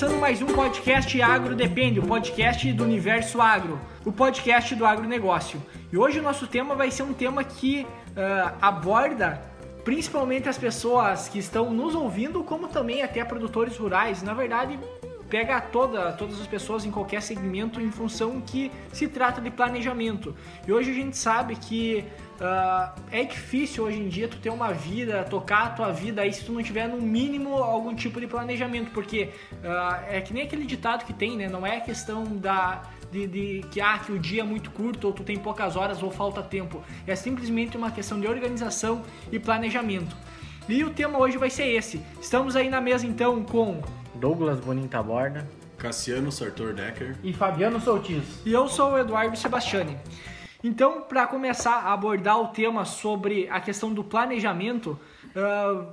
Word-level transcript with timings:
começando 0.00 0.18
mais 0.18 0.40
um 0.40 0.46
podcast 0.46 1.20
Agro 1.20 1.54
Depende, 1.54 2.00
o 2.00 2.06
podcast 2.06 2.72
do 2.72 2.84
universo 2.84 3.38
agro, 3.38 3.78
o 4.02 4.10
podcast 4.10 4.74
do 4.74 4.86
agronegócio. 4.86 5.62
E 5.92 5.98
hoje 5.98 6.20
o 6.20 6.22
nosso 6.22 6.46
tema 6.46 6.74
vai 6.74 6.90
ser 6.90 7.02
um 7.02 7.12
tema 7.12 7.44
que 7.44 7.82
uh, 7.82 8.56
aborda 8.62 9.42
principalmente 9.84 10.48
as 10.48 10.56
pessoas 10.56 11.28
que 11.28 11.38
estão 11.38 11.70
nos 11.70 11.94
ouvindo, 11.94 12.42
como 12.42 12.68
também 12.68 13.02
até 13.02 13.22
produtores 13.22 13.76
rurais. 13.76 14.22
Na 14.22 14.32
verdade, 14.32 14.78
pega 15.30 15.60
toda, 15.60 16.12
todas 16.12 16.40
as 16.40 16.46
pessoas 16.46 16.84
em 16.84 16.90
qualquer 16.90 17.22
segmento 17.22 17.80
em 17.80 17.90
função 17.90 18.40
que 18.40 18.70
se 18.92 19.06
trata 19.06 19.40
de 19.40 19.50
planejamento. 19.50 20.34
E 20.66 20.72
hoje 20.72 20.90
a 20.90 20.94
gente 20.94 21.16
sabe 21.16 21.56
que 21.56 22.04
Uh, 22.40 22.98
é 23.12 23.22
difícil 23.22 23.84
hoje 23.84 23.98
em 23.98 24.08
dia 24.08 24.26
tu 24.26 24.38
ter 24.38 24.48
uma 24.48 24.72
vida, 24.72 25.22
tocar 25.24 25.64
a 25.64 25.68
tua 25.68 25.92
vida 25.92 26.22
aí 26.22 26.32
se 26.32 26.42
tu 26.42 26.52
não 26.52 26.62
tiver 26.62 26.88
no 26.88 26.98
mínimo 26.98 27.56
algum 27.56 27.94
tipo 27.94 28.18
de 28.18 28.26
planejamento, 28.26 28.90
porque 28.92 29.28
uh, 29.62 30.02
é 30.08 30.22
que 30.22 30.32
nem 30.32 30.44
aquele 30.44 30.64
ditado 30.64 31.04
que 31.04 31.12
tem, 31.12 31.36
né? 31.36 31.50
Não 31.50 31.66
é 31.66 31.80
questão 31.80 32.24
da 32.24 32.80
de, 33.12 33.26
de, 33.26 33.64
que 33.70 33.78
ah, 33.78 33.98
que 33.98 34.10
o 34.10 34.18
dia 34.18 34.40
é 34.40 34.44
muito 34.44 34.70
curto 34.70 35.08
ou 35.08 35.12
tu 35.12 35.22
tem 35.22 35.36
poucas 35.36 35.76
horas 35.76 36.02
ou 36.02 36.10
falta 36.10 36.42
tempo. 36.42 36.82
É 37.06 37.14
simplesmente 37.14 37.76
uma 37.76 37.90
questão 37.90 38.18
de 38.18 38.26
organização 38.26 39.02
e 39.30 39.38
planejamento. 39.38 40.16
E 40.66 40.82
o 40.82 40.90
tema 40.90 41.18
hoje 41.18 41.36
vai 41.36 41.50
ser 41.50 41.66
esse. 41.66 42.00
Estamos 42.22 42.56
aí 42.56 42.70
na 42.70 42.80
mesa 42.80 43.06
então 43.06 43.42
com 43.42 43.82
Douglas 44.20 44.60
Bonita 44.60 45.02
Borda, 45.02 45.48
Cassiano 45.78 46.30
Sartor 46.30 46.74
Decker 46.74 47.16
e 47.24 47.32
Fabiano 47.32 47.80
Soutis. 47.80 48.42
E 48.44 48.52
eu 48.52 48.68
sou 48.68 48.92
o 48.92 48.98
Eduardo 48.98 49.34
Sebastiani. 49.34 49.96
Então, 50.62 51.00
para 51.00 51.26
começar 51.26 51.76
a 51.76 51.94
abordar 51.94 52.38
o 52.38 52.48
tema 52.48 52.84
sobre 52.84 53.48
a 53.48 53.58
questão 53.62 53.94
do 53.94 54.04
planejamento, 54.04 55.00
uh, 55.34 55.86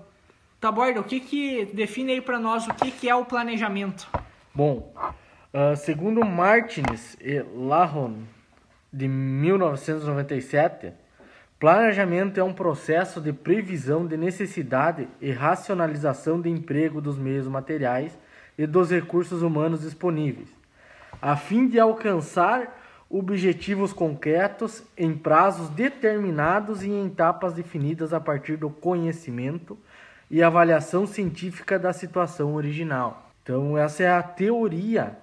Taborda, 0.60 1.00
o 1.00 1.06
que, 1.06 1.22
que 1.22 1.68
define 1.68 2.12
aí 2.12 2.22
para 2.22 2.38
nós 2.38 2.68
o 2.68 2.74
que, 2.74 2.92
que 2.92 3.08
é 3.08 3.16
o 3.16 3.24
planejamento? 3.24 4.10
Bom, 4.54 4.94
uh, 5.54 5.74
segundo 5.78 6.26
Martins 6.26 7.16
e 7.22 7.42
Lahon, 7.56 8.24
de 8.92 9.08
1997, 9.08 10.92
planejamento 11.60 12.40
é 12.40 12.44
um 12.44 12.54
processo 12.54 13.20
de 13.20 13.34
previsão 13.34 14.06
de 14.06 14.16
necessidade 14.16 15.08
e 15.20 15.32
racionalização 15.32 16.40
de 16.40 16.50
emprego 16.50 17.02
dos 17.02 17.18
meios 17.18 17.48
materiais 17.48 18.18
e 18.58 18.68
dos 18.68 18.92
recursos 18.92 19.42
humanos 19.42 19.82
disponíveis, 19.82 20.50
a 21.22 21.36
fim 21.36 21.68
de 21.68 21.80
alcançar 21.80 22.76
objetivos 23.10 23.94
concretos 23.94 24.84
em 24.98 25.16
prazos 25.16 25.70
determinados 25.70 26.84
e 26.84 26.90
em 26.90 27.08
etapas 27.08 27.54
definidas 27.54 28.14
a 28.14 28.20
partir 28.20 28.58
do 28.58 28.70
conhecimento 28.70 29.78
e 30.30 30.44
avaliação 30.44 31.08
científica 31.08 31.80
da 31.80 31.94
situação 31.94 32.54
original. 32.54 33.32
Então 33.42 33.78
essa 33.78 34.04
é 34.04 34.10
a 34.10 34.22
teoria 34.22 35.18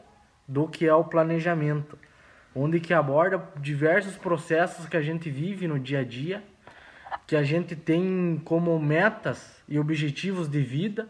do 0.48 0.66
que 0.66 0.86
é 0.86 0.94
o 0.94 1.04
planejamento, 1.04 1.98
onde 2.54 2.80
que 2.80 2.94
aborda 2.94 3.42
diversos 3.56 4.16
processos 4.16 4.86
que 4.86 4.96
a 4.96 5.02
gente 5.02 5.30
vive 5.30 5.66
no 5.66 5.78
dia 5.78 6.00
a 6.00 6.04
dia, 6.04 6.42
que 7.26 7.36
a 7.36 7.42
gente 7.42 7.74
tem 7.74 8.40
como 8.44 8.78
metas 8.78 9.62
e 9.68 9.78
objetivos 9.78 10.48
de 10.48 10.60
vida, 10.60 11.08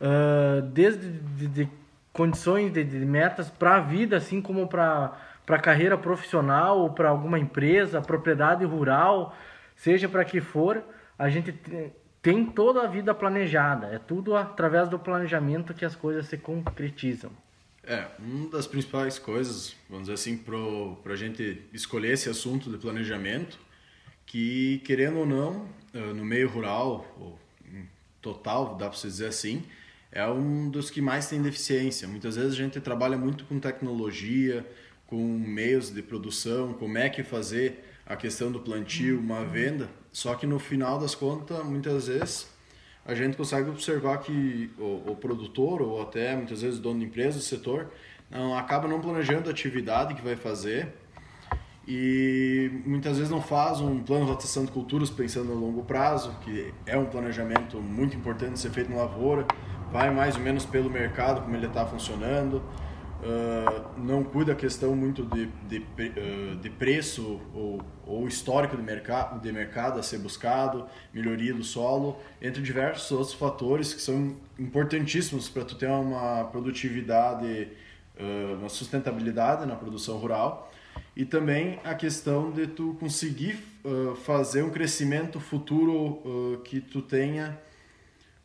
uh, 0.00 0.62
desde 0.62 1.10
de, 1.10 1.48
de 1.48 1.68
condições 2.12 2.72
de, 2.72 2.84
de 2.84 2.98
metas 2.98 3.48
para 3.50 3.76
a 3.76 3.80
vida, 3.80 4.16
assim 4.16 4.40
como 4.40 4.66
para 4.68 5.16
para 5.48 5.58
carreira 5.58 5.96
profissional 5.96 6.78
ou 6.78 6.90
para 6.90 7.08
alguma 7.08 7.38
empresa, 7.38 8.02
propriedade 8.02 8.66
rural, 8.66 9.34
seja 9.74 10.06
para 10.06 10.22
que 10.22 10.42
for, 10.42 10.84
a 11.18 11.30
gente 11.30 11.54
tem 12.20 12.44
toda 12.44 12.82
a 12.82 12.86
vida 12.86 13.14
planejada. 13.14 13.86
É 13.86 13.98
tudo 13.98 14.36
através 14.36 14.90
do 14.90 14.98
planejamento 14.98 15.72
que 15.72 15.86
as 15.86 15.96
coisas 15.96 16.26
se 16.26 16.36
concretizam. 16.36 17.30
É, 17.88 18.06
uma 18.18 18.50
das 18.50 18.66
principais 18.66 19.18
coisas, 19.18 19.74
vamos 19.88 20.08
dizer 20.08 20.12
assim, 20.12 20.36
para 20.36 21.14
a 21.14 21.16
gente 21.16 21.62
escolher 21.72 22.12
esse 22.12 22.28
assunto 22.28 22.70
de 22.70 22.76
planejamento, 22.76 23.58
que 24.26 24.82
querendo 24.84 25.20
ou 25.20 25.24
não, 25.24 25.66
eh, 25.94 26.12
no 26.12 26.22
meio 26.22 26.50
rural, 26.50 27.10
ou 27.18 27.38
total, 28.20 28.76
dá 28.76 28.90
para 28.90 28.98
se 28.98 29.06
dizer 29.06 29.28
assim, 29.28 29.64
é 30.12 30.26
um 30.28 30.68
dos 30.68 30.90
que 30.90 31.00
mais 31.00 31.30
tem 31.30 31.40
deficiência. 31.40 32.06
Muitas 32.06 32.36
vezes 32.36 32.52
a 32.52 32.56
gente 32.56 32.78
trabalha 32.78 33.16
muito 33.16 33.46
com 33.46 33.58
tecnologia, 33.58 34.66
com 35.06 35.16
meios 35.16 35.90
de 35.90 36.02
produção, 36.02 36.74
como 36.74 36.98
é 36.98 37.08
que 37.08 37.22
fazer 37.22 37.82
a 38.04 38.16
questão 38.16 38.52
do 38.52 38.60
plantio, 38.60 39.18
uma 39.18 39.46
venda. 39.46 39.88
Só 40.12 40.34
que 40.34 40.46
no 40.46 40.58
final 40.58 40.98
das 40.98 41.14
contas, 41.14 41.64
muitas 41.64 42.06
vezes 42.06 42.48
a 43.08 43.14
gente 43.14 43.38
consegue 43.38 43.70
observar 43.70 44.18
que 44.18 44.70
o, 44.78 45.12
o 45.12 45.16
produtor 45.16 45.80
ou 45.80 46.02
até 46.02 46.36
muitas 46.36 46.60
vezes 46.60 46.78
o 46.78 46.82
dono 46.82 47.00
de 47.00 47.06
empresa, 47.06 47.38
o 47.38 47.40
setor, 47.40 47.90
não 48.30 48.56
acaba 48.56 48.86
não 48.86 49.00
planejando 49.00 49.48
a 49.48 49.52
atividade 49.52 50.14
que 50.14 50.20
vai 50.20 50.36
fazer 50.36 50.92
e 51.86 52.70
muitas 52.84 53.16
vezes 53.16 53.30
não 53.30 53.40
faz 53.40 53.80
um 53.80 54.00
plano 54.00 54.26
de 54.26 54.30
rotação 54.30 54.66
de 54.66 54.70
culturas 54.70 55.08
pensando 55.08 55.50
a 55.52 55.54
longo 55.54 55.82
prazo, 55.84 56.36
que 56.42 56.70
é 56.84 56.98
um 56.98 57.06
planejamento 57.06 57.78
muito 57.80 58.14
importante 58.14 58.52
de 58.52 58.58
ser 58.58 58.70
feito 58.70 58.90
na 58.90 58.98
lavoura, 58.98 59.46
vai 59.90 60.10
mais 60.10 60.36
ou 60.36 60.42
menos 60.42 60.66
pelo 60.66 60.90
mercado, 60.90 61.40
como 61.40 61.56
ele 61.56 61.64
está 61.64 61.86
funcionando, 61.86 62.62
Uh, 63.20 64.00
não 64.00 64.22
cuida 64.22 64.52
a 64.52 64.54
questão 64.54 64.94
muito 64.94 65.24
de, 65.24 65.46
de, 65.68 65.78
uh, 65.78 66.56
de 66.56 66.70
preço 66.70 67.40
ou, 67.52 67.82
ou 68.06 68.28
histórico 68.28 68.76
de, 68.76 68.82
mercado 68.82 69.40
de 69.40 69.52
mercado 69.52 69.98
a 69.98 70.04
ser 70.04 70.18
buscado, 70.18 70.86
melhoria 71.12 71.52
do 71.52 71.64
solo, 71.64 72.16
entre 72.40 72.62
diversos 72.62 73.10
outros 73.10 73.34
fatores 73.34 73.92
que 73.92 74.00
são 74.00 74.36
importantíssimos 74.56 75.48
para 75.48 75.64
tu 75.64 75.74
ter 75.74 75.88
uma 75.88 76.44
produtividade, 76.44 77.66
uh, 78.20 78.54
uma 78.56 78.68
sustentabilidade 78.68 79.66
na 79.66 79.74
produção 79.74 80.16
rural. 80.18 80.72
E 81.16 81.24
também 81.24 81.80
a 81.82 81.96
questão 81.96 82.52
de 82.52 82.68
tu 82.68 82.96
conseguir 83.00 83.58
fazer 84.24 84.62
um 84.62 84.70
crescimento 84.70 85.40
futuro 85.40 86.60
que 86.64 86.80
tu 86.80 87.02
tenha 87.02 87.58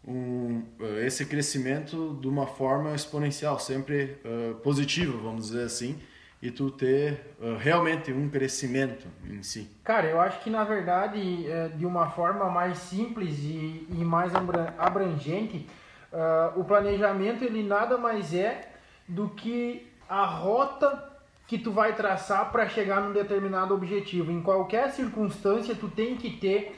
um, 0.08 0.64
eh, 0.80 1.06
esse 1.06 1.26
crescimento 1.26 2.18
de 2.20 2.28
uma 2.28 2.46
forma 2.46 2.94
exponencial, 2.94 3.60
sempre 3.60 4.18
uh, 4.26 4.56
positiva, 4.56 5.18
vamos 5.18 5.48
dizer 5.48 5.64
assim, 5.64 6.00
e 6.42 6.52
tu 6.52 6.70
ter 6.70 7.36
uh, 7.40 7.56
realmente 7.58 8.12
um 8.12 8.30
crescimento 8.30 9.08
em 9.26 9.42
si. 9.42 9.70
Cara, 9.84 10.08
eu 10.08 10.20
acho 10.20 10.42
que 10.42 10.50
na 10.50 10.64
verdade, 10.64 11.46
de 11.78 11.86
uma 11.86 12.10
forma 12.10 12.50
mais 12.50 12.78
simples 12.80 13.38
e, 13.40 13.88
e 13.90 14.04
mais 14.04 14.34
abrangente, 14.78 15.68
uh, 16.12 16.60
o 16.60 16.66
planejamento 16.66 17.44
ele 17.44 17.64
nada 17.64 17.98
mais 17.98 18.34
é 18.34 18.70
do 19.08 19.30
que 19.30 19.88
a 20.10 20.26
rota 20.26 21.12
que 21.48 21.58
tu 21.58 21.72
vai 21.72 21.94
traçar 21.94 22.52
para 22.52 22.68
chegar 22.68 23.02
num 23.02 23.14
determinado 23.14 23.74
objetivo. 23.74 24.32
Em 24.32 24.42
qualquer 24.42 24.92
circunstância, 24.92 25.76
tu 25.76 25.88
tem 25.88 26.16
que 26.16 26.38
ter 26.38 26.76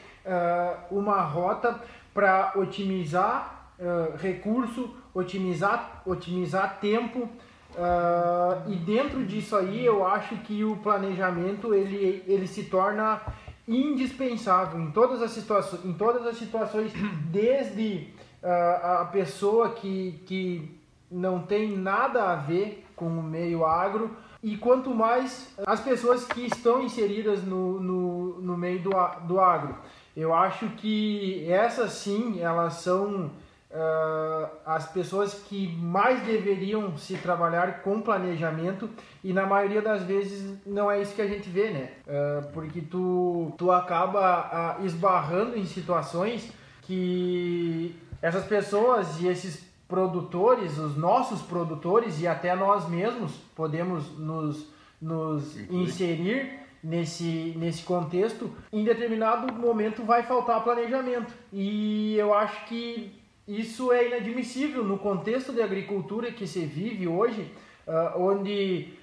uma 0.89 1.21
rota 1.21 1.79
para 2.15 2.53
otimizar 2.55 3.71
uh, 3.77 4.15
recurso, 4.15 4.89
otimizar, 5.13 6.01
otimizar 6.05 6.79
tempo. 6.79 7.29
Uh, 7.73 8.71
e 8.71 8.75
dentro 8.77 9.25
disso 9.25 9.53
aí 9.53 9.85
eu 9.85 10.07
acho 10.07 10.37
que 10.37 10.63
o 10.63 10.77
planejamento 10.77 11.73
ele, 11.73 12.23
ele 12.25 12.47
se 12.47 12.63
torna 12.63 13.21
indispensável 13.67 14.79
em 14.79 14.91
todas 14.91 15.21
as 15.21 15.31
situações, 15.31 15.83
em 15.83 15.91
todas 15.91 16.25
as 16.25 16.37
situações 16.37 16.93
desde 17.29 18.07
uh, 18.41 19.01
a 19.01 19.09
pessoa 19.11 19.71
que, 19.71 20.21
que 20.25 20.79
não 21.11 21.41
tem 21.41 21.77
nada 21.77 22.31
a 22.31 22.35
ver 22.35 22.85
com 22.95 23.07
o 23.07 23.21
meio 23.21 23.65
agro 23.65 24.15
e 24.41 24.55
quanto 24.55 24.91
mais 24.91 25.53
as 25.65 25.81
pessoas 25.81 26.23
que 26.23 26.45
estão 26.45 26.81
inseridas 26.81 27.43
no, 27.43 27.81
no, 27.81 28.41
no 28.41 28.57
meio 28.57 28.79
do, 28.79 28.91
do 29.27 29.41
agro. 29.41 29.75
Eu 30.15 30.33
acho 30.33 30.67
que 30.77 31.45
essas 31.51 31.91
sim, 31.91 32.39
elas 32.39 32.75
são 32.75 33.31
uh, 33.75 34.49
as 34.65 34.87
pessoas 34.91 35.33
que 35.33 35.67
mais 35.75 36.23
deveriam 36.23 36.97
se 36.97 37.17
trabalhar 37.17 37.81
com 37.81 38.01
planejamento 38.01 38.89
e 39.23 39.33
na 39.33 39.45
maioria 39.45 39.81
das 39.81 40.03
vezes 40.03 40.57
não 40.65 40.89
é 40.89 41.01
isso 41.01 41.13
que 41.13 41.21
a 41.21 41.27
gente 41.27 41.49
vê, 41.49 41.69
né? 41.69 41.89
Uh, 42.07 42.51
porque 42.53 42.81
tu, 42.81 43.51
tu 43.57 43.71
acaba 43.71 44.77
uh, 44.79 44.85
esbarrando 44.85 45.57
em 45.57 45.65
situações 45.65 46.49
que 46.83 47.95
essas 48.21 48.45
pessoas 48.45 49.19
e 49.19 49.27
esses 49.27 49.65
produtores, 49.87 50.77
os 50.77 50.95
nossos 50.95 51.41
produtores 51.41 52.21
e 52.21 52.27
até 52.27 52.55
nós 52.55 52.87
mesmos 52.89 53.33
podemos 53.55 54.17
nos, 54.17 54.67
nos 55.01 55.57
inserir 55.69 56.64
nesse, 56.85 57.53
nesse 57.57 57.81
contexto, 57.81 58.51
em 58.71 58.83
determinado 58.83 59.51
momento 59.53 60.03
vai 60.03 60.21
faltar 60.21 60.63
planejamento. 60.63 61.33
E 61.51 62.15
eu 62.15 62.31
acho 62.33 62.65
que 62.67 63.11
isso 63.47 63.91
é 63.91 64.07
inadmissível 64.07 64.83
no 64.83 64.97
contexto 64.99 65.51
de 65.51 65.61
agricultura 65.61 66.31
que 66.31 66.45
se 66.45 66.63
vive 66.63 67.07
hoje, 67.07 67.51
uh, 67.87 68.21
onde 68.21 68.93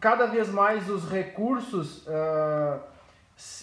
cada 0.00 0.26
vez 0.26 0.48
mais 0.48 0.88
os 0.88 1.08
recursos 1.10 2.06
uh, 2.06 2.78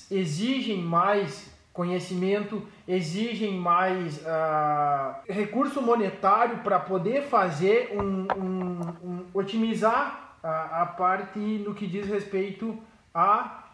exigem 0.10 0.82
mais 0.82 1.50
conhecimento, 1.72 2.62
exigem 2.86 3.58
mais 3.58 4.18
uh, 4.18 5.16
recurso 5.30 5.82
monetário 5.82 6.58
para 6.58 6.78
poder 6.78 7.24
fazer 7.24 7.92
um, 7.94 8.28
um, 8.38 8.80
um 9.02 9.26
otimizar 9.34 10.36
a, 10.44 10.82
a, 10.82 10.86
parte 10.88 11.40
no 11.40 11.74
que 11.74 11.88
diz 11.88 12.08
respeito 12.08 12.78
à 13.14 13.70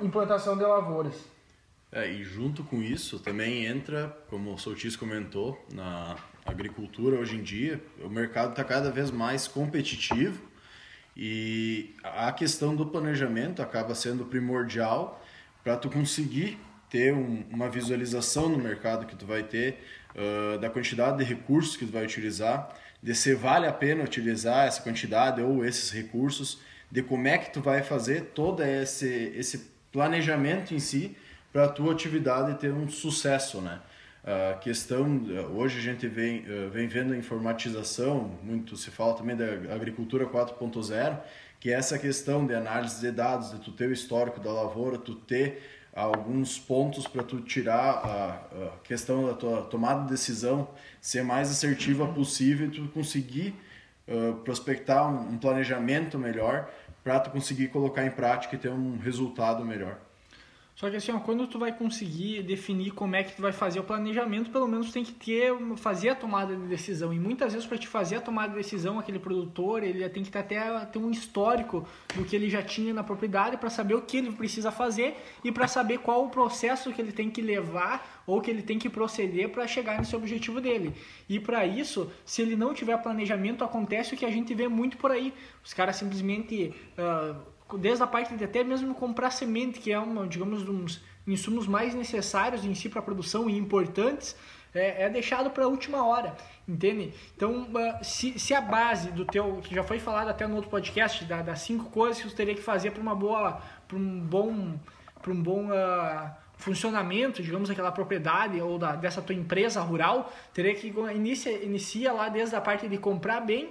implantação 0.00 0.56
de 0.56 0.64
lavouras. 0.64 1.14
É, 1.92 2.08
e 2.08 2.22
junto 2.22 2.62
com 2.62 2.80
isso 2.80 3.18
também 3.18 3.66
entra, 3.66 4.16
como 4.28 4.52
o 4.52 4.58
Soutis 4.58 4.94
comentou, 4.94 5.64
na 5.72 6.16
agricultura 6.46 7.18
hoje 7.18 7.36
em 7.36 7.42
dia, 7.42 7.82
o 8.02 8.08
mercado 8.08 8.50
está 8.50 8.62
cada 8.62 8.90
vez 8.90 9.10
mais 9.10 9.48
competitivo 9.48 10.40
e 11.16 11.94
a 12.02 12.32
questão 12.32 12.76
do 12.76 12.86
planejamento 12.86 13.60
acaba 13.60 13.94
sendo 13.94 14.24
primordial 14.24 15.20
para 15.64 15.76
tu 15.76 15.90
conseguir 15.90 16.58
ter 16.88 17.12
um, 17.12 17.44
uma 17.50 17.68
visualização 17.68 18.48
no 18.48 18.58
mercado 18.58 19.06
que 19.06 19.16
tu 19.16 19.26
vai 19.26 19.42
ter, 19.42 19.84
uh, 20.14 20.58
da 20.58 20.70
quantidade 20.70 21.18
de 21.18 21.24
recursos 21.24 21.76
que 21.76 21.86
tu 21.86 21.92
vai 21.92 22.04
utilizar, 22.04 22.68
de 23.02 23.14
se 23.14 23.34
vale 23.34 23.66
a 23.66 23.72
pena 23.72 24.02
utilizar 24.02 24.66
essa 24.66 24.82
quantidade 24.82 25.40
ou 25.40 25.64
esses 25.64 25.90
recursos, 25.90 26.60
de 26.90 27.02
como 27.02 27.28
é 27.28 27.38
que 27.38 27.52
tu 27.52 27.60
vai 27.60 27.82
fazer 27.82 28.32
todo 28.34 28.62
esse, 28.62 29.32
esse 29.36 29.70
planejamento 29.92 30.74
em 30.74 30.78
si 30.78 31.16
para 31.52 31.64
a 31.64 31.68
tua 31.68 31.92
atividade 31.92 32.58
ter 32.58 32.72
um 32.72 32.88
sucesso, 32.88 33.60
né? 33.60 33.80
A 34.22 34.54
questão, 34.58 35.22
hoje 35.54 35.78
a 35.78 35.82
gente 35.82 36.06
vem, 36.06 36.44
vem 36.70 36.86
vendo 36.86 37.14
a 37.14 37.16
informatização, 37.16 38.38
muito 38.42 38.76
se 38.76 38.90
fala 38.90 39.14
também 39.14 39.34
da 39.34 39.74
agricultura 39.74 40.26
4.0, 40.26 41.18
que 41.58 41.70
é 41.70 41.72
essa 41.72 41.98
questão 41.98 42.46
de 42.46 42.54
análise 42.54 43.00
de 43.00 43.10
dados, 43.10 43.50
de 43.50 43.58
tu 43.60 43.72
ter 43.72 43.88
o 43.88 43.92
histórico 43.92 44.38
da 44.38 44.52
lavoura, 44.52 44.98
tu 44.98 45.14
ter 45.14 45.62
alguns 45.94 46.58
pontos 46.58 47.06
para 47.06 47.22
tu 47.22 47.40
tirar 47.40 47.90
a, 47.90 48.32
a, 48.32 48.78
questão 48.84 49.26
da 49.26 49.34
tua 49.34 49.62
tomada 49.62 50.02
de 50.04 50.10
decisão, 50.10 50.68
ser 51.00 51.22
mais 51.22 51.50
assertiva 51.50 52.06
possível 52.06 52.68
e 52.68 52.70
tu 52.70 52.88
conseguir 52.88 53.54
prospectar 54.44 55.08
um, 55.08 55.34
um 55.34 55.38
planejamento 55.38 56.18
melhor 56.18 56.68
para 57.02 57.20
tu 57.20 57.30
conseguir 57.30 57.68
colocar 57.68 58.04
em 58.04 58.10
prática 58.10 58.54
e 58.54 58.58
ter 58.58 58.70
um 58.70 58.98
resultado 58.98 59.64
melhor. 59.64 59.98
Só 60.80 60.88
que 60.88 60.96
assim, 60.96 61.12
ó, 61.12 61.20
quando 61.20 61.46
tu 61.46 61.58
vai 61.58 61.76
conseguir 61.76 62.42
definir 62.42 62.92
como 62.92 63.14
é 63.14 63.22
que 63.22 63.36
tu 63.36 63.42
vai 63.42 63.52
fazer 63.52 63.78
o 63.78 63.84
planejamento, 63.84 64.50
pelo 64.50 64.66
menos 64.66 64.90
tem 64.90 65.04
que 65.04 65.12
ter 65.12 65.52
fazer 65.76 66.08
a 66.08 66.14
tomada 66.14 66.56
de 66.56 66.66
decisão. 66.68 67.12
E 67.12 67.18
muitas 67.20 67.52
vezes 67.52 67.68
para 67.68 67.76
te 67.76 67.86
fazer 67.86 68.16
a 68.16 68.20
tomada 68.22 68.48
de 68.48 68.54
decisão, 68.54 68.98
aquele 68.98 69.18
produtor, 69.18 69.82
ele 69.82 70.08
tem 70.08 70.24
que 70.24 70.38
até 70.38 70.86
ter 70.86 70.98
um 70.98 71.10
histórico 71.10 71.86
do 72.16 72.24
que 72.24 72.34
ele 72.34 72.48
já 72.48 72.62
tinha 72.62 72.94
na 72.94 73.04
propriedade 73.04 73.58
para 73.58 73.68
saber 73.68 73.94
o 73.94 74.00
que 74.00 74.16
ele 74.16 74.32
precisa 74.32 74.72
fazer 74.72 75.18
e 75.44 75.52
para 75.52 75.68
saber 75.68 75.98
qual 75.98 76.24
o 76.24 76.30
processo 76.30 76.90
que 76.94 77.02
ele 77.02 77.12
tem 77.12 77.28
que 77.28 77.42
levar 77.42 78.22
ou 78.26 78.40
que 78.40 78.50
ele 78.50 78.62
tem 78.62 78.78
que 78.78 78.88
proceder 78.88 79.50
para 79.50 79.66
chegar 79.66 79.98
nesse 79.98 80.16
objetivo 80.16 80.62
dele. 80.62 80.94
E 81.28 81.38
para 81.38 81.66
isso, 81.66 82.10
se 82.24 82.40
ele 82.40 82.56
não 82.56 82.72
tiver 82.72 82.96
planejamento, 83.02 83.62
acontece 83.62 84.14
o 84.14 84.16
que 84.16 84.24
a 84.24 84.30
gente 84.30 84.54
vê 84.54 84.66
muito 84.66 84.96
por 84.96 85.10
aí. 85.10 85.34
Os 85.62 85.74
caras 85.74 85.96
simplesmente 85.96 86.74
uh, 86.96 87.49
desde 87.78 88.02
a 88.02 88.06
parte 88.06 88.34
de 88.36 88.44
até 88.44 88.62
mesmo 88.64 88.94
comprar 88.94 89.30
semente, 89.30 89.80
que 89.80 89.92
é 89.92 89.98
uma, 89.98 90.26
digamos, 90.26 90.68
uns 90.68 91.02
insumos 91.26 91.66
mais 91.66 91.94
necessários 91.94 92.64
em 92.64 92.74
si 92.74 92.88
para 92.88 93.00
a 93.00 93.02
produção 93.02 93.48
e 93.48 93.56
importantes, 93.56 94.36
é, 94.74 95.04
é 95.04 95.08
deixado 95.08 95.50
para 95.50 95.64
a 95.64 95.68
última 95.68 96.06
hora, 96.06 96.36
entende? 96.66 97.12
Então, 97.36 97.68
uh, 97.72 98.04
se, 98.04 98.38
se 98.38 98.54
a 98.54 98.60
base 98.60 99.10
do 99.10 99.24
teu, 99.24 99.60
que 99.62 99.74
já 99.74 99.82
foi 99.82 99.98
falado 99.98 100.28
até 100.28 100.46
no 100.46 100.56
outro 100.56 100.70
podcast, 100.70 101.24
da, 101.24 101.42
das 101.42 101.60
cinco 101.60 101.90
coisas 101.90 102.22
que 102.22 102.28
você 102.28 102.36
teria 102.36 102.54
que 102.54 102.62
fazer 102.62 102.92
para 102.92 103.02
uma 103.02 103.14
boa, 103.14 103.60
para 103.88 103.96
um 103.96 104.20
bom, 104.20 104.78
para 105.20 105.32
um 105.32 105.42
bom 105.42 105.66
uh, 105.66 106.30
funcionamento, 106.56 107.42
digamos, 107.42 107.68
daquela 107.68 107.90
propriedade 107.90 108.60
ou 108.60 108.78
da, 108.78 108.94
dessa 108.94 109.20
tua 109.20 109.34
empresa 109.34 109.80
rural, 109.80 110.32
teria 110.54 110.74
que 110.74 110.92
inicia, 111.14 111.64
inicia 111.64 112.12
lá 112.12 112.28
desde 112.28 112.54
a 112.54 112.60
parte 112.60 112.88
de 112.88 112.98
comprar 112.98 113.40
bem 113.40 113.70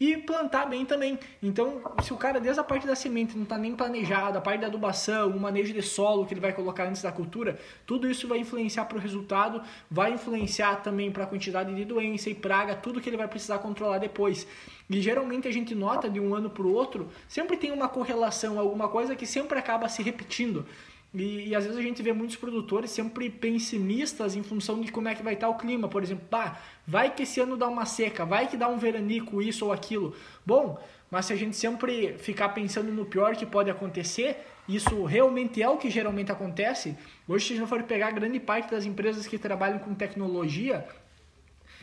e 0.00 0.16
plantar 0.16 0.64
bem 0.64 0.86
também. 0.86 1.18
Então, 1.42 1.82
se 2.02 2.10
o 2.10 2.16
cara 2.16 2.40
desde 2.40 2.58
a 2.58 2.64
parte 2.64 2.86
da 2.86 2.96
semente 2.96 3.36
não 3.36 3.42
está 3.42 3.58
nem 3.58 3.76
planejado, 3.76 4.38
a 4.38 4.40
parte 4.40 4.62
da 4.62 4.68
adubação, 4.68 5.28
o 5.28 5.38
manejo 5.38 5.74
de 5.74 5.82
solo 5.82 6.24
que 6.24 6.32
ele 6.32 6.40
vai 6.40 6.54
colocar 6.54 6.84
antes 6.84 7.02
da 7.02 7.12
cultura, 7.12 7.60
tudo 7.84 8.10
isso 8.10 8.26
vai 8.26 8.38
influenciar 8.38 8.86
para 8.86 8.96
o 8.96 9.00
resultado, 9.00 9.62
vai 9.90 10.14
influenciar 10.14 10.76
também 10.76 11.12
para 11.12 11.24
a 11.24 11.26
quantidade 11.26 11.74
de 11.74 11.84
doença 11.84 12.30
e 12.30 12.34
praga, 12.34 12.74
tudo 12.74 12.98
que 12.98 13.10
ele 13.10 13.18
vai 13.18 13.28
precisar 13.28 13.58
controlar 13.58 13.98
depois. 13.98 14.46
E 14.88 15.02
geralmente 15.02 15.46
a 15.46 15.52
gente 15.52 15.74
nota 15.74 16.08
de 16.08 16.18
um 16.18 16.34
ano 16.34 16.48
para 16.48 16.62
o 16.62 16.72
outro, 16.72 17.10
sempre 17.28 17.58
tem 17.58 17.70
uma 17.70 17.88
correlação, 17.88 18.58
alguma 18.58 18.88
coisa 18.88 19.14
que 19.14 19.26
sempre 19.26 19.58
acaba 19.58 19.86
se 19.86 20.02
repetindo. 20.02 20.64
E, 21.12 21.48
e, 21.48 21.54
às 21.56 21.64
vezes 21.64 21.78
a 21.78 21.82
gente 21.82 22.02
vê 22.02 22.12
muitos 22.12 22.36
produtores 22.36 22.90
sempre 22.90 23.28
pessimistas 23.28 24.36
em 24.36 24.42
função 24.44 24.80
de 24.80 24.92
como 24.92 25.08
é 25.08 25.14
que 25.14 25.22
vai 25.22 25.34
estar 25.34 25.48
o 25.48 25.56
clima. 25.56 25.88
Por 25.88 26.02
exemplo, 26.02 26.24
pá, 26.30 26.60
vai 26.86 27.12
que 27.12 27.24
esse 27.24 27.40
ano 27.40 27.56
dá 27.56 27.68
uma 27.68 27.84
seca, 27.84 28.24
vai 28.24 28.46
que 28.46 28.56
dá 28.56 28.68
um 28.68 28.78
veranico, 28.78 29.42
isso 29.42 29.66
ou 29.66 29.72
aquilo. 29.72 30.14
Bom, 30.46 30.78
mas 31.10 31.26
se 31.26 31.32
a 31.32 31.36
gente 31.36 31.56
sempre 31.56 32.16
ficar 32.18 32.50
pensando 32.50 32.92
no 32.92 33.04
pior 33.04 33.34
que 33.34 33.44
pode 33.44 33.68
acontecer, 33.68 34.46
isso 34.68 35.04
realmente 35.04 35.60
é 35.60 35.68
o 35.68 35.76
que 35.76 35.90
geralmente 35.90 36.30
acontece. 36.30 36.96
Hoje, 37.26 37.48
se 37.48 37.52
a 37.54 37.56
gente 37.56 37.68
for 37.68 37.82
pegar 37.82 38.12
grande 38.12 38.38
parte 38.38 38.70
das 38.70 38.84
empresas 38.84 39.26
que 39.26 39.36
trabalham 39.36 39.80
com 39.80 39.92
tecnologia, 39.92 40.86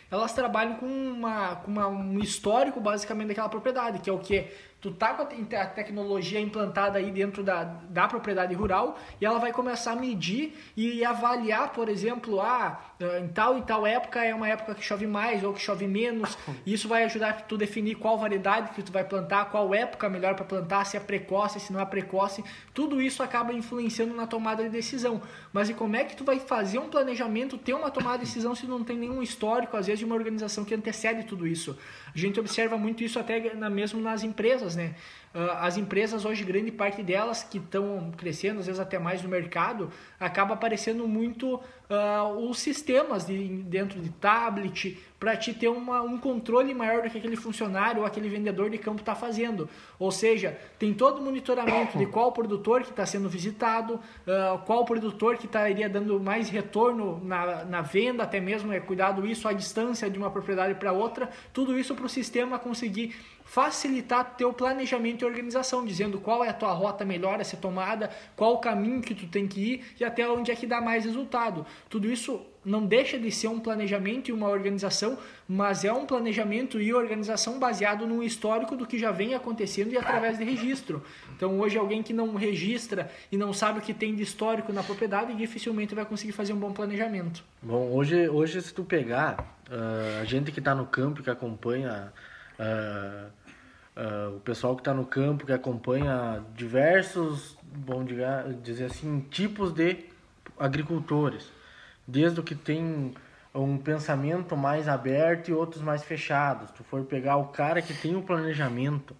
elas 0.09 0.31
trabalham 0.31 0.75
com, 0.75 0.85
uma, 0.85 1.57
com 1.57 1.69
uma, 1.69 1.87
um 1.87 2.19
histórico 2.19 2.79
basicamente 2.79 3.27
daquela 3.27 3.49
propriedade, 3.49 3.99
que 3.99 4.09
é 4.09 4.13
o 4.13 4.19
que? 4.19 4.47
Tu 4.87 4.93
tá 4.93 5.13
com 5.13 5.23
a 5.23 5.65
tecnologia 5.65 6.39
implantada 6.39 6.97
aí 6.97 7.11
dentro 7.11 7.43
da, 7.43 7.65
da 7.89 8.07
propriedade 8.07 8.53
rural 8.53 8.97
e 9.19 9.25
ela 9.25 9.37
vai 9.37 9.51
começar 9.51 9.91
a 9.91 9.95
medir 9.97 10.57
e 10.77 11.03
avaliar, 11.03 11.73
por 11.73 11.89
exemplo, 11.89 12.39
ah, 12.39 12.79
em 13.21 13.27
tal 13.27 13.57
e 13.57 13.63
tal 13.63 13.85
época 13.85 14.23
é 14.23 14.33
uma 14.33 14.47
época 14.47 14.73
que 14.73 14.81
chove 14.81 15.05
mais 15.05 15.43
ou 15.43 15.51
que 15.51 15.59
chove 15.59 15.85
menos. 15.85 16.37
Isso 16.65 16.87
vai 16.87 17.03
ajudar 17.03 17.41
tu 17.41 17.57
definir 17.57 17.95
qual 17.95 18.17
variedade 18.17 18.69
que 18.73 18.81
tu 18.81 18.93
vai 18.93 19.03
plantar, 19.03 19.51
qual 19.51 19.75
época 19.75 20.07
melhor 20.07 20.35
para 20.35 20.45
plantar, 20.45 20.85
se 20.85 20.95
é 20.95 21.01
precoce, 21.01 21.59
se 21.59 21.73
não 21.73 21.81
é 21.81 21.85
precoce. 21.85 22.41
Tudo 22.73 23.01
isso 23.01 23.21
acaba 23.21 23.51
influenciando 23.51 24.13
na 24.15 24.25
tomada 24.25 24.63
de 24.63 24.69
decisão. 24.69 25.21
Mas 25.51 25.69
e 25.69 25.73
como 25.73 25.97
é 25.97 26.05
que 26.05 26.15
tu 26.15 26.23
vai 26.23 26.39
fazer 26.39 26.79
um 26.79 26.87
planejamento, 26.87 27.57
ter 27.57 27.73
uma 27.73 27.91
tomada 27.91 28.19
de 28.19 28.23
decisão 28.23 28.55
se 28.55 28.65
não 28.65 28.85
tem 28.85 28.97
nenhum 28.97 29.21
histórico, 29.21 29.75
às 29.75 29.85
vezes, 29.85 29.99
de 29.99 30.05
uma 30.05 30.15
organização 30.15 30.63
que 30.63 30.73
antecede 30.73 31.25
tudo 31.25 31.45
isso? 31.45 31.77
A 32.15 32.17
gente 32.17 32.39
observa 32.39 32.77
muito 32.77 33.03
isso 33.03 33.19
até 33.19 33.53
na, 33.53 33.69
mesmo 33.69 33.99
nas 33.99 34.23
empresas, 34.23 34.76
né? 34.77 34.95
Ah, 35.37 35.67
as 35.67 35.77
empresas 35.77 36.25
hoje, 36.25 36.43
grande 36.43 36.71
parte 36.71 37.03
delas 37.03 37.43
que 37.43 37.59
estão 37.59 38.11
crescendo, 38.17 38.59
às 38.59 38.65
vezes 38.65 38.79
até 38.79 38.97
mais 38.97 39.21
no 39.21 39.29
mercado, 39.29 39.91
acaba 40.19 40.55
aparecendo 40.55 41.07
muito 41.07 41.55
uh, 41.55 42.49
os 42.49 42.57
sistemas 42.57 43.25
de, 43.25 43.47
dentro 43.63 43.99
de 43.99 44.09
tablet 44.09 44.97
para 45.19 45.35
te 45.35 45.53
ter 45.53 45.67
uma, 45.67 46.01
um 46.01 46.17
controle 46.17 46.73
maior 46.73 47.03
do 47.03 47.09
que 47.09 47.17
aquele 47.17 47.35
funcionário 47.35 48.01
ou 48.01 48.07
aquele 48.07 48.29
vendedor 48.29 48.69
de 48.69 48.77
campo 48.79 49.01
está 49.01 49.13
fazendo. 49.13 49.69
Ou 49.99 50.11
seja, 50.11 50.57
tem 50.79 50.93
todo 50.93 51.19
o 51.19 51.23
monitoramento 51.23 51.97
de 51.97 52.05
qual 52.07 52.31
produtor 52.31 52.81
que 52.81 52.89
está 52.89 53.05
sendo 53.05 53.29
visitado, 53.29 53.95
uh, 53.95 54.57
qual 54.65 54.85
produtor 54.85 55.37
que 55.37 55.45
estaria 55.45 55.87
dando 55.87 56.19
mais 56.19 56.49
retorno 56.49 57.19
na, 57.23 57.63
na 57.63 57.81
venda, 57.81 58.23
até 58.23 58.39
mesmo 58.39 58.73
é 58.73 58.79
cuidado 58.79 59.25
isso 59.25 59.47
à 59.47 59.53
distância 59.53 60.09
de 60.09 60.17
uma 60.17 60.31
propriedade 60.31 60.73
para 60.75 60.91
outra, 60.91 61.29
tudo 61.53 61.77
isso 61.77 61.93
para 61.93 62.05
o 62.05 62.09
sistema 62.09 62.57
conseguir 62.57 63.15
facilitar 63.47 64.35
teu 64.35 64.51
planejamento 64.51 65.21
e 65.21 65.25
organização, 65.25 65.85
dizendo 65.85 66.19
qual 66.19 66.43
é 66.43 66.49
a 66.49 66.53
tua 66.53 66.73
rota 66.73 67.05
melhor 67.05 67.39
a 67.39 67.45
ser 67.45 67.57
tomada, 67.57 68.09
qual 68.35 68.55
o 68.55 68.57
caminho 68.57 69.01
que 69.01 69.15
tu 69.15 69.25
tem 69.25 69.47
que 69.47 69.59
ir 69.59 69.85
e 69.99 70.03
até 70.03 70.29
onde 70.29 70.51
é 70.51 70.55
que 70.55 70.67
dá 70.67 70.81
mais 70.81 71.05
resultado. 71.05 71.65
Tudo 71.89 72.11
isso 72.11 72.41
não 72.65 72.85
deixa 72.85 73.17
de 73.17 73.31
ser 73.31 73.47
um 73.47 73.57
planejamento 73.57 74.27
e 74.27 74.33
uma 74.33 74.49
organização, 74.49 75.17
mas 75.47 75.85
é 75.85 75.93
um 75.93 76.05
planejamento 76.05 76.81
e 76.81 76.93
organização 76.93 77.57
baseado 77.57 78.05
no 78.05 78.21
histórico 78.21 78.75
do 78.75 78.85
que 78.85 78.99
já 78.99 79.11
vem 79.11 79.33
acontecendo 79.33 79.93
e 79.93 79.97
através 79.97 80.37
de 80.37 80.43
registro. 80.43 81.01
Então 81.33 81.57
hoje 81.57 81.77
alguém 81.77 82.03
que 82.03 82.11
não 82.11 82.35
registra 82.35 83.09
e 83.31 83.37
não 83.37 83.53
sabe 83.53 83.79
o 83.79 83.81
que 83.81 83.93
tem 83.93 84.13
de 84.13 84.23
histórico 84.23 84.73
na 84.73 84.83
propriedade 84.83 85.33
dificilmente 85.33 85.95
vai 85.95 86.05
conseguir 86.05 86.33
fazer 86.33 86.51
um 86.51 86.59
bom 86.59 86.73
planejamento. 86.73 87.41
Bom, 87.61 87.93
hoje, 87.93 88.27
hoje 88.27 88.61
se 88.61 88.73
tu 88.73 88.83
pegar 88.83 89.57
uh, 89.69 90.21
a 90.21 90.25
gente 90.25 90.51
que 90.51 90.59
está 90.59 90.75
no 90.75 90.85
campo 90.85 91.23
que 91.23 91.29
acompanha 91.29 92.11
uh, 92.59 93.31
uh, 93.97 94.37
o 94.37 94.39
pessoal 94.41 94.75
que 94.75 94.81
está 94.81 94.93
no 94.93 95.05
campo, 95.05 95.45
que 95.45 95.53
acompanha 95.53 96.43
diversos, 96.55 97.57
vamos 97.85 98.11
dizer 98.61 98.85
assim, 98.85 99.19
tipos 99.29 99.71
de 99.71 100.05
agricultores. 100.59 101.51
Desde 102.07 102.39
o 102.39 102.43
que 102.43 102.55
tem 102.55 103.13
um 103.53 103.77
pensamento 103.77 104.55
mais 104.55 104.87
aberto 104.87 105.49
e 105.49 105.53
outros 105.53 105.81
mais 105.81 106.03
fechados. 106.03 106.71
Tu 106.71 106.83
for 106.83 107.03
pegar 107.05 107.37
o 107.37 107.47
cara 107.47 107.81
que 107.81 107.93
tem 107.93 108.15
o 108.15 108.21
planejamento, 108.21 109.15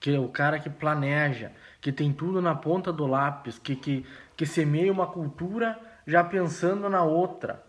que 0.00 0.14
é 0.14 0.18
o 0.18 0.28
cara 0.28 0.58
que 0.58 0.70
planeja, 0.70 1.52
que 1.80 1.92
tem 1.92 2.12
tudo 2.12 2.40
na 2.40 2.54
ponta 2.54 2.92
do 2.92 3.06
lápis, 3.06 3.58
que, 3.58 3.76
que, 3.76 4.06
que 4.36 4.46
semeia 4.46 4.92
uma 4.92 5.06
cultura 5.06 5.78
já 6.06 6.24
pensando 6.24 6.88
na 6.88 7.02
outra 7.02 7.62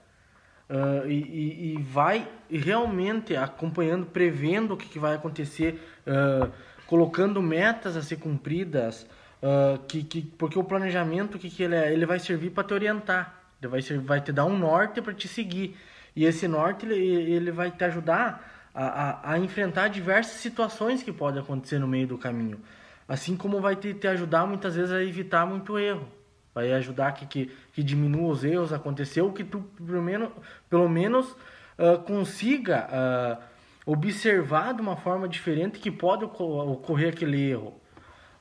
uh, 0.69 1.07
e, 1.09 1.75
e, 1.75 1.81
vai 1.81 2.27
realmente 2.49 3.35
acompanhando, 3.35 4.05
prevendo 4.05 4.73
o 4.73 4.77
que, 4.77 4.87
que 4.87 4.99
vai 4.99 5.15
acontecer, 5.15 5.81
uh, 6.05 6.51
colocando 6.85 7.41
metas 7.41 7.97
a 7.97 8.01
ser 8.01 8.17
cumpridas, 8.17 9.07
uh, 9.41 9.79
que, 9.87 10.03
que, 10.03 10.21
porque 10.21 10.57
o 10.57 10.63
planejamento 10.63 11.39
que, 11.39 11.49
que 11.49 11.63
ele, 11.63 11.75
é, 11.75 11.91
ele 11.91 12.05
vai 12.05 12.19
servir 12.19 12.51
para 12.51 12.63
te 12.63 12.73
orientar. 12.73 13.41
Ele 13.61 13.69
vai, 13.69 13.81
vai 13.99 14.21
te 14.21 14.31
dar 14.31 14.45
um 14.45 14.57
norte 14.57 15.01
para 15.01 15.13
te 15.13 15.27
seguir. 15.27 15.75
E 16.15 16.25
esse 16.25 16.47
norte 16.47 16.85
ele, 16.85 16.95
ele 16.95 17.51
vai 17.51 17.71
te 17.71 17.83
ajudar 17.83 18.69
a, 18.73 18.85
a, 18.85 19.33
a, 19.33 19.39
enfrentar 19.39 19.87
diversas 19.89 20.39
situações 20.39 21.03
que 21.03 21.11
podem 21.11 21.41
acontecer 21.41 21.79
no 21.79 21.87
meio 21.87 22.07
do 22.07 22.17
caminho. 22.17 22.59
Assim 23.07 23.35
como 23.35 23.59
vai 23.59 23.75
te, 23.75 23.93
te 23.93 24.07
ajudar 24.07 24.45
muitas 24.45 24.75
vezes 24.75 24.91
a 24.91 25.03
evitar 25.03 25.45
muito 25.45 25.77
erro. 25.77 26.07
Vai 26.53 26.71
ajudar 26.73 27.13
que, 27.13 27.25
que, 27.25 27.51
que 27.73 27.83
diminua 27.83 28.31
os 28.31 28.43
erros 28.43 28.73
acontecer, 28.73 29.21
ou 29.21 29.31
que 29.31 29.43
tu 29.43 29.59
pelo 29.85 30.01
menos, 30.01 30.29
pelo 30.69 30.89
menos 30.89 31.31
uh, 31.77 31.99
consiga 32.05 32.87
uh, 32.87 33.91
observar 33.91 34.73
de 34.73 34.81
uma 34.81 34.95
forma 34.95 35.27
diferente 35.27 35.79
que 35.79 35.91
pode 35.91 36.25
ocorrer 36.25 37.09
aquele 37.13 37.49
erro. 37.49 37.73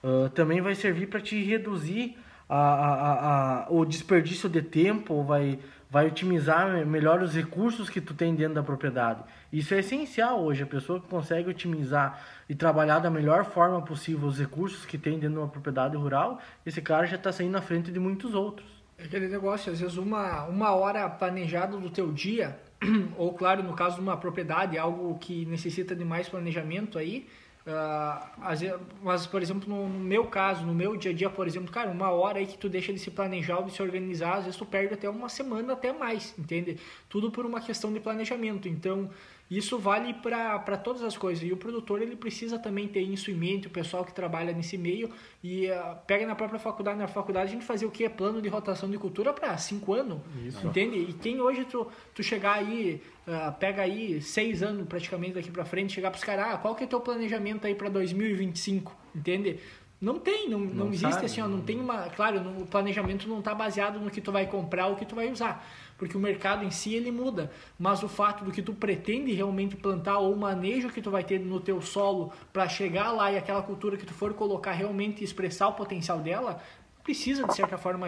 Uh, 0.02 0.28
também 0.30 0.60
vai 0.60 0.74
servir 0.74 1.08
para 1.08 1.20
te 1.20 1.42
reduzir 1.42 2.16
a, 2.48 2.56
a, 2.56 3.64
a, 3.64 3.70
o 3.70 3.84
desperdício 3.84 4.48
de 4.48 4.62
tempo, 4.62 5.22
vai, 5.22 5.58
vai 5.90 6.06
otimizar 6.06 6.84
melhor 6.86 7.22
os 7.22 7.34
recursos 7.34 7.88
que 7.88 8.00
tu 8.00 8.12
tem 8.14 8.34
dentro 8.34 8.54
da 8.54 8.62
propriedade. 8.62 9.22
Isso 9.52 9.72
é 9.74 9.78
essencial 9.78 10.42
hoje, 10.42 10.62
a 10.62 10.66
pessoa 10.66 11.00
que 11.00 11.08
consegue 11.08 11.48
otimizar 11.48 12.22
e 12.48 12.54
trabalhar 12.54 12.98
da 12.98 13.10
melhor 13.10 13.44
forma 13.44 13.80
possível 13.82 14.28
os 14.28 14.38
recursos 14.38 14.84
que 14.84 14.98
tem 14.98 15.14
dentro 15.14 15.30
de 15.30 15.38
uma 15.38 15.48
propriedade 15.48 15.96
rural, 15.96 16.40
esse 16.66 16.82
cara 16.82 17.06
já 17.06 17.16
está 17.16 17.32
saindo 17.32 17.52
na 17.52 17.62
frente 17.62 17.90
de 17.90 17.98
muitos 17.98 18.34
outros. 18.34 18.66
É 18.98 19.04
aquele 19.04 19.28
negócio, 19.28 19.72
às 19.72 19.80
vezes 19.80 19.96
uma, 19.96 20.44
uma 20.46 20.72
hora 20.72 21.08
planejada 21.08 21.76
do 21.76 21.88
teu 21.88 22.12
dia, 22.12 22.58
ou 23.16 23.32
claro, 23.32 23.62
no 23.62 23.72
caso 23.72 23.96
de 23.96 24.02
uma 24.02 24.16
propriedade, 24.16 24.76
algo 24.76 25.16
que 25.18 25.46
necessita 25.46 25.94
de 25.94 26.04
mais 26.04 26.28
planejamento 26.28 26.98
aí, 26.98 27.26
Uh, 27.68 28.80
mas, 29.02 29.26
por 29.26 29.42
exemplo, 29.42 29.68
no, 29.68 29.86
meu 29.86 30.24
caso, 30.24 30.64
no 30.64 30.74
meu 30.74 30.96
dia 30.96 31.10
a 31.10 31.14
dia, 31.14 31.28
por 31.28 31.46
exemplo, 31.46 31.70
cara, 31.70 31.90
uma 31.90 32.10
hora 32.10 32.38
aí 32.38 32.46
que 32.46 32.56
tu 32.56 32.66
deixa 32.66 32.94
de 32.94 32.98
se 32.98 33.10
planejar 33.10 33.58
ou 33.58 33.66
de 33.66 33.72
se 33.72 33.82
organizar, 33.82 34.38
às 34.38 34.44
vezes 34.44 34.56
tu 34.56 34.64
perde 34.64 34.94
até 34.94 35.06
uma 35.06 35.28
semana, 35.28 35.74
até 35.74 35.92
mais, 35.92 36.34
entende? 36.38 36.78
Tudo 37.10 37.30
por 37.30 37.44
uma 37.44 37.60
questão 37.60 37.92
de 37.92 38.00
planejamento. 38.00 38.66
Então, 38.66 39.10
isso 39.50 39.78
vale 39.78 40.12
para 40.12 40.76
todas 40.76 41.02
as 41.02 41.16
coisas. 41.16 41.42
E 41.42 41.52
o 41.52 41.56
produtor 41.56 42.02
ele 42.02 42.16
precisa 42.16 42.58
também 42.58 42.86
ter 42.86 43.00
isso 43.00 43.30
em 43.30 43.34
mente, 43.34 43.66
o 43.66 43.70
pessoal 43.70 44.04
que 44.04 44.12
trabalha 44.12 44.52
nesse 44.52 44.76
meio. 44.76 45.10
E 45.42 45.70
uh, 45.70 45.96
pega 46.06 46.26
na 46.26 46.34
própria 46.34 46.58
faculdade. 46.58 46.98
Na 46.98 47.08
faculdade 47.08 47.48
a 47.48 47.52
gente 47.52 47.64
fazia 47.64 47.88
o 47.88 47.90
que? 47.90 48.06
Plano 48.10 48.42
de 48.42 48.48
rotação 48.48 48.90
de 48.90 48.98
cultura 48.98 49.32
para 49.32 49.56
cinco 49.56 49.94
anos. 49.94 50.20
Isso. 50.44 50.66
Entende? 50.66 50.98
E 50.98 51.12
quem 51.14 51.40
hoje 51.40 51.64
tu, 51.64 51.86
tu 52.14 52.22
chegar 52.22 52.56
aí, 52.56 53.00
uh, 53.26 53.52
pega 53.58 53.82
aí 53.82 54.20
seis 54.20 54.62
anos 54.62 54.86
praticamente 54.86 55.34
daqui 55.34 55.50
para 55.50 55.64
frente, 55.64 55.94
chegar 55.94 56.10
para 56.10 56.18
os 56.18 56.24
caras, 56.24 56.46
ah, 56.50 56.58
qual 56.58 56.74
que 56.74 56.84
é 56.84 56.86
teu 56.86 57.00
planejamento 57.00 57.66
aí 57.66 57.74
para 57.74 57.88
2025? 57.88 58.94
Entende? 59.14 59.58
Não 60.00 60.18
tem, 60.18 60.48
não, 60.48 60.60
não, 60.60 60.74
não 60.74 60.88
existe 60.88 61.12
sabe. 61.12 61.26
assim, 61.26 61.40
ó, 61.40 61.48
não 61.48 61.60
tem 61.60 61.80
uma. 61.80 62.08
Claro, 62.10 62.40
o 62.60 62.66
planejamento 62.66 63.28
não 63.28 63.40
está 63.40 63.52
baseado 63.52 63.98
no 63.98 64.10
que 64.10 64.20
tu 64.20 64.30
vai 64.30 64.46
comprar 64.46 64.86
ou 64.86 64.94
que 64.94 65.04
tu 65.04 65.16
vai 65.16 65.30
usar 65.30 65.66
porque 65.98 66.16
o 66.16 66.20
mercado 66.20 66.64
em 66.64 66.70
si 66.70 66.94
ele 66.94 67.10
muda, 67.10 67.50
mas 67.78 68.02
o 68.02 68.08
fato 68.08 68.44
do 68.44 68.52
que 68.52 68.62
tu 68.62 68.72
pretende 68.72 69.32
realmente 69.32 69.76
plantar 69.76 70.18
ou 70.18 70.32
o 70.32 70.36
manejo 70.36 70.88
que 70.88 71.02
tu 71.02 71.10
vai 71.10 71.24
ter 71.24 71.40
no 71.40 71.58
teu 71.60 71.82
solo 71.82 72.32
para 72.52 72.68
chegar 72.68 73.10
lá 73.10 73.32
e 73.32 73.36
aquela 73.36 73.62
cultura 73.62 73.96
que 73.96 74.06
tu 74.06 74.14
for 74.14 74.32
colocar 74.32 74.72
realmente 74.72 75.24
expressar 75.24 75.68
o 75.68 75.72
potencial 75.72 76.20
dela, 76.20 76.62
precisa 77.02 77.46
de 77.46 77.54
certa 77.54 77.76
forma 77.76 78.06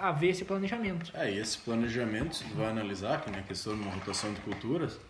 haver 0.00 0.30
esse 0.30 0.44
planejamento. 0.44 1.10
É, 1.14 1.32
e 1.32 1.38
esse 1.38 1.58
planejamento, 1.58 2.36
se 2.36 2.44
tu 2.44 2.54
vai 2.54 2.68
analisar, 2.68 3.20
que 3.20 3.30
na 3.30 3.42
questão 3.42 3.74
de 3.74 3.82
uma 3.82 3.90
rotação 3.90 4.32
de 4.32 4.40
culturas, 4.42 5.00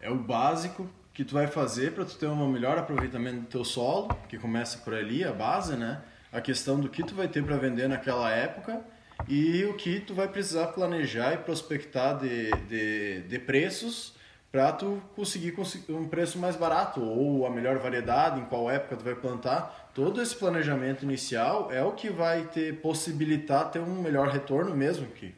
é 0.00 0.10
o 0.10 0.16
básico 0.16 0.88
que 1.12 1.24
tu 1.24 1.34
vai 1.34 1.46
fazer 1.46 1.92
para 1.92 2.04
tu 2.04 2.16
ter 2.16 2.26
um 2.26 2.48
melhor 2.48 2.78
aproveitamento 2.78 3.40
do 3.40 3.46
teu 3.46 3.64
solo, 3.64 4.08
que 4.28 4.38
começa 4.38 4.78
por 4.78 4.94
ali, 4.94 5.22
a 5.22 5.32
base, 5.32 5.76
né? 5.76 6.02
A 6.32 6.40
questão 6.40 6.80
do 6.80 6.88
que 6.88 7.04
tu 7.04 7.14
vai 7.14 7.28
ter 7.28 7.44
para 7.44 7.56
vender 7.56 7.88
naquela 7.88 8.30
época 8.30 8.82
e 9.30 9.64
o 9.64 9.74
que 9.74 10.00
tu 10.00 10.12
vai 10.12 10.26
precisar 10.26 10.66
planejar 10.68 11.34
e 11.34 11.36
prospectar 11.38 12.18
de, 12.18 12.50
de, 12.68 13.20
de 13.22 13.38
preços 13.38 14.12
para 14.50 14.72
tu 14.72 15.00
conseguir 15.14 15.54
um 15.88 16.08
preço 16.08 16.36
mais 16.36 16.56
barato 16.56 17.00
ou 17.00 17.46
a 17.46 17.50
melhor 17.50 17.78
variedade, 17.78 18.40
em 18.40 18.44
qual 18.46 18.68
época 18.68 18.96
tu 18.96 19.04
vai 19.04 19.14
plantar. 19.14 19.92
Todo 19.94 20.20
esse 20.20 20.34
planejamento 20.34 21.04
inicial 21.04 21.70
é 21.70 21.80
o 21.80 21.92
que 21.92 22.10
vai 22.10 22.48
te 22.48 22.72
possibilitar 22.72 23.70
ter 23.70 23.78
um 23.78 24.02
melhor 24.02 24.26
retorno 24.30 24.74
mesmo, 24.74 25.06
que 25.06 25.32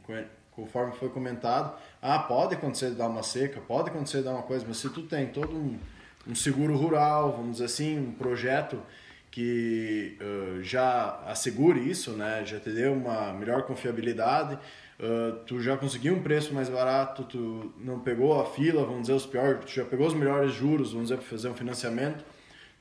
conforme 0.52 0.92
foi 0.94 1.11
comentado, 1.11 1.76
ah, 2.00 2.18
pode 2.18 2.54
acontecer 2.54 2.90
de 2.90 2.96
dar 2.96 3.08
uma 3.08 3.22
seca, 3.22 3.61
pode 3.61 3.90
acontecer 3.90 4.18
de 4.18 4.25
dar 4.25 4.32
uma 4.32 4.42
coisa, 4.42 4.64
mas 4.66 4.78
se 4.78 4.88
tu 4.88 5.02
tem 5.02 5.26
todo 5.26 5.54
um, 5.54 5.78
um 6.26 6.34
seguro 6.34 6.75
rural, 6.78 7.32
vamos 7.32 7.52
dizer 7.52 7.66
assim, 7.66 7.99
um 7.99 8.12
projeto 8.12 8.80
que 9.32 10.18
uh, 10.20 10.62
já 10.62 11.18
assegure 11.26 11.80
isso, 11.80 12.12
né? 12.12 12.44
Já 12.44 12.60
te 12.60 12.70
dê 12.70 12.86
uma 12.86 13.32
melhor 13.32 13.62
confiabilidade. 13.62 14.58
Uh, 15.00 15.38
tu 15.46 15.60
já 15.60 15.74
conseguiu 15.76 16.14
um 16.14 16.22
preço 16.22 16.54
mais 16.54 16.68
barato, 16.68 17.24
tu 17.24 17.72
não 17.78 17.98
pegou 17.98 18.38
a 18.38 18.44
fila, 18.44 18.84
vamos 18.84 19.02
dizer 19.02 19.14
os 19.14 19.26
piores, 19.26 19.64
tu 19.64 19.72
já 19.72 19.84
pegou 19.84 20.06
os 20.06 20.14
melhores 20.14 20.52
juros, 20.52 20.92
vamos 20.92 21.08
dizer 21.08 21.16
para 21.16 21.26
fazer 21.26 21.48
um 21.48 21.54
financiamento. 21.54 22.22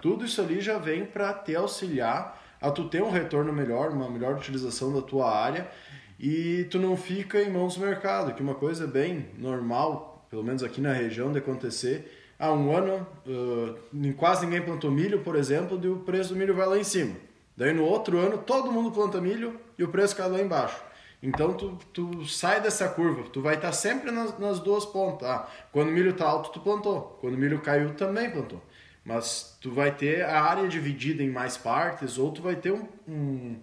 Tudo 0.02 0.26
isso 0.26 0.42
ali 0.42 0.60
já 0.60 0.78
vem 0.78 1.06
para 1.06 1.34
te 1.34 1.56
auxiliar 1.56 2.40
a 2.60 2.70
tu 2.70 2.90
ter 2.90 3.02
um 3.02 3.10
retorno 3.10 3.54
melhor, 3.54 3.92
uma 3.92 4.10
melhor 4.10 4.36
utilização 4.36 4.94
da 4.94 5.02
tua 5.02 5.34
área 5.34 5.72
e 6.20 6.66
tu 6.70 6.78
não 6.78 6.98
fica 6.98 7.42
em 7.42 7.50
mãos 7.50 7.76
do 7.76 7.82
mercado, 7.82 8.36
que 8.36 8.44
uma 8.44 8.56
coisa 8.56 8.86
bem 8.86 9.28
normal, 9.38 10.28
pelo 10.30 10.44
menos 10.44 10.64
aqui 10.64 10.82
na 10.82 10.92
região 10.92 11.32
de 11.32 11.40
acontecer, 11.40 12.21
há 12.42 12.52
um 12.52 12.76
ano 12.76 13.08
uh, 13.28 14.14
quase 14.18 14.46
ninguém 14.46 14.64
plantou 14.64 14.90
milho, 14.90 15.20
por 15.20 15.36
exemplo, 15.36 15.80
e 15.82 15.88
o 15.88 16.00
preço 16.00 16.34
do 16.34 16.36
milho 16.36 16.56
vai 16.56 16.66
lá 16.66 16.78
em 16.78 16.84
cima. 16.84 17.16
Daí 17.56 17.72
no 17.72 17.84
outro 17.84 18.18
ano 18.18 18.40
todo 18.40 18.72
mundo 18.72 18.92
planta 18.92 19.22
milho 19.22 19.62
e 19.78 19.84
o 19.84 19.90
preço 19.90 20.16
cai 20.16 20.28
lá 20.28 20.42
embaixo. 20.42 20.82
Então 21.22 21.54
tu, 21.54 21.78
tu 21.94 22.26
sai 22.26 22.60
dessa 22.60 22.90
curva, 22.90 23.30
tu 23.30 23.42
vai 23.42 23.54
estar 23.54 23.72
sempre 23.72 24.10
nas, 24.10 24.38
nas 24.40 24.60
duas 24.60 24.84
pontas. 24.84 25.30
Ah, 25.30 25.48
quando 25.72 25.90
o 25.90 25.92
milho 25.92 26.10
está 26.10 26.26
alto 26.26 26.52
tu 26.52 26.60
plantou, 26.60 27.16
quando 27.22 27.36
o 27.36 27.38
milho 27.38 27.62
caiu 27.62 27.94
também 27.94 28.32
plantou. 28.32 28.62
Mas 29.06 29.58
tu 29.62 29.72
vai 29.72 29.92
ter 29.92 30.24
a 30.24 30.42
área 30.42 30.68
dividida 30.68 31.22
em 31.22 31.30
mais 31.30 31.58
partes 31.58 32.18
ou 32.18 32.32
tu 32.32 32.42
vai 32.42 32.56
ter 32.56 32.72
um, 32.72 32.88
um, 33.08 33.56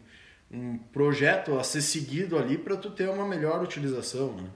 um 0.52 0.78
projeto 0.78 1.58
a 1.58 1.64
ser 1.64 1.80
seguido 1.80 2.38
ali 2.38 2.56
para 2.56 2.76
tu 2.76 2.90
ter 2.90 3.08
uma 3.08 3.26
melhor 3.26 3.60
utilização. 3.60 4.32
Né? 4.32 4.48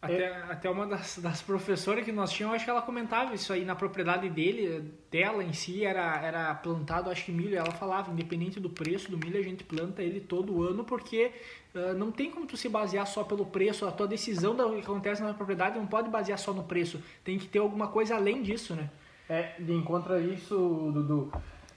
Até, 0.00 0.22
é. 0.22 0.44
até 0.48 0.70
uma 0.70 0.86
das, 0.86 1.18
das 1.18 1.42
professoras 1.42 2.04
que 2.04 2.12
nós 2.12 2.30
tínhamos, 2.30 2.54
acho 2.54 2.64
que 2.64 2.70
ela 2.70 2.82
comentava 2.82 3.34
isso 3.34 3.52
aí 3.52 3.64
na 3.64 3.74
propriedade 3.74 4.28
dele, 4.30 4.94
dela 5.10 5.42
em 5.42 5.52
si, 5.52 5.84
era, 5.84 6.20
era 6.22 6.54
plantado, 6.54 7.10
acho 7.10 7.24
que 7.24 7.32
milho. 7.32 7.56
Ela 7.56 7.72
falava, 7.72 8.12
independente 8.12 8.60
do 8.60 8.70
preço 8.70 9.10
do 9.10 9.18
milho, 9.18 9.38
a 9.38 9.42
gente 9.42 9.64
planta 9.64 10.00
ele 10.00 10.20
todo 10.20 10.62
ano, 10.62 10.84
porque 10.84 11.32
uh, 11.74 11.94
não 11.94 12.12
tem 12.12 12.30
como 12.30 12.46
tu 12.46 12.56
se 12.56 12.68
basear 12.68 13.08
só 13.08 13.24
pelo 13.24 13.44
preço. 13.44 13.86
A 13.86 13.90
tua 13.90 14.06
decisão 14.06 14.54
do 14.54 14.70
que 14.70 14.80
acontece 14.82 15.20
na 15.20 15.34
propriedade 15.34 15.76
não 15.76 15.86
pode 15.86 16.08
basear 16.08 16.38
só 16.38 16.52
no 16.52 16.62
preço. 16.62 17.02
Tem 17.24 17.36
que 17.36 17.48
ter 17.48 17.58
alguma 17.58 17.88
coisa 17.88 18.14
além 18.14 18.40
disso, 18.40 18.76
né? 18.76 18.88
É, 19.28 19.54
de 19.58 19.72
encontro 19.72 20.14
a 20.14 20.20
isso, 20.20 20.54
Dudu, 20.94 21.32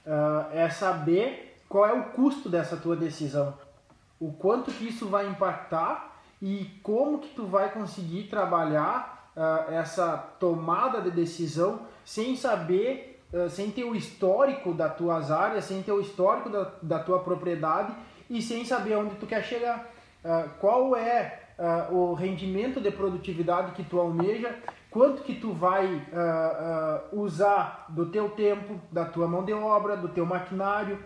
uh, 0.06 0.54
é 0.54 0.70
saber 0.70 1.58
qual 1.68 1.88
é 1.88 1.94
o 1.94 2.04
custo 2.12 2.48
dessa 2.48 2.78
tua 2.78 2.96
decisão. 2.96 3.58
O 4.20 4.32
quanto 4.32 4.72
que 4.72 4.88
isso 4.88 5.08
vai 5.08 5.28
impactar 5.28 6.11
e 6.42 6.66
como 6.82 7.20
que 7.20 7.30
tu 7.30 7.46
vai 7.46 7.72
conseguir 7.72 8.24
trabalhar 8.24 9.32
uh, 9.36 9.72
essa 9.72 10.18
tomada 10.40 11.02
de 11.02 11.12
decisão 11.12 11.82
sem 12.04 12.36
saber, 12.36 13.24
uh, 13.32 13.50
sem 13.50 13.70
ter 13.70 13.84
o 13.84 13.96
histórico 13.96 14.74
das 14.74 14.96
tuas 14.96 15.30
áreas, 15.30 15.66
sem 15.66 15.84
ter 15.84 15.92
o 15.92 16.02
histórico 16.02 16.50
da, 16.50 16.72
da 16.82 17.00
tua 17.00 17.20
propriedade 17.20 17.94
e 18.30 18.42
sem 18.42 18.66
saber 18.66 18.96
onde 18.96 19.16
tu 19.16 19.28
quer 19.28 19.44
chegar. 19.44 19.88
Uh, 20.24 20.50
qual 20.60 20.96
é 20.96 21.40
o 21.92 22.16
rendimento 22.16 22.82
de 22.82 22.90
produtividade 22.90 23.74
que 23.74 23.84
tu 23.84 24.00
almeja, 24.00 24.58
quanto 24.90 25.22
que 25.22 25.36
tu 25.36 25.54
vai 25.54 26.02
usar 27.12 27.86
do 27.90 28.08
teu 28.08 28.30
tempo, 28.30 28.82
da 28.92 29.06
tua 29.06 29.28
mão 29.28 29.46
de 29.46 29.54
obra, 29.54 29.96
do 29.96 30.08
teu 30.08 30.26
maquinário, 30.26 30.98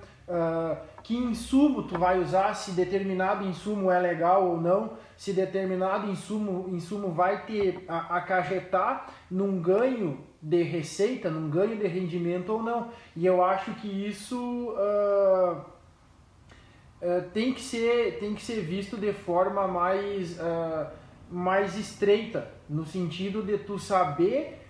que 1.06 1.16
insumo 1.16 1.84
tu 1.84 2.00
vai 2.00 2.20
usar, 2.20 2.56
se 2.56 2.72
determinado 2.72 3.46
insumo 3.46 3.92
é 3.92 4.00
legal 4.00 4.48
ou 4.50 4.60
não, 4.60 4.94
se 5.16 5.34
determinado 5.34 6.10
insumo, 6.10 6.68
insumo 6.76 7.12
vai 7.12 7.46
te 7.46 7.86
acarretar 7.88 9.14
num 9.30 9.62
ganho 9.62 10.20
de 10.42 10.64
receita, 10.64 11.30
num 11.30 11.48
ganho 11.48 11.78
de 11.78 11.86
rendimento 11.86 12.54
ou 12.54 12.64
não. 12.64 12.90
E 13.16 13.24
eu 13.24 13.46
acho 13.46 13.72
que 13.76 13.88
isso 13.88 14.36
uh, 14.72 15.60
uh, 17.02 17.30
tem, 17.32 17.54
que 17.54 17.62
ser, 17.62 18.18
tem 18.20 18.34
que 18.34 18.42
ser 18.42 18.62
visto 18.62 18.98
de 18.98 19.14
forma 19.14 19.68
mais, 19.68 20.40
uh, 20.40 20.88
mais 21.30 21.78
estreita, 21.78 22.52
no 22.68 22.84
sentido 22.84 23.44
de 23.44 23.60
tu 23.60 23.78
saber 23.78 24.62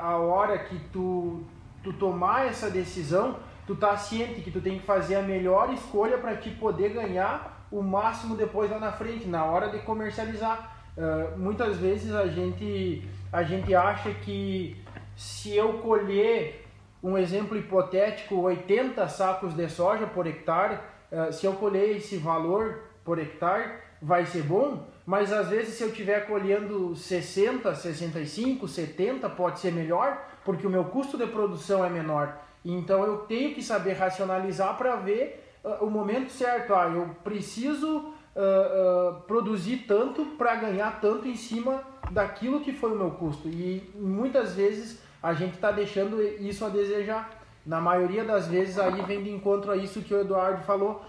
a 0.00 0.16
hora 0.16 0.58
que 0.58 0.78
tu, 0.90 1.42
tu 1.82 1.92
tomar 1.92 2.46
essa 2.46 2.70
decisão, 2.70 3.36
tu 3.70 3.76
tá 3.76 3.96
ciente 3.96 4.40
que 4.40 4.50
tu 4.50 4.60
tem 4.60 4.80
que 4.80 4.84
fazer 4.84 5.14
a 5.14 5.22
melhor 5.22 5.72
escolha 5.72 6.18
para 6.18 6.34
te 6.36 6.50
poder 6.50 6.88
ganhar 6.88 7.68
o 7.70 7.80
máximo 7.80 8.34
depois 8.34 8.68
lá 8.68 8.80
na 8.80 8.90
frente, 8.90 9.28
na 9.28 9.44
hora 9.44 9.68
de 9.68 9.78
comercializar. 9.78 10.76
Uh, 10.96 11.38
muitas 11.38 11.76
vezes 11.76 12.12
a 12.12 12.26
gente, 12.26 13.08
a 13.32 13.44
gente 13.44 13.72
acha 13.72 14.12
que 14.12 14.76
se 15.14 15.56
eu 15.56 15.74
colher, 15.74 16.66
um 17.00 17.16
exemplo 17.16 17.56
hipotético, 17.56 18.40
80 18.40 19.06
sacos 19.06 19.54
de 19.54 19.68
soja 19.68 20.04
por 20.04 20.26
hectare, 20.26 20.80
uh, 21.12 21.32
se 21.32 21.46
eu 21.46 21.52
colher 21.52 21.96
esse 21.96 22.16
valor 22.16 22.82
por 23.04 23.20
hectare, 23.20 23.70
vai 24.02 24.26
ser 24.26 24.42
bom, 24.42 24.84
mas 25.06 25.32
às 25.32 25.48
vezes 25.48 25.74
se 25.74 25.84
eu 25.84 25.90
estiver 25.90 26.26
colhendo 26.26 26.96
60, 26.96 27.72
65, 27.72 28.66
70, 28.66 29.30
pode 29.30 29.60
ser 29.60 29.70
melhor, 29.70 30.26
porque 30.44 30.66
o 30.66 30.70
meu 30.70 30.86
custo 30.86 31.16
de 31.16 31.28
produção 31.28 31.84
é 31.84 31.88
menor. 31.88 32.49
Então 32.64 33.04
eu 33.04 33.18
tenho 33.18 33.54
que 33.54 33.62
saber 33.62 33.94
racionalizar 33.94 34.76
para 34.76 34.96
ver 34.96 35.44
uh, 35.64 35.84
o 35.84 35.90
momento 35.90 36.30
certo. 36.30 36.74
Ah, 36.74 36.88
eu 36.88 37.14
preciso 37.24 37.98
uh, 37.98 38.04
uh, 38.04 39.20
produzir 39.22 39.84
tanto 39.88 40.24
para 40.36 40.54
ganhar 40.56 41.00
tanto 41.00 41.26
em 41.26 41.36
cima 41.36 41.82
daquilo 42.10 42.60
que 42.60 42.72
foi 42.72 42.92
o 42.92 42.96
meu 42.96 43.10
custo. 43.12 43.48
E 43.48 43.90
muitas 43.94 44.54
vezes 44.54 45.00
a 45.22 45.32
gente 45.32 45.54
está 45.54 45.70
deixando 45.70 46.22
isso 46.22 46.64
a 46.64 46.68
desejar. 46.68 47.38
Na 47.64 47.80
maioria 47.80 48.24
das 48.24 48.46
vezes 48.46 48.78
aí 48.78 49.02
vem 49.02 49.22
de 49.22 49.30
encontro 49.30 49.70
a 49.70 49.76
isso 49.76 50.00
que 50.00 50.14
o 50.14 50.20
Eduardo 50.20 50.62
falou. 50.64 51.04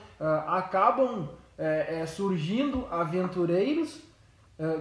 acabam 0.47 1.29
é, 1.57 2.01
é, 2.01 2.05
surgindo 2.05 2.87
aventureiros 2.89 4.01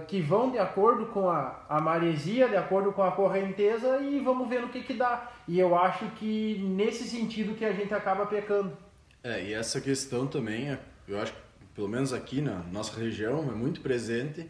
que 0.07 0.21
vão 0.21 0.51
de 0.51 0.59
acordo 0.59 1.07
com 1.07 1.27
a, 1.27 1.65
a 1.67 1.81
maresia, 1.81 2.47
de 2.47 2.55
acordo 2.55 2.91
com 2.91 3.01
a 3.01 3.11
correnteza 3.11 3.99
e 3.99 4.19
vamos 4.19 4.47
ver 4.47 4.61
no 4.61 4.69
que, 4.69 4.83
que 4.83 4.93
dá. 4.93 5.31
E 5.47 5.59
eu 5.59 5.75
acho 5.75 6.05
que 6.11 6.59
nesse 6.59 7.03
sentido 7.05 7.55
que 7.55 7.65
a 7.65 7.73
gente 7.73 7.91
acaba 7.93 8.25
pecando. 8.27 8.77
É, 9.23 9.43
e 9.43 9.53
essa 9.53 9.81
questão 9.81 10.27
também, 10.27 10.77
eu 11.07 11.19
acho 11.19 11.33
que 11.33 11.39
pelo 11.73 11.87
menos 11.87 12.13
aqui 12.13 12.41
na 12.41 12.59
nossa 12.71 12.99
região 12.99 13.39
é 13.49 13.55
muito 13.55 13.81
presente 13.81 14.47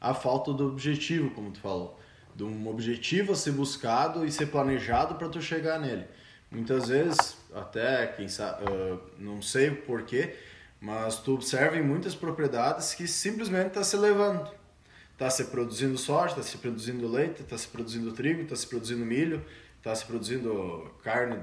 a 0.00 0.14
falta 0.14 0.52
do 0.52 0.68
objetivo, 0.68 1.30
como 1.30 1.50
tu 1.50 1.58
falou. 1.58 1.98
De 2.36 2.44
um 2.44 2.68
objetivo 2.68 3.32
a 3.32 3.34
ser 3.34 3.52
buscado 3.52 4.24
e 4.24 4.30
ser 4.30 4.46
planejado 4.46 5.16
para 5.16 5.28
tu 5.28 5.42
chegar 5.42 5.80
nele. 5.80 6.04
Muitas 6.52 6.88
vezes, 6.88 7.36
até 7.52 8.06
quem 8.06 8.28
sabe, 8.28 8.64
uh, 8.64 9.00
não 9.18 9.42
sei 9.42 9.72
porquê, 9.72 10.36
mas 10.80 11.16
tu 11.16 11.34
observa 11.34 11.76
em 11.76 11.82
muitas 11.82 12.14
propriedades 12.14 12.94
que 12.94 13.08
simplesmente 13.08 13.68
está 13.68 13.82
se 13.82 13.96
levando 13.96 14.57
está 15.18 15.28
se 15.28 15.46
produzindo 15.46 15.98
soja, 15.98 16.28
está 16.28 16.42
se 16.44 16.56
produzindo 16.58 17.08
leite, 17.08 17.42
está 17.42 17.58
se 17.58 17.66
produzindo 17.66 18.12
trigo, 18.12 18.42
está 18.42 18.54
se 18.54 18.68
produzindo 18.68 19.04
milho, 19.04 19.44
está 19.76 19.92
se 19.92 20.06
produzindo 20.06 20.94
carne, 21.02 21.40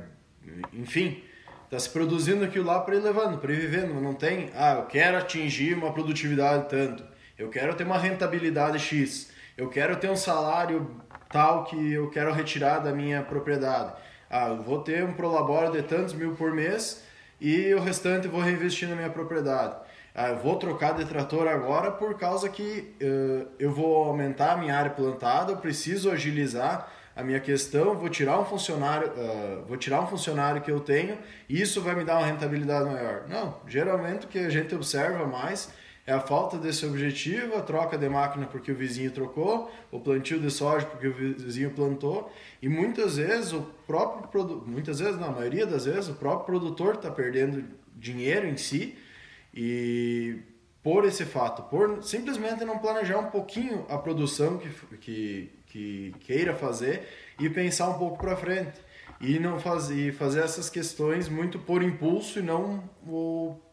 enfim, 0.72 1.22
está 1.66 1.78
se 1.78 1.90
produzindo 1.90 2.46
aquilo 2.46 2.66
lá 2.66 2.80
para 2.80 2.96
ir 2.96 3.02
levando, 3.02 3.38
para 3.38 3.52
ir 3.52 3.60
vivendo. 3.60 3.94
Não 4.00 4.14
tem, 4.14 4.50
ah, 4.56 4.76
eu 4.76 4.86
quero 4.86 5.18
atingir 5.18 5.74
uma 5.74 5.92
produtividade 5.92 6.70
tanto, 6.70 7.04
eu 7.38 7.50
quero 7.50 7.76
ter 7.76 7.84
uma 7.84 7.98
rentabilidade 7.98 8.80
X, 8.80 9.30
eu 9.58 9.68
quero 9.68 9.98
ter 9.98 10.10
um 10.10 10.16
salário 10.16 11.02
tal 11.30 11.66
que 11.66 11.92
eu 11.92 12.10
quero 12.10 12.32
retirar 12.32 12.80
da 12.80 12.94
minha 12.94 13.22
propriedade. 13.24 13.94
Ah, 14.30 14.48
eu 14.48 14.64
vou 14.64 14.84
ter 14.84 15.04
um 15.04 15.12
prolabore 15.12 15.74
de 15.74 15.84
tantos 15.84 16.14
mil 16.14 16.34
por 16.34 16.54
mês 16.54 17.04
e 17.42 17.74
o 17.74 17.82
restante 17.82 18.28
eu 18.28 18.32
vou 18.32 18.40
reinvestir 18.40 18.88
na 18.88 18.96
minha 18.96 19.10
propriedade 19.10 19.76
ah, 20.18 20.30
eu 20.30 20.38
vou 20.38 20.56
trocar 20.56 20.94
de 20.94 21.04
trator 21.04 21.46
agora 21.46 21.92
por 21.92 22.18
causa 22.18 22.48
que 22.48 22.96
uh, 23.02 23.48
eu 23.60 23.70
vou 23.70 24.06
aumentar 24.06 24.54
a 24.54 24.58
minha 24.58 24.74
área 24.74 24.92
plantada, 24.92 25.52
eu 25.52 25.58
preciso 25.58 26.10
agilizar 26.10 26.90
a 27.14 27.22
minha 27.22 27.40
questão, 27.42 27.96
vou 27.96 28.08
tirar 28.08 28.40
um 28.40 28.46
funcionário, 28.46 29.10
uh, 29.10 29.66
vou 29.68 29.76
tirar 29.76 30.02
um 30.02 30.08
funcionário 30.08 30.62
que 30.62 30.72
eu 30.72 30.80
tenho 30.80 31.18
e 31.50 31.62
isso 31.62 31.82
vai 31.82 31.96
me 31.96 32.06
dar 32.06 32.18
uma 32.20 32.26
rentabilidade 32.28 32.90
maior. 32.90 33.28
Não, 33.28 33.58
geralmente 33.68 34.26
o 34.26 34.30
que 34.30 34.40
a 34.40 34.50
gente 34.50 34.74
observa 34.74 35.28
mais 35.28 35.74
é 36.08 36.14
a 36.14 36.22
falta 36.22 36.58
desse 36.58 36.86
objetivo, 36.86 37.58
a 37.58 37.62
troca 37.62 37.98
de 37.98 38.08
máquina 38.08 38.46
porque 38.46 38.72
o 38.72 38.76
vizinho 38.76 39.12
trocou, 39.12 39.70
o 39.92 40.00
plantio 40.00 40.40
de 40.40 40.50
soja 40.50 40.86
porque 40.86 41.10
o 41.10 41.14
vizinho 41.14 41.72
plantou 41.72 42.32
e 42.62 42.70
muitas 42.70 43.18
vezes 43.18 43.52
o 43.52 43.64
próprio 43.86 44.64
muitas 44.66 45.00
vezes, 45.00 45.20
na 45.20 45.30
maioria 45.30 45.66
das 45.66 45.84
vezes, 45.84 46.08
o 46.08 46.14
próprio 46.14 46.46
produtor 46.46 46.96
está 46.96 47.12
perdendo 47.12 47.66
dinheiro 47.98 48.48
em 48.48 48.56
si 48.56 48.98
e 49.56 50.42
por 50.84 51.06
esse 51.06 51.26
fato, 51.26 51.64
por 51.64 52.04
simplesmente 52.04 52.64
não 52.66 52.78
planejar 52.78 53.18
um 53.18 53.32
pouquinho 53.32 53.86
a 53.90 53.98
produção 53.98 54.58
que, 54.58 54.70
que, 54.98 55.52
que 55.66 56.16
queira 56.20 56.54
fazer 56.54 57.08
e 57.40 57.50
pensar 57.50 57.90
um 57.90 57.98
pouco 57.98 58.20
para 58.20 58.36
frente. 58.36 58.80
E 59.20 59.40
não 59.40 59.60
fazer, 59.60 60.14
fazer 60.14 60.42
essas 60.44 60.70
questões 60.70 61.30
muito 61.30 61.58
por 61.58 61.82
impulso 61.82 62.38
e 62.38 62.42
não 62.42 62.84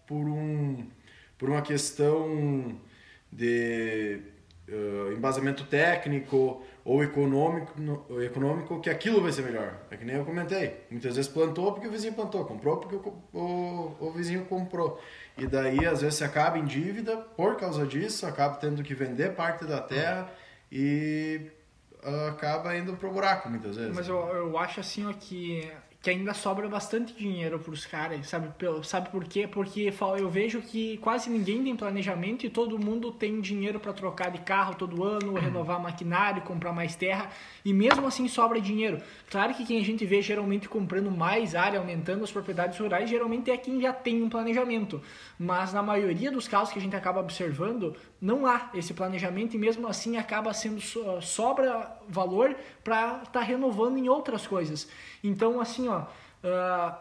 por, 0.06 0.14
um, 0.16 0.86
por 1.36 1.50
uma 1.50 1.60
questão 1.60 2.78
de 3.30 4.20
uh, 4.68 5.12
embasamento 5.12 5.64
técnico 5.64 6.62
ou 6.84 7.02
econômico, 7.02 7.72
no, 7.80 8.22
econômico 8.22 8.80
que 8.80 8.90
aquilo 8.90 9.20
vai 9.20 9.32
ser 9.32 9.42
melhor. 9.42 9.74
É 9.90 9.96
que 9.96 10.04
nem 10.04 10.16
eu 10.16 10.24
comentei. 10.24 10.84
Muitas 10.90 11.16
vezes 11.16 11.30
plantou 11.30 11.72
porque 11.72 11.88
o 11.88 11.90
vizinho 11.90 12.14
plantou, 12.14 12.44
comprou 12.44 12.78
porque 12.78 12.96
o, 12.96 13.38
o, 13.38 13.96
o 14.00 14.12
vizinho 14.12 14.44
comprou. 14.46 15.00
E 15.36 15.46
daí, 15.46 15.86
às 15.86 16.02
vezes, 16.02 16.18
você 16.18 16.24
acaba 16.24 16.58
em 16.58 16.64
dívida 16.64 17.16
por 17.16 17.56
causa 17.56 17.86
disso, 17.86 18.26
acaba 18.26 18.56
tendo 18.56 18.82
que 18.82 18.94
vender 18.94 19.34
parte 19.34 19.64
da 19.64 19.80
terra 19.80 20.30
e 20.70 21.50
uh, 22.04 22.28
acaba 22.28 22.76
indo 22.76 22.94
pro 22.96 23.10
buraco 23.10 23.48
muitas 23.48 23.76
vezes. 23.76 23.94
Mas 23.94 24.08
eu, 24.08 24.16
eu 24.16 24.58
acho 24.58 24.80
assim 24.80 25.06
ó, 25.06 25.12
que 25.12 25.70
que 26.02 26.10
ainda 26.10 26.34
sobra 26.34 26.68
bastante 26.68 27.14
dinheiro 27.14 27.60
para 27.60 27.72
os 27.72 27.86
caras, 27.86 28.26
sabe? 28.26 28.48
Sabe 28.82 29.08
por 29.10 29.24
quê? 29.24 29.46
Porque 29.46 29.94
eu 30.18 30.28
vejo 30.28 30.60
que 30.60 30.96
quase 30.96 31.30
ninguém 31.30 31.62
tem 31.62 31.76
planejamento 31.76 32.44
e 32.44 32.50
todo 32.50 32.76
mundo 32.76 33.12
tem 33.12 33.40
dinheiro 33.40 33.78
para 33.78 33.92
trocar 33.92 34.32
de 34.32 34.38
carro 34.38 34.74
todo 34.74 35.04
ano, 35.04 35.28
uhum. 35.28 35.38
renovar 35.38 35.80
maquinário, 35.80 36.42
comprar 36.42 36.72
mais 36.72 36.96
terra 36.96 37.30
e 37.64 37.72
mesmo 37.72 38.04
assim 38.04 38.26
sobra 38.26 38.60
dinheiro. 38.60 39.00
Claro 39.30 39.54
que 39.54 39.64
quem 39.64 39.78
a 39.78 39.84
gente 39.84 40.04
vê 40.04 40.20
geralmente 40.20 40.68
comprando 40.68 41.08
mais 41.08 41.54
área, 41.54 41.78
aumentando 41.78 42.24
as 42.24 42.32
propriedades 42.32 42.76
rurais, 42.76 43.08
geralmente 43.08 43.48
é 43.48 43.56
quem 43.56 43.80
já 43.80 43.92
tem 43.92 44.24
um 44.24 44.28
planejamento. 44.28 45.00
Mas 45.38 45.72
na 45.72 45.84
maioria 45.84 46.32
dos 46.32 46.48
casos 46.48 46.72
que 46.72 46.80
a 46.80 46.82
gente 46.82 46.96
acaba 46.96 47.20
observando, 47.20 47.96
não 48.20 48.44
há 48.44 48.70
esse 48.74 48.92
planejamento 48.92 49.54
e 49.54 49.58
mesmo 49.58 49.86
assim 49.86 50.16
acaba 50.16 50.52
sendo 50.52 50.80
sobra 51.20 51.96
valor 52.12 52.54
para 52.84 53.18
estar 53.18 53.30
tá 53.30 53.40
renovando 53.40 53.96
em 53.98 54.08
outras 54.08 54.46
coisas. 54.46 54.88
Então, 55.22 55.60
assim, 55.60 55.88
ó, 55.88 56.02
uh, 56.02 56.94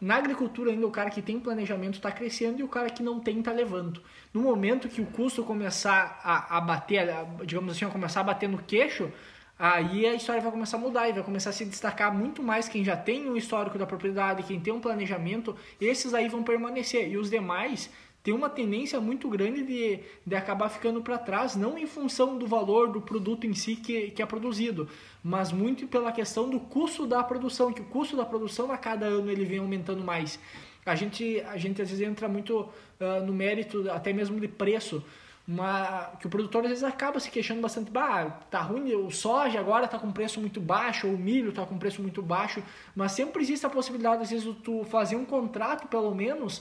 na 0.00 0.16
agricultura 0.16 0.70
ainda 0.70 0.86
o 0.86 0.90
cara 0.90 1.10
que 1.10 1.22
tem 1.22 1.40
planejamento 1.40 1.94
está 1.94 2.12
crescendo 2.12 2.60
e 2.60 2.62
o 2.62 2.68
cara 2.68 2.90
que 2.90 3.02
não 3.02 3.18
tem 3.18 3.38
está 3.38 3.52
levando. 3.52 4.00
No 4.32 4.42
momento 4.42 4.88
que 4.88 5.00
o 5.00 5.06
custo 5.06 5.42
começar 5.42 6.20
a, 6.22 6.58
a 6.58 6.60
bater, 6.60 7.08
a, 7.08 7.24
digamos 7.44 7.74
assim, 7.74 7.84
a 7.84 7.88
começar 7.88 8.20
a 8.20 8.24
bater 8.24 8.48
no 8.48 8.58
queixo, 8.58 9.10
aí 9.58 10.06
a 10.06 10.14
história 10.14 10.42
vai 10.42 10.50
começar 10.50 10.76
a 10.76 10.80
mudar 10.80 11.08
e 11.08 11.12
vai 11.12 11.22
começar 11.22 11.50
a 11.50 11.52
se 11.52 11.64
destacar 11.64 12.14
muito 12.14 12.42
mais 12.42 12.68
quem 12.68 12.84
já 12.84 12.96
tem 12.96 13.28
um 13.28 13.36
histórico 13.36 13.78
da 13.78 13.86
propriedade, 13.86 14.42
quem 14.42 14.60
tem 14.60 14.72
um 14.72 14.80
planejamento, 14.80 15.56
esses 15.80 16.12
aí 16.12 16.28
vão 16.28 16.42
permanecer 16.42 17.08
e 17.08 17.16
os 17.16 17.30
demais 17.30 17.90
tem 18.26 18.34
uma 18.34 18.50
tendência 18.50 19.00
muito 19.00 19.28
grande 19.28 19.62
de, 19.62 20.00
de 20.26 20.34
acabar 20.34 20.68
ficando 20.68 21.00
para 21.00 21.16
trás, 21.16 21.54
não 21.54 21.78
em 21.78 21.86
função 21.86 22.36
do 22.36 22.44
valor 22.44 22.90
do 22.90 23.00
produto 23.00 23.46
em 23.46 23.54
si 23.54 23.76
que, 23.76 24.10
que 24.10 24.20
é 24.20 24.26
produzido, 24.26 24.88
mas 25.22 25.52
muito 25.52 25.86
pela 25.86 26.10
questão 26.10 26.50
do 26.50 26.58
custo 26.58 27.06
da 27.06 27.22
produção, 27.22 27.72
que 27.72 27.82
o 27.82 27.84
custo 27.84 28.16
da 28.16 28.24
produção 28.24 28.72
a 28.72 28.76
cada 28.76 29.06
ano 29.06 29.30
ele 29.30 29.44
vem 29.44 29.60
aumentando 29.60 30.02
mais. 30.02 30.40
A 30.84 30.96
gente, 30.96 31.40
a 31.42 31.56
gente 31.56 31.80
às 31.80 31.88
vezes 31.88 32.04
entra 32.04 32.26
muito 32.26 32.62
uh, 32.62 33.24
no 33.24 33.32
mérito 33.32 33.88
até 33.92 34.12
mesmo 34.12 34.40
de 34.40 34.48
preço, 34.48 35.04
uma, 35.46 36.10
que 36.18 36.26
o 36.26 36.28
produtor 36.28 36.64
às 36.64 36.70
vezes 36.70 36.82
acaba 36.82 37.20
se 37.20 37.30
queixando 37.30 37.60
bastante, 37.60 37.92
bah, 37.92 38.40
tá 38.50 38.60
ruim, 38.60 38.92
o 38.96 39.08
soja 39.08 39.60
agora 39.60 39.86
tá 39.86 40.00
com 40.00 40.10
preço 40.10 40.40
muito 40.40 40.60
baixo, 40.60 41.06
ou 41.06 41.14
o 41.14 41.18
milho 41.18 41.52
tá 41.52 41.64
com 41.64 41.78
preço 41.78 42.02
muito 42.02 42.20
baixo, 42.20 42.60
mas 42.92 43.12
sempre 43.12 43.40
existe 43.40 43.64
a 43.64 43.70
possibilidade 43.70 44.22
às 44.22 44.30
vezes 44.30 44.44
de 44.44 44.54
tu 44.54 44.82
fazer 44.82 45.14
um 45.14 45.24
contrato 45.24 45.86
pelo 45.86 46.12
menos 46.12 46.60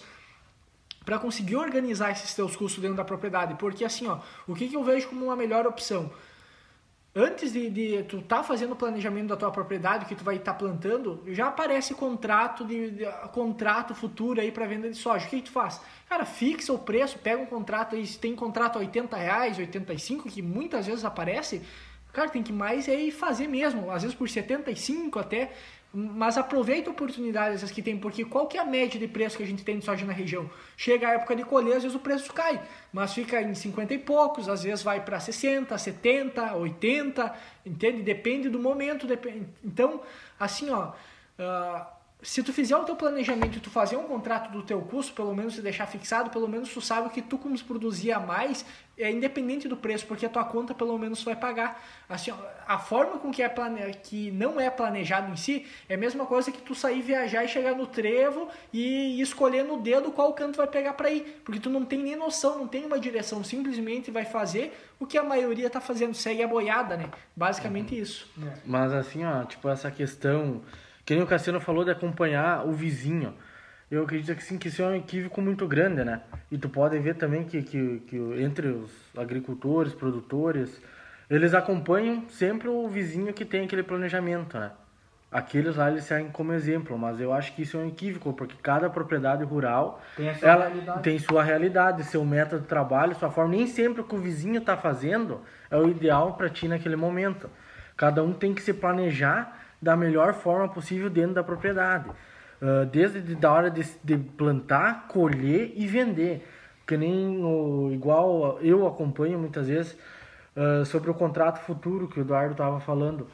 para 1.05 1.19
conseguir 1.19 1.55
organizar 1.55 2.11
esses 2.11 2.33
teus 2.33 2.55
custos 2.55 2.81
dentro 2.81 2.97
da 2.97 3.05
propriedade. 3.05 3.55
Porque 3.55 3.85
assim, 3.85 4.07
ó, 4.07 4.19
o 4.47 4.55
que, 4.55 4.67
que 4.67 4.75
eu 4.75 4.83
vejo 4.83 5.07
como 5.07 5.25
uma 5.25 5.35
melhor 5.35 5.67
opção? 5.67 6.11
Antes 7.17 7.53
de, 7.53 7.69
de 7.69 8.03
tu 8.03 8.21
tá 8.21 8.43
fazendo 8.43 8.73
o 8.73 8.75
planejamento 8.75 9.27
da 9.27 9.37
tua 9.37 9.49
propriedade, 9.49 10.05
que 10.05 10.15
tu 10.15 10.23
vai 10.23 10.35
estar 10.35 10.51
tá 10.51 10.59
plantando, 10.59 11.23
já 11.27 11.47
aparece 11.47 11.93
contrato 11.93 12.65
de, 12.65 12.91
de 12.91 13.05
contrato 13.31 13.95
futuro 13.95 14.41
aí 14.41 14.51
para 14.51 14.65
venda 14.65 14.89
de 14.89 14.97
soja. 14.97 15.25
O 15.25 15.29
que, 15.29 15.37
que 15.37 15.43
tu 15.43 15.51
faz? 15.51 15.79
Cara, 16.09 16.25
fixa 16.25 16.73
o 16.73 16.79
preço, 16.79 17.17
pega 17.19 17.41
um 17.41 17.45
contrato 17.45 17.95
aí, 17.95 18.05
se 18.05 18.19
tem 18.19 18.35
contrato 18.35 18.75
a 18.75 18.79
80 18.79 19.15
reais, 19.15 19.57
85, 19.57 20.27
que 20.27 20.41
muitas 20.41 20.87
vezes 20.87 21.05
aparece, 21.05 21.61
cara, 22.11 22.27
tem 22.27 22.43
que 22.43 22.51
mais 22.51 22.89
é 22.89 22.99
ir 22.99 23.11
fazer 23.11 23.47
mesmo, 23.47 23.89
às 23.91 24.01
vezes 24.01 24.17
por 24.17 24.27
75 24.27 25.17
até, 25.17 25.53
mas 25.97 26.37
aproveita 26.37 26.89
oportunidades 26.89 27.55
essas 27.55 27.71
que 27.71 27.81
tem, 27.81 27.97
porque 27.97 28.25
qual 28.25 28.47
que 28.47 28.57
é 28.57 28.61
a 28.61 28.65
média 28.65 28.99
de 28.99 29.07
preço 29.07 29.37
que 29.37 29.43
a 29.43 29.47
gente 29.47 29.63
tem 29.63 29.79
de 29.79 29.85
soja 29.85 30.05
na 30.05 30.11
região? 30.11 30.49
Chega 30.75 31.07
a 31.07 31.11
época 31.13 31.33
de 31.33 31.43
colher, 31.45 31.77
às 31.77 31.83
vezes 31.83 31.95
o 31.95 32.01
preço 32.01 32.33
cai, 32.33 32.61
mas 32.91 33.13
fica 33.13 33.41
em 33.41 33.55
50 33.55 33.93
e 33.93 33.97
poucos, 33.97 34.49
às 34.49 34.63
vezes 34.63 34.83
vai 34.83 34.99
para 35.05 35.21
60, 35.21 35.77
70, 35.77 36.53
80, 36.53 37.33
entende? 37.65 38.01
Depende 38.03 38.49
do 38.49 38.59
momento. 38.59 39.07
Depende. 39.07 39.47
Então, 39.63 40.01
assim, 40.37 40.69
ó, 40.69 40.89
uh, 41.39 41.94
se 42.21 42.41
tu 42.41 42.51
fizer 42.51 42.75
o 42.75 42.83
teu 42.83 42.95
planejamento 42.95 43.57
e 43.57 43.61
tu 43.61 43.69
fazer 43.69 43.97
um 43.97 44.03
contrato 44.03 44.51
do 44.51 44.63
teu 44.63 44.81
custo, 44.81 45.13
pelo 45.13 45.35
menos 45.35 45.55
se 45.55 45.61
deixar 45.61 45.85
fixado, 45.85 46.29
pelo 46.29 46.47
menos 46.47 46.69
tu 46.69 46.81
sabe 46.81 47.09
que 47.09 47.21
tu 47.21 47.37
como 47.37 47.55
produzir 47.63 48.11
a 48.13 48.19
mais, 48.19 48.65
é 48.97 49.11
independente 49.11 49.67
do 49.67 49.77
preço, 49.77 50.07
porque 50.07 50.25
a 50.25 50.29
tua 50.29 50.43
conta 50.43 50.73
pelo 50.73 50.97
menos 50.97 51.19
tu 51.19 51.25
vai 51.25 51.35
pagar. 51.35 51.83
Assim, 52.09 52.31
a 52.65 52.79
forma 52.79 53.19
com 53.19 53.31
que 53.31 53.43
é 53.43 53.49
plane... 53.49 53.93
que 54.01 54.31
não 54.31 54.59
é 54.59 54.69
planejado 54.69 55.31
em 55.31 55.35
si, 55.35 55.67
é 55.87 55.95
a 55.95 55.97
mesma 55.97 56.25
coisa 56.25 56.51
que 56.51 56.61
tu 56.61 56.73
sair 56.73 57.01
viajar 57.01 57.43
e 57.43 57.47
chegar 57.47 57.75
no 57.75 57.85
trevo 57.85 58.49
e 58.73 59.21
escolher 59.21 59.63
no 59.63 59.79
dedo 59.79 60.11
qual 60.11 60.33
canto 60.33 60.57
vai 60.57 60.67
pegar 60.67 60.93
para 60.93 61.11
ir, 61.11 61.41
porque 61.43 61.59
tu 61.59 61.69
não 61.69 61.85
tem 61.85 61.99
nem 61.99 62.15
noção, 62.15 62.57
não 62.57 62.67
tem 62.67 62.85
uma 62.85 62.99
direção, 62.99 63.43
simplesmente 63.43 64.09
vai 64.09 64.25
fazer 64.25 64.75
o 64.99 65.05
que 65.05 65.17
a 65.17 65.23
maioria 65.23 65.69
tá 65.69 65.81
fazendo, 65.81 66.13
segue 66.13 66.41
a 66.41 66.47
boiada, 66.47 66.97
né? 66.97 67.09
Basicamente 67.35 67.93
uhum. 67.93 68.01
isso. 68.01 68.27
Mas 68.65 68.93
assim, 68.93 69.25
ó, 69.25 69.43
tipo 69.43 69.69
essa 69.69 69.91
questão 69.91 70.61
que 71.05 71.13
nem 71.13 71.23
o 71.23 71.27
Cassiano 71.27 71.61
falou 71.61 71.85
de 71.85 71.91
acompanhar 71.91 72.65
o 72.65 72.71
vizinho. 72.71 73.33
Eu 73.89 74.03
acredito 74.03 74.35
que 74.35 74.43
sim, 74.43 74.57
que 74.57 74.67
isso 74.67 74.81
é 74.81 74.87
um 74.87 74.95
equívoco 74.95 75.39
muito 75.39 75.67
grande, 75.67 76.03
né? 76.03 76.21
E 76.51 76.57
tu 76.57 76.67
pode 76.67 76.97
ver 76.97 77.15
também 77.15 77.43
que, 77.43 77.61
que, 77.61 77.99
que 78.07 78.17
entre 78.41 78.67
os 78.69 78.91
agricultores, 79.15 79.93
produtores, 79.93 80.81
eles 81.29 81.53
acompanham 81.53 82.27
sempre 82.29 82.67
o 82.67 82.87
vizinho 82.87 83.31
que 83.31 83.45
tem 83.45 83.65
aquele 83.65 83.83
planejamento, 83.83 84.57
né? 84.57 84.71
Aqueles 85.31 85.75
lá 85.75 85.91
eles 85.91 86.05
servem 86.05 86.31
como 86.31 86.53
exemplo, 86.53 86.97
mas 86.97 87.19
eu 87.19 87.33
acho 87.33 87.53
que 87.53 87.63
isso 87.63 87.77
é 87.77 87.81
um 87.81 87.87
equívoco, 87.87 88.31
porque 88.33 88.55
cada 88.61 88.89
propriedade 88.89 89.43
rural 89.43 90.01
tem, 90.15 90.33
ela 90.41 90.69
tem 90.99 91.19
sua 91.19 91.43
realidade, 91.43 92.05
seu 92.05 92.23
método 92.23 92.61
de 92.61 92.67
trabalho, 92.67 93.15
sua 93.15 93.29
forma. 93.29 93.51
Nem 93.51 93.67
sempre 93.67 94.01
o 94.01 94.03
que 94.05 94.15
o 94.15 94.19
vizinho 94.19 94.59
está 94.59 94.77
fazendo 94.77 95.41
é 95.69 95.77
o 95.77 95.89
ideal 95.89 96.35
para 96.35 96.49
ti 96.49 96.67
naquele 96.67 96.95
momento. 96.95 97.49
Cada 97.97 98.23
um 98.23 98.33
tem 98.33 98.53
que 98.53 98.61
se 98.61 98.73
planejar 98.73 99.64
da 99.81 99.95
melhor 99.95 100.33
forma 100.33 100.67
possível 100.69 101.09
dentro 101.09 101.35
da 101.35 101.43
propriedade. 101.43 102.09
Uh, 102.61 102.85
desde 102.85 103.35
da 103.35 103.51
hora 103.51 103.69
de, 103.69 103.83
de, 104.03 104.17
plantar, 104.17 105.07
colher 105.07 105.73
e 105.75 105.85
vender. 105.87 106.47
Que 106.87 106.95
nem 106.95 107.43
o, 107.43 107.91
igual 107.91 108.59
eu 108.61 108.87
acompanho 108.87 109.37
muitas 109.37 109.67
vezes 109.67 109.97
uh, 110.55 110.85
sobre 110.85 111.09
o 111.09 111.13
contrato 111.13 111.59
futuro 111.59 112.07
que 112.07 112.19
o 112.19 112.21
Eduardo 112.21 112.51
estava 112.51 112.79
falando. 112.79 113.27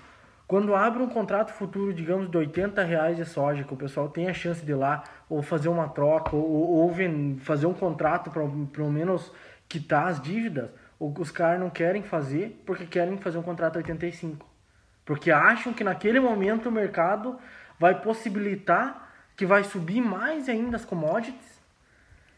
Quando 0.47 0.75
abre 0.75 1.01
um 1.01 1.07
contrato 1.07 1.53
futuro, 1.53 1.93
digamos, 1.93 2.29
de 2.29 2.37
80 2.37 2.83
reais 2.83 3.15
de 3.15 3.23
soja, 3.23 3.63
que 3.63 3.73
o 3.73 3.77
pessoal 3.77 4.09
tem 4.09 4.27
a 4.27 4.33
chance 4.33 4.65
de 4.65 4.71
ir 4.71 4.75
lá 4.75 5.03
ou 5.29 5.41
fazer 5.41 5.69
uma 5.69 5.87
troca 5.87 6.35
ou, 6.35 6.43
ou 6.43 6.93
fazer 7.39 7.67
um 7.67 7.73
contrato 7.73 8.29
para 8.29 8.43
pelo 8.73 8.91
menos 8.91 9.31
quitar 9.69 10.07
as 10.07 10.21
dívidas, 10.21 10.69
os 10.99 11.31
caras 11.31 11.59
não 11.59 11.69
querem 11.69 12.03
fazer 12.03 12.61
porque 12.65 12.85
querem 12.85 13.17
fazer 13.17 13.37
um 13.37 13.43
contrato 13.43 13.77
85. 13.77 14.50
Porque 15.11 15.29
acham 15.29 15.73
que 15.73 15.83
naquele 15.83 16.21
momento 16.21 16.69
o 16.69 16.71
mercado 16.71 17.37
vai 17.77 17.99
possibilitar 17.99 19.11
que 19.35 19.45
vai 19.45 19.61
subir 19.61 19.99
mais 19.99 20.47
ainda 20.47 20.77
as 20.77 20.85
commodities 20.85 21.61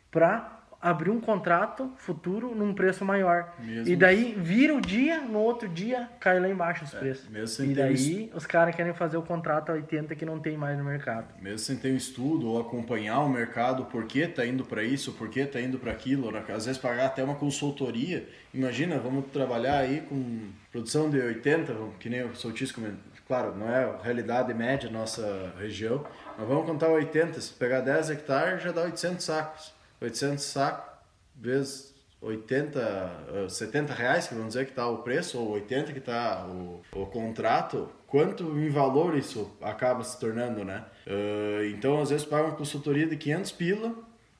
para 0.09 0.62
abrir 0.83 1.09
um 1.09 1.21
contrato 1.21 1.89
futuro 1.95 2.53
num 2.53 2.73
preço 2.73 3.05
maior. 3.05 3.53
Mesmo 3.57 3.87
e 3.87 3.95
daí 3.95 4.35
vira 4.37 4.75
o 4.75 4.81
dia, 4.81 5.21
no 5.21 5.39
outro 5.39 5.69
dia 5.69 6.09
cai 6.19 6.41
lá 6.41 6.49
embaixo 6.49 6.83
os 6.83 6.93
é, 6.93 6.99
preços. 6.99 7.59
e 7.59 7.73
daí 7.73 8.29
os 8.35 8.45
caras 8.45 8.75
querem 8.75 8.93
fazer 8.93 9.15
o 9.15 9.21
contrato 9.21 9.69
a 9.69 9.75
80 9.75 10.13
que 10.13 10.25
não 10.25 10.39
tem 10.39 10.57
mais 10.57 10.77
no 10.77 10.83
mercado. 10.83 11.27
Mesmo 11.41 11.59
sem 11.59 11.77
ter 11.77 11.93
um 11.93 11.95
estudo 11.95 12.49
ou 12.49 12.59
acompanhar 12.59 13.21
o 13.21 13.29
mercado, 13.29 13.85
por 13.85 14.05
que 14.05 14.27
tá 14.27 14.45
indo 14.45 14.65
para 14.65 14.83
isso, 14.83 15.13
por 15.13 15.29
que 15.29 15.45
tá 15.45 15.61
indo 15.61 15.79
para 15.79 15.93
aquilo, 15.93 16.29
né? 16.29 16.43
às 16.49 16.65
vezes 16.65 16.77
pagar 16.77 17.05
até 17.05 17.23
uma 17.23 17.35
consultoria. 17.35 18.27
Imagina, 18.53 18.99
vamos 18.99 19.31
trabalhar 19.31 19.77
aí 19.77 20.01
com 20.01 20.49
produção 20.69 21.09
de 21.09 21.17
80, 21.17 21.73
que 21.97 22.09
nem 22.09 22.23
o 22.23 22.35
Soltis 22.35 22.73
comentou. 22.73 22.99
Claro, 23.25 23.55
não 23.55 23.69
é 23.69 23.85
a 23.85 24.01
realidade 24.03 24.53
média 24.53 24.89
da 24.89 24.99
nossa 24.99 25.53
região, 25.57 26.05
mas 26.37 26.45
vamos 26.45 26.65
contar 26.65 26.89
80, 26.89 27.39
se 27.39 27.53
pegar 27.53 27.79
10 27.79 28.09
hectares 28.09 28.61
já 28.61 28.73
dá 28.73 28.81
800 28.81 29.23
sacos 29.23 29.82
800 30.03 30.43
sacos 30.43 30.93
vezes 31.35 31.93
80, 32.21 33.49
70 33.49 33.91
eh, 33.91 33.95
reais, 33.95 34.27
que 34.27 34.33
vamos 34.33 34.53
dizer 34.53 34.65
que 34.65 34.71
está 34.71 34.87
o 34.87 34.99
preço, 34.99 35.37
ou 35.37 35.51
80 35.51 35.91
que 35.91 35.99
está 35.99 36.45
o, 36.47 36.81
o 36.93 37.05
contrato, 37.07 37.89
quanto 38.07 38.43
em 38.57 38.69
valor 38.69 39.17
isso 39.17 39.51
acaba 39.61 40.03
se 40.03 40.17
tornando, 40.19 40.63
né? 40.63 40.85
Uh, 41.05 41.65
então, 41.65 42.01
às 42.01 42.11
vezes, 42.11 42.25
paga 42.25 42.45
uma 42.45 42.55
consultoria 42.55 43.05
de 43.05 43.17
500 43.17 43.51
pila 43.51 43.93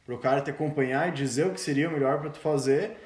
para 0.05 0.15
o 0.15 0.17
cara 0.17 0.41
te 0.41 0.49
acompanhar 0.49 1.09
e 1.09 1.11
dizer 1.11 1.47
o 1.47 1.51
que 1.51 1.59
seria 1.59 1.89
o 1.89 1.91
melhor 1.91 2.19
para 2.19 2.29
tu 2.29 2.39
fazer 2.39 2.97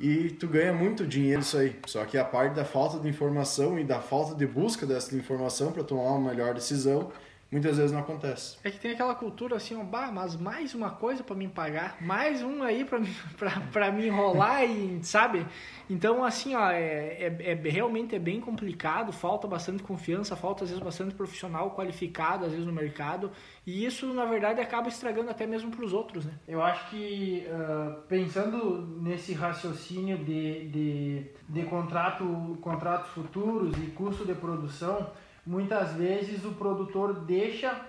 e 0.00 0.30
tu 0.30 0.48
ganha 0.48 0.72
muito 0.72 1.06
dinheiro 1.06 1.42
isso 1.42 1.58
aí. 1.58 1.76
Só 1.86 2.04
que 2.04 2.16
a 2.16 2.24
parte 2.24 2.54
da 2.54 2.64
falta 2.64 2.98
de 2.98 3.08
informação 3.08 3.78
e 3.78 3.84
da 3.84 4.00
falta 4.00 4.34
de 4.34 4.46
busca 4.46 4.86
dessa 4.86 5.14
informação 5.14 5.72
para 5.72 5.84
tomar 5.84 6.10
uma 6.12 6.30
melhor 6.30 6.54
decisão 6.54 7.12
muitas 7.52 7.76
vezes 7.76 7.92
não 7.92 8.00
acontece. 8.00 8.56
É 8.64 8.70
que 8.70 8.80
tem 8.80 8.92
aquela 8.92 9.14
cultura 9.14 9.56
assim, 9.56 9.76
ó, 9.76 9.84
bah, 9.84 10.10
mas 10.10 10.34
mais 10.34 10.74
uma 10.74 10.90
coisa 10.90 11.22
para 11.22 11.36
me 11.36 11.46
pagar, 11.46 11.98
mais 12.00 12.42
um 12.42 12.62
aí 12.62 12.84
para 12.84 13.00
para 13.70 13.92
me 13.92 14.06
enrolar 14.06 14.64
e, 14.64 15.04
sabe? 15.04 15.46
Então, 15.88 16.24
assim, 16.24 16.54
ó, 16.54 16.70
é, 16.70 16.78
é, 16.78 17.52
é, 17.52 17.54
realmente 17.68 18.14
é 18.14 18.18
bem 18.18 18.40
complicado, 18.40 19.12
falta 19.12 19.46
bastante 19.46 19.82
confiança, 19.82 20.34
falta 20.34 20.64
às 20.64 20.70
vezes 20.70 20.82
bastante 20.82 21.14
profissional 21.14 21.70
qualificado, 21.72 22.46
às 22.46 22.52
vezes 22.52 22.66
no 22.66 22.72
mercado, 22.72 23.30
e 23.66 23.84
isso, 23.84 24.12
na 24.14 24.24
verdade, 24.24 24.60
acaba 24.60 24.88
estragando 24.88 25.30
até 25.30 25.46
mesmo 25.46 25.70
para 25.70 25.84
os 25.84 25.92
outros, 25.92 26.24
né? 26.24 26.32
Eu 26.48 26.62
acho 26.62 26.88
que, 26.88 27.46
uh, 27.48 28.00
pensando 28.08 28.98
nesse 29.02 29.34
raciocínio 29.34 30.16
de, 30.16 30.68
de, 30.68 31.26
de 31.48 31.62
contrato, 31.64 32.58
contratos 32.62 33.10
futuros 33.10 33.76
e 33.76 33.88
custo 33.90 34.24
de 34.24 34.34
produção, 34.34 35.10
muitas 35.46 35.92
vezes 35.92 36.44
o 36.44 36.52
produtor 36.52 37.20
deixa 37.20 37.80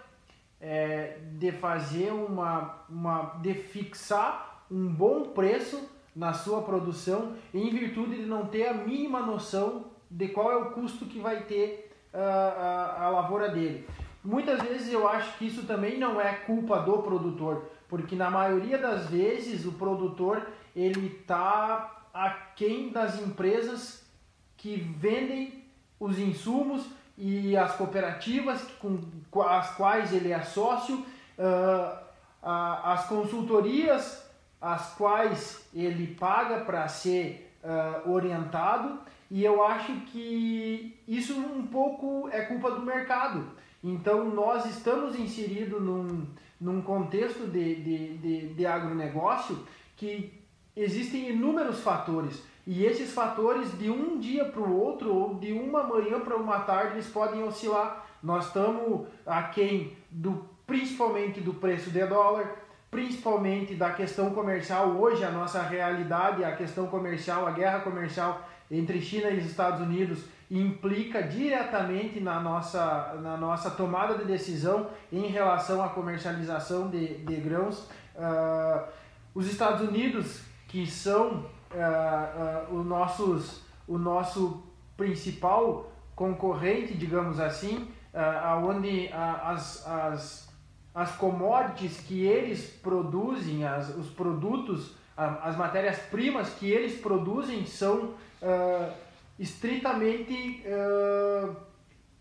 é, 0.59 1.17
de 1.37 1.51
fazer 1.51 2.11
uma, 2.11 2.83
uma 2.89 3.35
de 3.41 3.53
fixar 3.53 4.65
um 4.71 4.87
bom 4.87 5.29
preço 5.29 5.89
na 6.15 6.33
sua 6.33 6.61
produção 6.61 7.35
em 7.53 7.69
virtude 7.69 8.15
de 8.17 8.25
não 8.25 8.47
ter 8.47 8.67
a 8.67 8.73
mínima 8.73 9.21
noção 9.21 9.85
de 10.09 10.29
qual 10.29 10.51
é 10.51 10.55
o 10.55 10.71
custo 10.71 11.05
que 11.05 11.19
vai 11.19 11.43
ter 11.43 11.91
uh, 12.13 12.17
a, 12.17 13.05
a 13.05 13.09
lavoura 13.09 13.49
dele. 13.49 13.87
Muitas 14.23 14.61
vezes 14.61 14.93
eu 14.93 15.07
acho 15.07 15.37
que 15.37 15.47
isso 15.47 15.63
também 15.63 15.99
não 15.99 16.21
é 16.21 16.33
culpa 16.33 16.79
do 16.79 16.99
produtor, 16.99 17.69
porque 17.89 18.15
na 18.15 18.29
maioria 18.29 18.77
das 18.77 19.07
vezes 19.09 19.65
o 19.65 19.73
produtor 19.73 20.47
ele 20.75 21.07
está 21.07 22.07
aquém 22.13 22.89
das 22.89 23.19
empresas 23.19 24.07
que 24.55 24.77
vendem 24.77 25.65
os 25.99 26.17
insumos 26.19 26.87
e 27.17 27.55
as 27.55 27.75
cooperativas 27.75 28.61
com 28.79 29.41
as 29.41 29.75
quais 29.75 30.11
ele 30.13 30.31
é 30.31 30.41
sócio, 30.41 31.05
uh, 31.37 32.03
as 32.41 33.05
consultorias 33.05 34.23
as 34.63 34.95
quais 34.95 35.67
ele 35.73 36.15
paga 36.15 36.61
para 36.61 36.87
ser 36.87 37.53
uh, 37.61 38.09
orientado 38.09 38.97
e 39.29 39.43
eu 39.43 39.61
acho 39.61 39.93
que 40.05 40.97
isso 41.05 41.33
um 41.33 41.67
pouco 41.67 42.29
é 42.31 42.43
culpa 42.43 42.71
do 42.71 42.81
mercado. 42.81 43.45
Então 43.83 44.29
nós 44.29 44.65
estamos 44.65 45.19
inseridos 45.19 45.81
num, 45.81 46.25
num 46.61 46.81
contexto 46.81 47.45
de, 47.47 47.75
de, 47.75 48.17
de, 48.17 48.53
de 48.53 48.65
agronegócio 48.65 49.67
que 49.97 50.31
existem 50.73 51.31
inúmeros 51.31 51.81
fatores 51.81 52.41
e 52.65 52.85
esses 52.85 53.11
fatores 53.11 53.77
de 53.77 53.89
um 53.89 54.19
dia 54.19 54.45
para 54.45 54.61
o 54.61 54.79
outro, 54.79 55.13
ou 55.13 55.35
de 55.35 55.51
uma 55.51 55.83
manhã 55.83 56.19
para 56.21 56.37
uma 56.37 56.59
tarde, 56.59 56.93
eles 56.93 57.07
podem 57.07 57.43
oscilar. 57.43 58.05
Nós 58.21 58.47
estamos 58.47 59.05
aquém 59.25 59.97
do, 60.09 60.45
principalmente 60.65 61.41
do 61.41 61.53
preço 61.53 61.91
de 61.91 62.05
dólar, 62.05 62.55
principalmente 62.89 63.75
da 63.75 63.91
questão 63.91 64.29
comercial. 64.29 64.91
Hoje 64.91 65.25
a 65.25 65.31
nossa 65.31 65.61
realidade, 65.61 66.43
a 66.43 66.55
questão 66.55 66.87
comercial, 66.87 67.45
a 67.45 67.51
guerra 67.51 67.79
comercial 67.81 68.47
entre 68.71 69.01
China 69.01 69.29
e 69.29 69.39
Estados 69.39 69.81
Unidos 69.81 70.23
implica 70.49 71.21
diretamente 71.21 72.19
na 72.19 72.39
nossa, 72.39 73.19
na 73.21 73.35
nossa 73.35 73.71
tomada 73.71 74.17
de 74.17 74.23
decisão 74.23 74.87
em 75.11 75.27
relação 75.27 75.83
à 75.83 75.89
comercialização 75.89 76.89
de, 76.89 77.17
de 77.17 77.35
grãos. 77.37 77.89
Uh, 78.15 78.87
os 79.33 79.47
Estados 79.47 79.81
Unidos, 79.81 80.41
que 80.67 80.85
são 80.85 81.45
uh, 81.73 82.71
uh, 82.71 82.79
o, 82.79 82.83
nossos, 82.83 83.61
o 83.87 83.97
nosso 83.97 84.63
principal 84.95 85.91
concorrente, 86.15 86.93
digamos 86.93 87.39
assim, 87.39 87.91
uh, 88.13 88.65
onde 88.65 89.07
uh, 89.07 89.47
as, 89.47 89.87
as, 89.87 90.49
as 90.93 91.15
commodities 91.15 91.99
que 92.01 92.25
eles 92.25 92.65
produzem, 92.81 93.65
as, 93.65 93.89
os 93.89 94.09
produtos, 94.09 94.89
uh, 95.17 95.39
as 95.43 95.57
matérias-primas 95.57 96.49
que 96.51 96.69
eles 96.69 96.99
produzem 97.01 97.65
são 97.65 98.13
uh, 98.41 98.93
estritamente 99.39 100.63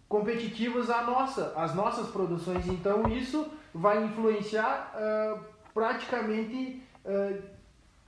competitivos 0.08 0.88
à 0.88 1.02
nossa, 1.02 1.52
às 1.54 1.74
nossas 1.74 2.08
produções. 2.08 2.66
Então 2.66 3.06
isso 3.06 3.46
vai 3.74 4.02
influenciar 4.02 4.92
praticamente 5.74 6.82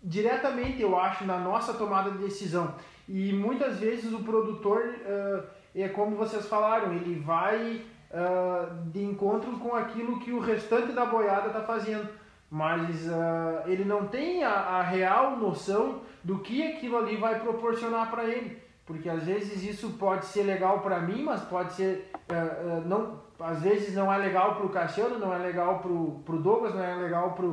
diretamente, 0.04 0.82
eu 0.82 0.98
acho, 0.98 1.24
na 1.24 1.38
nossa 1.38 1.72
tomada 1.72 2.10
de 2.10 2.18
decisão. 2.18 2.74
E 3.08 3.32
muitas 3.32 3.78
vezes 3.78 4.12
o 4.12 4.22
produtor, 4.22 4.82
uh, 4.82 5.44
é 5.74 5.88
como 5.88 6.16
vocês 6.16 6.46
falaram, 6.46 6.92
ele 6.92 7.18
vai 7.18 7.82
uh, 8.10 8.90
de 8.90 9.02
encontro 9.02 9.52
com 9.52 9.74
aquilo 9.74 10.20
que 10.20 10.30
o 10.30 10.40
restante 10.40 10.92
da 10.92 11.06
boiada 11.06 11.48
está 11.48 11.60
fazendo. 11.62 12.08
Mas 12.50 13.06
uh, 13.06 13.66
ele 13.66 13.84
não 13.84 14.06
tem 14.06 14.44
a, 14.44 14.52
a, 14.52 14.82
real 14.82 15.36
noção 15.38 16.02
do 16.22 16.38
que 16.38 16.62
aquilo 16.62 16.98
ali 16.98 17.16
vai 17.16 17.40
proporcionar 17.40 18.10
para 18.10 18.24
ele. 18.24 18.62
Porque 18.86 19.08
às 19.08 19.24
vezes 19.24 19.64
isso 19.64 19.94
pode 19.98 20.26
ser 20.26 20.42
legal 20.42 20.80
para 20.80 21.00
mim, 21.00 21.22
mas 21.24 21.40
pode 21.40 21.72
ser. 21.72 22.12
Não, 22.84 23.18
às 23.40 23.62
vezes 23.62 23.94
não 23.94 24.12
é 24.12 24.18
legal 24.18 24.56
para 24.56 24.66
o 24.66 24.68
Cassiano, 24.68 25.18
não 25.18 25.32
é 25.34 25.38
legal 25.38 25.78
para 25.78 25.90
o 25.90 26.38
Douglas, 26.38 26.74
não 26.74 26.84
é 26.84 26.94
legal 26.94 27.32
para 27.32 27.46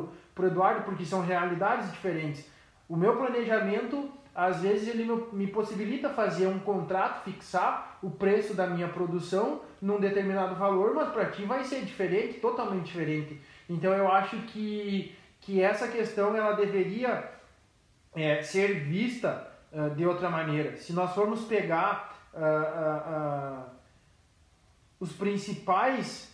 o 0.43 0.47
Eduardo, 0.47 0.83
porque 0.83 1.05
são 1.05 1.21
realidades 1.21 1.91
diferentes. 1.91 2.49
O 2.87 2.95
meu 2.95 3.15
planejamento 3.15 4.11
às 4.33 4.61
vezes 4.61 4.87
ele 4.87 5.05
me 5.33 5.47
possibilita 5.47 6.09
fazer 6.09 6.47
um 6.47 6.59
contrato, 6.59 7.23
fixar 7.25 7.97
o 8.01 8.09
preço 8.09 8.53
da 8.53 8.65
minha 8.65 8.87
produção 8.87 9.61
num 9.81 9.99
determinado 9.99 10.55
valor, 10.55 10.93
mas 10.95 11.09
para 11.09 11.25
ti 11.25 11.43
vai 11.43 11.63
ser 11.63 11.83
diferente, 11.83 12.39
totalmente 12.39 12.85
diferente. 12.85 13.39
Então 13.69 13.93
eu 13.93 14.09
acho 14.09 14.37
que, 14.43 15.15
que 15.41 15.61
essa 15.61 15.87
questão 15.87 16.35
ela 16.35 16.53
deveria 16.53 17.29
é, 18.15 18.41
ser 18.41 18.85
vista 18.85 19.51
uh, 19.71 19.89
de 19.95 20.05
outra 20.05 20.29
maneira. 20.29 20.77
Se 20.77 20.93
nós 20.93 21.13
formos 21.13 21.41
pegar 21.43 22.17
uh, 22.33 23.65
uh, 23.67 23.71
os 24.99 25.11
principais 25.11 26.31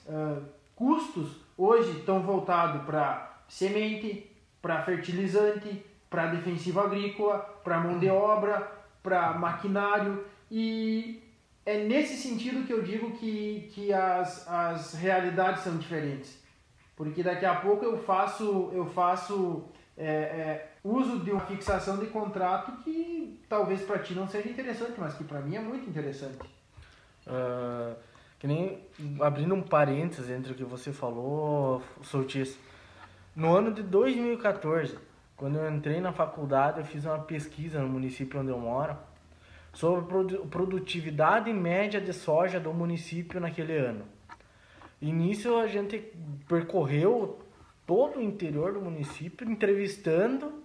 custos 0.75 1.37
hoje 1.57 1.99
estão 1.99 2.21
voltados 2.21 2.83
para 2.83 3.36
semente, 3.47 4.29
para 4.61 4.83
fertilizante, 4.83 5.83
para 6.09 6.27
defensivo 6.27 6.79
agrícola, 6.79 7.39
para 7.63 7.79
mão 7.79 7.99
de 7.99 8.09
obra, 8.09 8.71
para 9.01 9.33
maquinário 9.33 10.25
e 10.49 11.21
é 11.65 11.83
nesse 11.83 12.15
sentido 12.15 12.65
que 12.65 12.71
eu 12.71 12.81
digo 12.81 13.11
que, 13.11 13.69
que 13.73 13.91
as, 13.91 14.47
as 14.47 14.93
realidades 14.93 15.63
são 15.63 15.77
diferentes. 15.77 16.41
Porque 16.95 17.21
daqui 17.21 17.45
a 17.45 17.55
pouco 17.55 17.83
eu 17.83 17.97
faço, 17.97 18.71
eu 18.73 18.85
faço 18.85 19.65
é, 19.97 20.07
é, 20.07 20.71
uso 20.83 21.19
de 21.19 21.31
uma 21.31 21.41
fixação 21.41 21.97
de 21.97 22.07
contrato 22.07 22.71
que 22.83 23.43
talvez 23.49 23.81
para 23.81 23.99
ti 23.99 24.13
não 24.13 24.27
seja 24.27 24.49
interessante, 24.49 24.93
mas 24.97 25.13
que 25.15 25.25
para 25.25 25.41
mim 25.41 25.57
é 25.57 25.59
muito 25.59 25.89
interessante. 25.89 26.39
Uh, 27.27 27.95
que 28.39 28.47
nem 28.47 28.79
abrindo 29.19 29.53
um 29.53 29.61
parênteses 29.61 30.29
entre 30.29 30.53
o 30.53 30.55
que 30.55 30.63
você 30.63 30.93
falou, 30.93 31.83
Soltis. 32.01 32.57
No 33.37 33.55
ano 33.55 33.71
de 33.71 33.83
2014, 33.83 34.97
quando 35.35 35.59
eu 35.59 35.71
entrei 35.71 36.01
na 36.01 36.11
faculdade, 36.11 36.79
eu 36.79 36.85
fiz 36.85 37.05
uma 37.05 37.19
pesquisa 37.19 37.79
no 37.79 37.87
município 37.87 38.39
onde 38.39 38.49
eu 38.49 38.57
moro 38.57 38.97
sobre 39.71 40.35
a 40.37 40.39
produtividade 40.47 41.53
média 41.53 42.01
de 42.01 42.11
soja 42.13 42.59
do 42.59 42.73
município 42.73 43.39
naquele 43.39 43.77
ano. 43.77 44.05
Nisso 44.99 45.55
a 45.55 45.67
gente 45.67 46.03
percorreu 46.47 47.37
todo 47.85 48.17
o 48.17 48.23
interior 48.23 48.73
do 48.73 48.81
município 48.81 49.47
entrevistando 49.47 50.63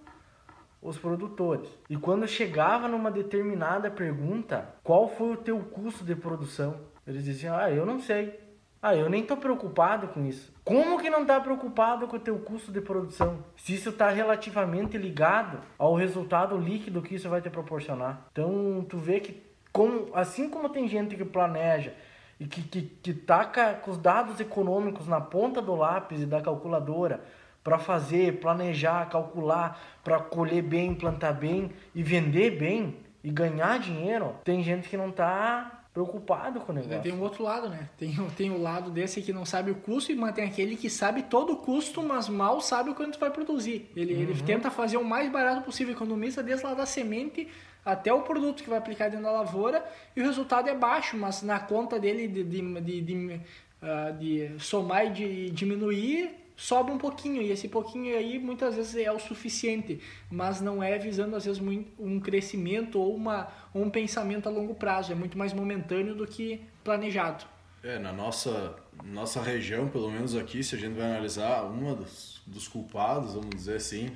os 0.81 0.97
produtores. 0.97 1.69
E 1.87 1.95
quando 1.95 2.27
chegava 2.27 2.87
numa 2.87 3.11
determinada 3.11 3.91
pergunta, 3.91 4.73
qual 4.83 5.07
foi 5.07 5.33
o 5.33 5.37
teu 5.37 5.59
custo 5.59 6.03
de 6.03 6.15
produção? 6.15 6.79
Eles 7.05 7.23
diziam: 7.23 7.55
"Ah, 7.55 7.69
eu 7.69 7.85
não 7.85 7.99
sei". 7.99 8.42
Ah, 8.85 8.93
eu 8.93 9.09
nem 9.09 9.21
estou 9.21 9.37
preocupado 9.37 10.09
com 10.09 10.25
isso. 10.25 10.53
Como 10.65 10.99
que 10.99 11.09
não 11.09 11.21
está 11.21 11.39
preocupado 11.39 12.05
com 12.05 12.17
o 12.17 12.19
teu 12.19 12.37
custo 12.39 12.69
de 12.69 12.81
produção? 12.81 13.39
Se 13.55 13.73
isso 13.73 13.91
está 13.91 14.09
relativamente 14.09 14.97
ligado 14.97 15.59
ao 15.77 15.95
resultado 15.95 16.57
líquido 16.57 17.01
que 17.01 17.15
isso 17.15 17.29
vai 17.29 17.39
te 17.41 17.49
proporcionar. 17.49 18.27
Então, 18.33 18.85
tu 18.89 18.97
vê 18.97 19.21
que 19.21 19.41
como, 19.71 20.09
assim 20.13 20.49
como 20.49 20.67
tem 20.67 20.85
gente 20.89 21.15
que 21.15 21.23
planeja 21.23 21.93
e 22.37 22.45
que, 22.45 22.61
que, 22.61 22.81
que 22.81 23.13
taca 23.13 23.73
com 23.75 23.91
os 23.91 23.97
dados 23.97 24.41
econômicos 24.41 25.07
na 25.07 25.21
ponta 25.21 25.61
do 25.61 25.75
lápis 25.75 26.21
e 26.21 26.25
da 26.25 26.41
calculadora 26.41 27.23
para 27.63 27.79
fazer, 27.79 28.41
planejar, 28.41 29.09
calcular, 29.09 29.79
para 30.03 30.19
colher 30.19 30.61
bem, 30.61 30.93
plantar 30.93 31.31
bem 31.31 31.71
e 31.95 32.03
vender 32.03 32.51
bem 32.59 32.97
e 33.23 33.31
ganhar 33.31 33.79
dinheiro, 33.79 34.35
tem 34.43 34.61
gente 34.61 34.89
que 34.89 34.97
não 34.97 35.07
está 35.07 35.82
preocupado 35.93 36.59
com 36.61 36.71
o 36.71 36.75
negócio. 36.75 37.01
Tem 37.01 37.13
um 37.13 37.21
outro 37.21 37.43
lado, 37.43 37.69
né? 37.69 37.87
Tem, 37.97 38.15
tem 38.35 38.49
o 38.49 38.59
lado 38.59 38.89
desse 38.89 39.21
que 39.21 39.31
não 39.31 39.45
sabe 39.45 39.69
o 39.69 39.75
custo 39.75 40.11
e 40.11 40.15
mantém 40.15 40.45
aquele 40.45 40.75
que 40.75 40.89
sabe 40.89 41.21
todo 41.23 41.53
o 41.53 41.57
custo, 41.57 42.01
mas 42.01 42.27
mal 42.27 42.59
sabe 42.61 42.89
o 42.89 42.95
quanto 42.95 43.19
vai 43.19 43.29
produzir. 43.29 43.91
Ele, 43.95 44.15
uhum. 44.15 44.21
ele 44.21 44.41
tenta 44.41 44.71
fazer 44.71 44.97
o 44.97 45.03
mais 45.03 45.31
barato 45.31 45.61
possível, 45.61 45.93
economiza 45.93 46.41
desde 46.41 46.65
lá 46.65 46.73
da 46.73 46.85
semente 46.85 47.47
até 47.85 48.11
o 48.11 48.21
produto 48.21 48.63
que 48.63 48.69
vai 48.69 48.79
aplicar 48.79 49.09
dentro 49.09 49.25
da 49.25 49.31
lavoura 49.31 49.85
e 50.15 50.21
o 50.21 50.23
resultado 50.23 50.67
é 50.67 50.75
baixo, 50.75 51.15
mas 51.15 51.43
na 51.43 51.59
conta 51.59 51.99
dele 51.99 52.27
de, 52.27 52.43
de, 52.43 52.81
de, 52.81 53.01
de, 53.01 53.41
uh, 53.81 54.17
de 54.17 54.59
somar 54.59 55.05
e 55.05 55.09
de 55.11 55.49
diminuir 55.51 56.42
sobra 56.55 56.93
um 56.93 56.97
pouquinho 56.97 57.41
e 57.41 57.51
esse 57.51 57.67
pouquinho 57.67 58.15
aí 58.17 58.39
muitas 58.39 58.75
vezes 58.75 58.95
é 58.95 59.11
o 59.11 59.19
suficiente, 59.19 59.99
mas 60.29 60.61
não 60.61 60.81
é 60.81 60.97
visando 60.97 61.35
às 61.35 61.45
vezes 61.45 61.61
um 61.99 62.19
crescimento 62.19 62.99
ou 62.99 63.15
uma, 63.15 63.47
um 63.73 63.89
pensamento 63.89 64.47
a 64.47 64.51
longo 64.51 64.75
prazo, 64.75 65.11
é 65.11 65.15
muito 65.15 65.37
mais 65.37 65.53
momentâneo 65.53 66.15
do 66.15 66.27
que 66.27 66.61
planejado. 66.83 67.45
É, 67.83 67.99
na 67.99 68.13
nossa, 68.13 68.75
nossa 69.03 69.41
região, 69.41 69.89
pelo 69.89 70.09
menos 70.09 70.35
aqui, 70.35 70.63
se 70.63 70.75
a 70.75 70.77
gente 70.77 70.93
vai 70.93 71.05
analisar, 71.05 71.63
uma 71.63 71.93
dos, 71.93 72.41
dos 72.47 72.67
culpados, 72.67 73.33
vamos 73.33 73.49
dizer 73.49 73.75
assim, 73.75 74.09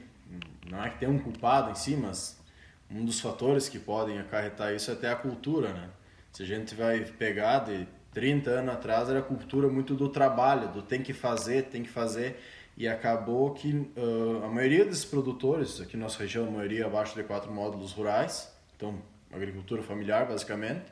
não 0.70 0.84
é 0.84 0.90
que 0.90 1.00
tem 1.00 1.10
um 1.10 1.20
culpado 1.20 1.72
em 1.72 1.76
si, 1.76 1.96
mas 1.96 2.42
um 2.90 3.04
dos 3.04 3.20
fatores 3.20 3.68
que 3.68 3.78
podem 3.78 4.20
acarretar 4.20 4.74
isso 4.74 4.90
é 4.90 4.94
até 4.94 5.10
a 5.12 5.16
cultura, 5.16 5.74
né? 5.74 5.90
Se 6.32 6.44
a 6.44 6.46
gente 6.46 6.76
vai 6.76 7.02
pegar 7.02 7.60
de 7.60 7.88
30 8.18 8.50
anos 8.50 8.74
atrás 8.74 9.10
era 9.10 9.22
cultura 9.22 9.70
muito 9.70 9.94
do 9.94 10.10
trabalho, 10.10 10.70
do 10.70 10.82
tem 10.82 11.04
que 11.04 11.14
fazer, 11.14 11.66
tem 11.66 11.84
que 11.84 11.90
fazer. 11.90 12.42
E 12.76 12.88
acabou 12.88 13.54
que 13.54 13.72
uh, 13.72 14.44
a 14.44 14.48
maioria 14.48 14.84
desses 14.86 15.06
produtores, 15.06 15.80
aqui 15.80 15.96
na 15.96 16.06
nossa 16.06 16.18
região, 16.18 16.48
a 16.48 16.50
maioria 16.50 16.88
abaixo 16.88 17.14
de 17.14 17.22
quatro 17.22 17.52
módulos 17.52 17.92
rurais, 17.92 18.52
então 18.76 18.96
agricultura 19.32 19.84
familiar 19.84 20.26
basicamente, 20.28 20.86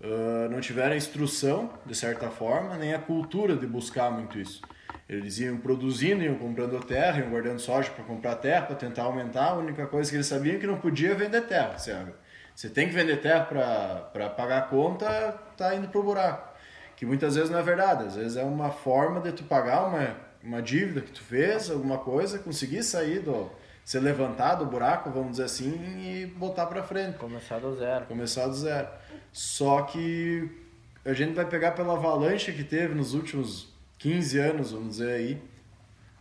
uh, 0.00 0.48
não 0.48 0.60
tiveram 0.60 0.92
a 0.92 0.96
instrução, 0.96 1.72
de 1.84 1.96
certa 1.96 2.30
forma, 2.30 2.76
nem 2.76 2.94
a 2.94 3.00
cultura 3.00 3.56
de 3.56 3.66
buscar 3.66 4.08
muito 4.08 4.38
isso. 4.38 4.62
Eles 5.08 5.40
iam 5.40 5.56
produzindo, 5.56 6.22
iam 6.22 6.36
comprando 6.36 6.78
terra, 6.84 7.18
iam 7.18 7.30
guardando 7.30 7.58
soja 7.58 7.90
para 7.90 8.04
comprar 8.04 8.36
terra, 8.36 8.66
para 8.66 8.76
tentar 8.76 9.02
aumentar. 9.02 9.48
A 9.48 9.54
única 9.54 9.88
coisa 9.88 10.08
que 10.08 10.16
eles 10.16 10.26
sabiam 10.28 10.54
é 10.54 10.58
que 10.60 10.68
não 10.68 10.78
podia 10.78 11.16
vender 11.16 11.40
terra. 11.48 11.78
Certo? 11.78 12.27
Você 12.58 12.68
tem 12.68 12.88
que 12.88 12.92
vender 12.92 13.20
terra 13.20 13.44
para 14.12 14.30
pagar 14.30 14.58
a 14.58 14.62
conta, 14.62 15.32
tá 15.56 15.76
indo 15.76 15.86
pro 15.86 16.02
buraco. 16.02 16.52
Que 16.96 17.06
muitas 17.06 17.36
vezes 17.36 17.50
não 17.50 17.60
é 17.60 17.62
verdade, 17.62 18.06
às 18.06 18.16
vezes 18.16 18.36
é 18.36 18.42
uma 18.42 18.72
forma 18.72 19.20
de 19.20 19.30
tu 19.30 19.44
pagar 19.44 19.86
uma, 19.86 20.16
uma 20.42 20.60
dívida 20.60 21.00
que 21.00 21.12
tu 21.12 21.22
fez, 21.22 21.70
alguma 21.70 21.98
coisa, 21.98 22.36
conseguir 22.40 22.82
sair 22.82 23.20
do 23.20 23.48
ser 23.84 24.00
levantar 24.00 24.56
do 24.56 24.66
buraco, 24.66 25.08
vamos 25.08 25.30
dizer 25.30 25.44
assim, 25.44 25.70
e 26.00 26.26
botar 26.26 26.66
para 26.66 26.82
frente. 26.82 27.16
Começar 27.16 27.60
do 27.60 27.76
zero. 27.76 28.06
Começar 28.06 28.48
do 28.48 28.54
zero. 28.54 28.88
Só 29.32 29.82
que 29.82 30.50
a 31.04 31.12
gente 31.12 31.34
vai 31.34 31.44
pegar 31.44 31.70
pela 31.70 31.92
avalanche 31.92 32.50
que 32.50 32.64
teve 32.64 32.92
nos 32.92 33.14
últimos 33.14 33.72
15 33.98 34.36
anos, 34.36 34.72
vamos 34.72 34.96
dizer 34.96 35.12
aí, 35.12 35.42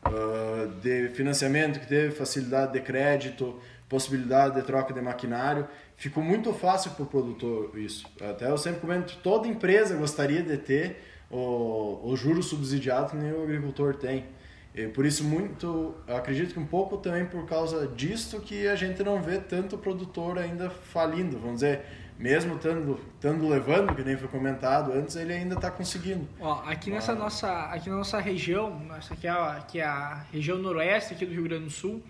uh, 0.06 0.68
de 0.82 1.10
financiamento 1.16 1.80
que 1.80 1.88
teve, 1.88 2.14
facilidade 2.14 2.74
de 2.74 2.82
crédito, 2.82 3.60
possibilidade 3.90 4.54
de 4.54 4.62
troca 4.62 4.94
de 4.94 5.02
maquinário 5.02 5.68
ficou 5.98 6.24
muito 6.24 6.54
fácil 6.54 6.92
para 6.92 7.04
o 7.04 7.08
produtor 7.08 7.72
isso. 7.78 8.08
Até 8.22 8.50
eu 8.50 8.58
sempre 8.58 8.80
comento, 8.80 9.18
toda 9.22 9.48
empresa 9.48 9.96
gostaria 9.96 10.42
de 10.42 10.58
ter 10.58 11.04
o, 11.30 12.00
o 12.04 12.16
juro 12.16 12.42
subsidiado 12.42 13.10
que 13.10 13.18
nem 13.18 13.34
o 13.34 13.44
agricultor 13.44 13.96
tem. 13.96 14.26
E 14.74 14.88
por 14.88 15.06
isso 15.08 15.24
muito, 15.24 15.96
acredito 16.08 16.54
que 16.54 16.60
um 16.60 16.66
pouco 16.66 16.98
também 16.98 17.26
por 17.26 17.48
causa 17.48 17.88
disto 17.88 18.40
que 18.40 18.68
a 18.68 18.76
gente 18.76 19.04
não 19.04 19.20
vê 19.20 19.40
tanto 19.40 19.76
produtor 19.76 20.38
ainda 20.38 20.70
falindo, 20.70 21.40
vamos 21.40 21.56
dizer, 21.56 21.82
mesmo 22.20 22.58
estando, 22.58 23.00
estando 23.16 23.48
levando, 23.48 23.96
que 23.96 24.04
nem 24.04 24.16
foi 24.16 24.28
comentado 24.28 24.92
antes, 24.92 25.16
ele 25.16 25.34
ainda 25.34 25.56
está 25.56 25.72
conseguindo. 25.72 26.28
Ó, 26.40 26.62
aqui 26.64 26.92
nessa 26.92 27.14
ah. 27.14 27.16
nossa, 27.16 27.64
aqui 27.66 27.90
na 27.90 27.96
nossa 27.96 28.20
região, 28.20 28.80
essa 28.96 29.16
aqui 29.16 29.26
é, 29.26 29.32
a, 29.32 29.52
aqui 29.54 29.80
é 29.80 29.86
a 29.86 30.26
região 30.32 30.60
noroeste 30.60 31.16
aqui 31.16 31.26
do 31.26 31.34
Rio 31.34 31.44
Grande 31.44 31.66
do 31.66 31.72
Sul, 31.72 32.04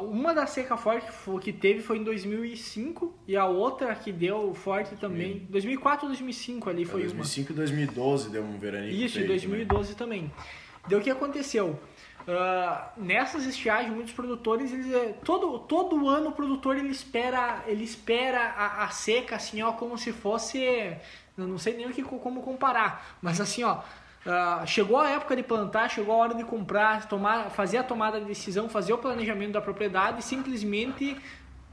uma 0.00 0.32
da 0.32 0.46
seca 0.46 0.76
forte 0.76 1.06
que 1.42 1.52
teve 1.52 1.80
foi 1.80 1.98
em 1.98 2.04
2005 2.04 3.14
e 3.26 3.36
a 3.36 3.46
outra 3.46 3.94
que 3.94 4.10
deu 4.10 4.54
forte 4.54 4.96
também, 4.96 5.40
Sim. 5.40 5.46
2004 5.50 6.06
ou 6.06 6.08
2005 6.08 6.70
ali 6.70 6.84
foi 6.84 7.02
2005 7.02 7.52
e 7.52 7.54
2012 7.54 8.30
deu 8.30 8.42
um 8.42 8.58
veraninho. 8.58 8.92
Isso, 8.92 9.20
em 9.20 9.26
2012 9.26 9.94
também. 9.94 10.22
também. 10.22 10.32
Deu 10.88 10.98
o 10.98 11.02
que 11.02 11.10
aconteceu? 11.10 11.78
Uh, 12.26 13.02
nessas 13.02 13.44
estiagens, 13.44 13.92
muitos 13.92 14.14
produtores, 14.14 14.72
eles, 14.72 14.90
é, 14.92 15.12
todo, 15.22 15.58
todo 15.58 16.08
ano 16.08 16.30
o 16.30 16.32
produtor 16.32 16.76
ele 16.78 16.88
espera, 16.88 17.62
ele 17.66 17.84
espera 17.84 18.40
a, 18.56 18.84
a 18.84 18.88
seca 18.88 19.36
assim, 19.36 19.60
ó, 19.60 19.72
como 19.72 19.98
se 19.98 20.10
fosse, 20.10 20.58
eu 21.36 21.46
não 21.46 21.58
sei 21.58 21.76
nem 21.76 21.86
o 21.86 21.90
que 21.90 22.02
como 22.02 22.42
comparar, 22.42 23.18
mas 23.20 23.42
assim, 23.42 23.62
ó, 23.62 23.82
Uh, 24.24 24.66
chegou 24.66 24.98
a 24.98 25.10
época 25.10 25.36
de 25.36 25.42
plantar, 25.42 25.90
chegou 25.90 26.14
a 26.14 26.18
hora 26.18 26.34
de 26.34 26.44
comprar, 26.44 27.06
tomar, 27.06 27.50
fazer 27.50 27.76
a 27.78 27.82
tomada 27.84 28.18
de 28.18 28.26
decisão, 28.26 28.68
fazer 28.68 28.92
o 28.94 28.98
planejamento 28.98 29.52
da 29.52 29.60
propriedade, 29.60 30.24
simplesmente 30.24 31.16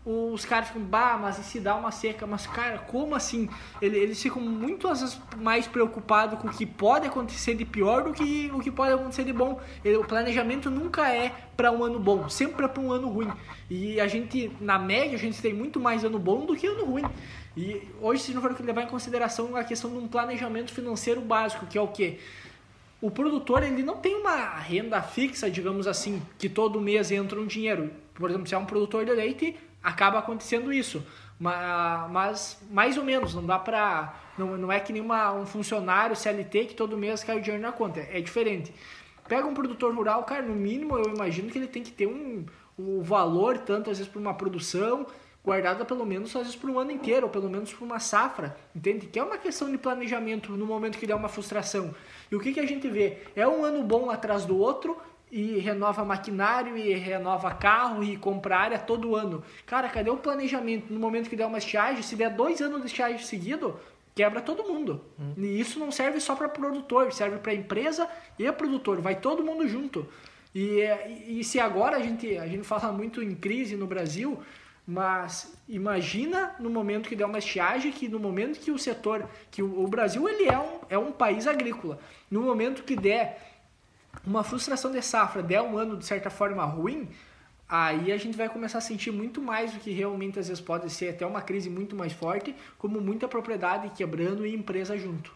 os 0.04 0.46
caras 0.46 0.70
ficam, 0.70 0.82
bah, 0.82 1.18
mas 1.22 1.36
se 1.36 1.60
dá 1.60 1.76
uma 1.76 1.92
seca? 1.92 2.26
Mas, 2.26 2.48
cara, 2.48 2.80
como 2.80 3.14
assim? 3.14 3.48
Eles 3.80 4.22
ficam 4.22 4.42
muito 4.42 4.88
às 4.88 5.02
vezes, 5.02 5.22
mais 5.38 5.68
preocupados 5.68 6.40
com 6.40 6.48
o 6.48 6.52
que 6.52 6.66
pode 6.66 7.06
acontecer 7.06 7.54
de 7.54 7.66
pior 7.66 8.04
do 8.04 8.12
que 8.12 8.52
o 8.52 8.60
que 8.60 8.72
pode 8.72 8.94
acontecer 8.94 9.24
de 9.24 9.32
bom. 9.32 9.60
O 10.00 10.04
planejamento 10.04 10.72
nunca 10.72 11.08
é 11.08 11.32
para 11.56 11.72
um 11.72 11.84
ano 11.84 12.00
bom, 12.00 12.28
sempre 12.30 12.66
é 12.66 12.68
para 12.68 12.82
um 12.82 12.92
ano 12.92 13.10
ruim. 13.10 13.32
E 13.70 14.02
a 14.02 14.08
gente, 14.08 14.52
na 14.60 14.80
média, 14.80 15.16
a 15.16 15.20
gente 15.20 15.40
tem 15.40 15.54
muito 15.54 15.80
mais 15.80 16.04
ano 16.04 16.18
bom 16.18 16.46
do 16.46 16.56
que 16.56 16.66
ano 16.66 16.84
ruim. 16.84 17.04
E 17.56 17.88
hoje, 18.00 18.24
se 18.24 18.34
não 18.34 18.42
for 18.42 18.56
levar 18.62 18.84
em 18.84 18.88
consideração 18.88 19.56
a 19.56 19.64
questão 19.64 19.92
de 19.92 19.98
um 19.98 20.08
planejamento 20.08 20.74
financeiro 20.74 21.22
básico, 21.22 21.66
que 21.66 21.78
é 21.78 21.82
o 21.82 21.88
quê? 21.88 22.20
O 23.02 23.10
produtor 23.10 23.64
ele 23.64 23.84
não 23.84 23.98
tem 23.98 24.16
uma 24.16 24.56
renda 24.58 25.02
fixa, 25.02 25.50
digamos 25.50 25.88
assim, 25.88 26.22
que 26.38 26.48
todo 26.48 26.80
mês 26.80 27.12
entra 27.12 27.40
um 27.40 27.48
dinheiro. 27.48 27.92
Por 28.14 28.30
exemplo, 28.30 28.48
se 28.48 28.54
é 28.54 28.58
um 28.58 28.66
produtor 28.66 29.04
de 29.04 29.12
leite, 29.12 29.58
acaba 29.84 30.20
acontecendo 30.20 30.72
isso. 30.72 31.04
Mas, 31.40 32.62
mais 32.70 32.98
ou 32.98 33.04
menos, 33.04 33.34
não 33.34 33.44
dá 33.44 33.58
pra. 33.58 34.14
Não, 34.38 34.56
não 34.56 34.72
é 34.72 34.80
que 34.80 34.94
nem 34.94 35.02
uma, 35.02 35.34
um 35.34 35.46
funcionário 35.46 36.16
CLT 36.16 36.66
que 36.66 36.76
todo 36.76 36.96
mês 36.96 37.24
cai 37.24 37.38
o 37.38 37.42
dinheiro 37.42 37.62
na 37.62 37.72
conta. 37.72 38.00
É 38.00 38.22
diferente. 38.22 38.72
Pega 39.28 39.48
um 39.48 39.54
produtor 39.54 39.94
rural, 39.96 40.24
cara, 40.24 40.44
no 40.44 40.54
mínimo 40.54 40.98
eu 40.98 41.14
imagino 41.14 41.50
que 41.50 41.58
ele 41.58 41.68
tem 41.68 41.82
que 41.82 41.92
ter 41.92 42.06
um, 42.06 42.46
um 42.78 43.02
valor, 43.02 43.58
tanto 43.58 43.90
às 43.90 43.98
vezes 43.98 44.12
por 44.12 44.20
uma 44.20 44.34
produção, 44.36 45.08
guardada 45.44 45.84
pelo 45.84 46.06
menos 46.06 46.36
às 46.36 46.44
vezes 46.44 46.56
por 46.56 46.70
um 46.70 46.80
ano 46.80 46.92
inteiro, 46.92 47.26
ou 47.26 47.32
pelo 47.32 47.50
menos 47.50 47.74
por 47.74 47.84
uma 47.84 48.00
safra, 48.00 48.56
entende? 48.76 49.08
Que 49.08 49.20
é 49.20 49.24
uma 49.24 49.38
questão 49.38 49.70
de 49.72 49.78
planejamento 49.78 50.52
no 50.54 50.66
momento 50.66 50.98
que 50.98 51.08
der 51.08 51.16
uma 51.16 51.30
frustração. 51.30 51.94
E 52.32 52.36
o 52.36 52.40
que, 52.40 52.54
que 52.54 52.60
a 52.60 52.66
gente 52.66 52.88
vê? 52.88 53.18
É 53.36 53.48
um 53.48 53.64
ano 53.64 53.84
bom 53.84 54.10
atrás 54.10 54.46
do 54.46 54.58
outro 54.58 54.98
e 55.32 55.58
renova 55.60 56.04
maquinário 56.04 56.78
e 56.78 56.94
renova 56.94 57.52
carro 57.54 58.04
e 58.04 58.18
compra 58.18 58.58
área 58.58 58.80
todo 58.80 59.16
ano. 59.16 59.44
Cara, 59.66 59.90
cadê 59.90 60.10
o 60.10 60.18
planejamento? 60.18 60.94
No 60.94 61.00
momento 61.00 61.30
que 61.30 61.36
der 61.36 61.46
uma 61.46 61.58
estiagem, 61.58 62.04
se 62.04 62.16
der 62.16 62.30
dois 62.30 62.62
anos 62.62 62.82
de 62.82 62.88
estiagem 62.88 63.20
seguido, 63.20 63.80
quebra 64.14 64.42
todo 64.42 64.64
mundo. 64.64 65.02
Hum. 65.20 65.34
E 65.38 65.60
isso 65.60 65.80
não 65.80 65.92
serve 65.92 66.20
só 66.20 66.36
para 66.36 66.50
produtor, 66.50 67.14
serve 67.14 67.38
para 67.38 67.54
empresa 67.54 68.10
e 68.38 68.52
produtor, 68.52 69.02
vai 69.02 69.16
todo 69.16 69.44
mundo 69.44 69.68
junto. 69.68 70.08
E, 70.54 70.82
e, 71.28 71.44
se 71.46 71.62
agora 71.62 71.96
a 71.96 72.02
gente, 72.02 72.38
a 72.38 72.46
gente 72.46 72.68
fala 72.68 72.92
muito 72.92 73.24
em 73.24 73.34
crise 73.34 73.78
no 73.78 73.88
Brasil, 73.88 74.38
mas 74.86 75.54
imagina 75.70 76.56
no 76.60 76.70
momento 76.70 77.08
que 77.08 77.16
der 77.16 77.26
uma 77.26 77.38
estiagem, 77.38 77.92
que 77.92 78.08
no 78.08 78.20
momento 78.20 78.60
que 78.60 78.72
o 78.72 78.78
setor, 78.78 79.28
que 79.50 79.62
o, 79.62 79.88
Brasil 79.88 80.28
ele 80.28 80.50
é 80.50 80.58
um, 80.58 80.80
é 80.90 80.98
um 80.98 81.12
país 81.12 81.48
agrícola, 81.48 82.00
no 82.30 82.42
momento 82.42 82.84
que 82.84 82.96
der 82.96 83.52
uma 84.26 84.44
frustração 84.44 84.92
de 84.92 85.02
safra 85.02 85.42
der 85.42 85.62
um 85.62 85.78
ano 85.78 85.98
de 85.98 86.06
certa 86.06 86.30
forma 86.30 86.64
ruim, 86.66 87.08
aí 87.70 88.12
a 88.12 88.18
gente 88.18 88.36
vai 88.36 88.50
começar 88.50 88.80
a 88.80 88.82
sentir 88.82 89.12
muito 89.12 89.42
mais 89.42 89.72
do 89.72 89.80
que 89.80 89.92
realmente 89.92 90.40
às 90.40 90.48
vezes 90.48 90.62
pode 90.62 90.90
ser 90.90 91.10
até 91.10 91.26
uma 91.26 91.42
crise 91.42 91.70
muito 91.70 91.96
mais 91.96 92.12
forte, 92.12 92.56
como 92.78 93.00
muita 93.00 93.28
propriedade 93.28 93.90
quebrando 93.92 94.46
e 94.46 94.54
empresa 94.54 94.98
junto. 94.98 95.34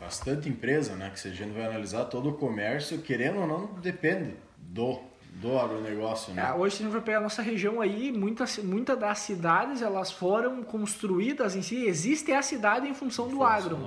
Bastante 0.00 0.48
empresa, 0.48 0.94
né? 0.94 1.10
Que 1.10 1.20
se 1.20 1.28
a 1.28 1.32
gente 1.32 1.52
vai 1.52 1.64
analisar 1.64 2.04
todo 2.06 2.30
o 2.30 2.34
comércio, 2.34 2.98
querendo 3.00 3.38
ou 3.40 3.46
não, 3.46 3.66
depende 3.80 4.34
do 4.58 5.00
do 5.40 5.58
agronegócio, 5.58 6.32
né? 6.32 6.48
É, 6.48 6.54
hoje, 6.54 6.76
se 6.76 6.82
a 6.82 6.86
gente 6.86 6.94
for 6.94 7.02
pegar 7.02 7.18
a 7.18 7.22
nossa 7.22 7.42
região 7.42 7.80
aí, 7.80 8.10
muitas 8.10 8.58
muita 8.58 8.96
das 8.96 9.18
cidades, 9.18 9.82
elas 9.82 10.10
foram 10.10 10.62
construídas 10.62 11.54
em 11.54 11.62
si, 11.62 11.84
existe 11.86 12.32
a 12.32 12.40
cidade 12.40 12.88
em 12.88 12.94
função 12.94 13.28
do 13.28 13.42
agro. 13.42 13.78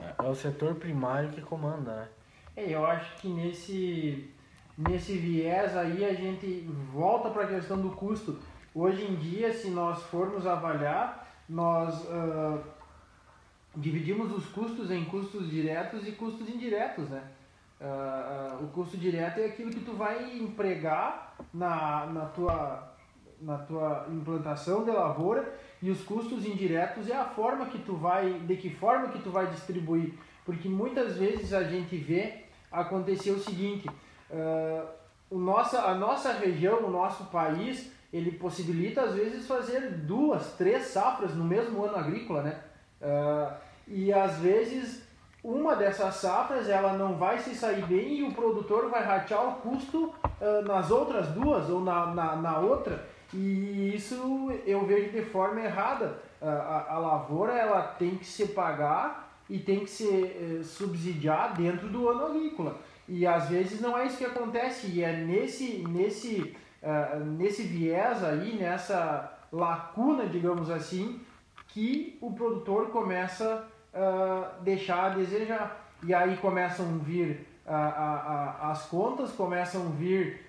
É. 0.00 0.26
é 0.26 0.28
o 0.28 0.34
setor 0.34 0.76
primário 0.76 1.30
que 1.30 1.42
comanda, 1.42 1.94
né? 1.94 2.08
É, 2.56 2.74
eu 2.74 2.86
acho 2.86 3.16
que 3.20 3.28
nesse, 3.28 4.30
nesse 4.76 5.16
viés 5.16 5.76
aí 5.76 6.04
a 6.04 6.14
gente 6.14 6.66
volta 6.92 7.28
para 7.28 7.44
a 7.44 7.48
questão 7.48 7.80
do 7.80 7.90
custo. 7.90 8.38
Hoje 8.74 9.04
em 9.04 9.14
dia, 9.16 9.52
se 9.52 9.68
nós 9.70 10.02
formos 10.04 10.46
avaliar, 10.46 11.28
nós 11.48 12.02
uh, 12.04 12.60
dividimos 13.76 14.32
os 14.32 14.46
custos 14.46 14.90
em 14.90 15.04
custos 15.04 15.50
diretos 15.50 16.06
e 16.06 16.12
custos 16.12 16.48
indiretos, 16.48 17.08
né? 17.10 17.22
Uh, 17.80 18.64
o 18.64 18.68
custo 18.68 18.96
direto 18.96 19.38
é 19.38 19.46
aquilo 19.46 19.70
que 19.70 19.80
tu 19.80 19.92
vai 19.92 20.36
empregar 20.36 21.36
na, 21.54 22.06
na, 22.06 22.26
tua, 22.26 22.92
na 23.40 23.58
tua 23.58 24.08
implantação 24.10 24.84
de 24.84 24.90
lavoura 24.90 25.54
e 25.80 25.88
os 25.88 26.02
custos 26.02 26.44
indiretos 26.44 27.08
é 27.08 27.14
a 27.14 27.24
forma 27.24 27.66
que 27.66 27.78
tu 27.78 27.94
vai, 27.94 28.32
de 28.32 28.56
que 28.56 28.68
forma 28.68 29.10
que 29.10 29.20
tu 29.20 29.30
vai 29.30 29.46
distribuir, 29.46 30.12
porque 30.44 30.68
muitas 30.68 31.16
vezes 31.16 31.52
a 31.52 31.62
gente 31.62 31.96
vê 31.96 32.46
acontecer 32.72 33.30
o 33.30 33.38
seguinte, 33.38 33.88
uh, 33.88 34.88
o 35.30 35.38
nossa, 35.38 35.82
a 35.82 35.94
nossa 35.94 36.32
região, 36.32 36.84
o 36.84 36.90
nosso 36.90 37.26
país, 37.26 37.92
ele 38.12 38.32
possibilita 38.32 39.02
às 39.02 39.14
vezes 39.14 39.46
fazer 39.46 39.92
duas, 39.98 40.54
três 40.54 40.86
safras 40.86 41.32
no 41.32 41.44
mesmo 41.44 41.84
ano 41.84 41.96
agrícola, 41.96 42.42
né? 42.42 42.60
E 43.86 44.10
às 44.10 44.38
vezes 44.38 45.06
uma 45.42 45.76
dessas 45.76 46.16
safras 46.16 46.68
ela 46.68 46.94
não 46.94 47.14
vai 47.14 47.38
se 47.38 47.54
sair 47.54 47.84
bem 47.86 48.18
e 48.18 48.22
o 48.22 48.32
produtor 48.32 48.90
vai 48.90 49.04
ratear 49.04 49.48
o 49.48 49.54
custo 49.56 50.12
uh, 50.40 50.62
nas 50.66 50.90
outras 50.90 51.28
duas 51.28 51.70
ou 51.70 51.80
na, 51.80 52.06
na, 52.06 52.36
na, 52.36 52.58
outra 52.58 53.06
e 53.32 53.94
isso 53.94 54.50
eu 54.66 54.84
vejo 54.86 55.10
de 55.10 55.22
forma 55.22 55.60
errada. 55.60 56.20
Uh, 56.40 56.46
a, 56.46 56.86
a 56.90 56.98
lavoura 56.98 57.52
ela 57.52 57.82
tem 57.82 58.16
que 58.16 58.24
se 58.24 58.48
pagar 58.48 59.28
e 59.48 59.58
tem 59.58 59.80
que 59.80 59.90
ser 59.90 60.60
eh, 60.60 60.62
subsidiar 60.62 61.54
dentro 61.56 61.88
do 61.88 62.08
ano 62.08 62.26
agrícola. 62.26 62.76
E 63.08 63.26
às 63.26 63.48
vezes 63.48 63.80
não 63.80 63.96
é 63.96 64.06
isso 64.06 64.18
que 64.18 64.24
acontece, 64.26 64.88
e 64.88 65.02
é 65.02 65.16
nesse, 65.16 65.78
nesse, 65.88 66.54
uh, 66.82 67.24
nesse 67.24 67.62
viés 67.62 68.22
aí, 68.22 68.56
nessa 68.56 69.38
lacuna, 69.50 70.26
digamos 70.26 70.68
assim, 70.68 71.20
que 71.68 72.18
o 72.20 72.32
produtor 72.32 72.90
começa 72.90 73.44
a 73.54 73.64
uh, 73.94 74.62
deixar 74.62 75.06
a 75.06 75.14
desejar. 75.14 75.84
E 76.04 76.14
aí 76.14 76.36
começam 76.36 76.86
a 76.86 77.04
vir 77.04 77.46
a, 77.68 78.56
a, 78.62 78.70
as 78.70 78.86
contas 78.86 79.30
começam 79.32 79.86
a 79.86 79.90
vir, 79.90 80.40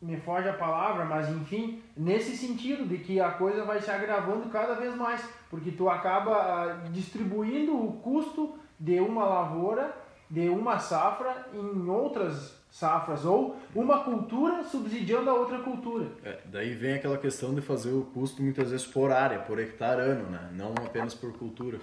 me 0.00 0.16
foge 0.16 0.48
a 0.48 0.52
palavra, 0.52 1.04
mas 1.04 1.28
enfim, 1.28 1.80
nesse 1.96 2.36
sentido 2.36 2.86
de 2.86 2.98
que 2.98 3.20
a 3.20 3.30
coisa 3.30 3.64
vai 3.64 3.80
se 3.80 3.90
agravando 3.90 4.48
cada 4.48 4.74
vez 4.74 4.94
mais, 4.96 5.24
porque 5.48 5.70
tu 5.70 5.88
acaba 5.88 6.82
distribuindo 6.90 7.76
o 7.76 7.92
custo 8.00 8.58
de 8.78 8.98
uma 8.98 9.24
lavoura, 9.24 9.94
de 10.28 10.48
uma 10.48 10.78
safra 10.78 11.46
em 11.54 11.88
outras 11.88 12.60
safras, 12.70 13.24
ou 13.24 13.56
uma 13.74 14.02
cultura 14.02 14.64
subsidiando 14.64 15.30
a 15.30 15.34
outra 15.34 15.58
cultura. 15.58 16.06
É, 16.24 16.38
daí 16.46 16.74
vem 16.74 16.94
aquela 16.94 17.18
questão 17.18 17.54
de 17.54 17.60
fazer 17.60 17.92
o 17.92 18.02
custo 18.14 18.42
muitas 18.42 18.70
vezes 18.70 18.86
por 18.86 19.12
área, 19.12 19.38
por 19.40 19.58
hectare 19.60 20.00
ano, 20.00 20.30
né? 20.30 20.50
não 20.52 20.72
apenas 20.84 21.14
por 21.14 21.32
cultura. 21.34 21.78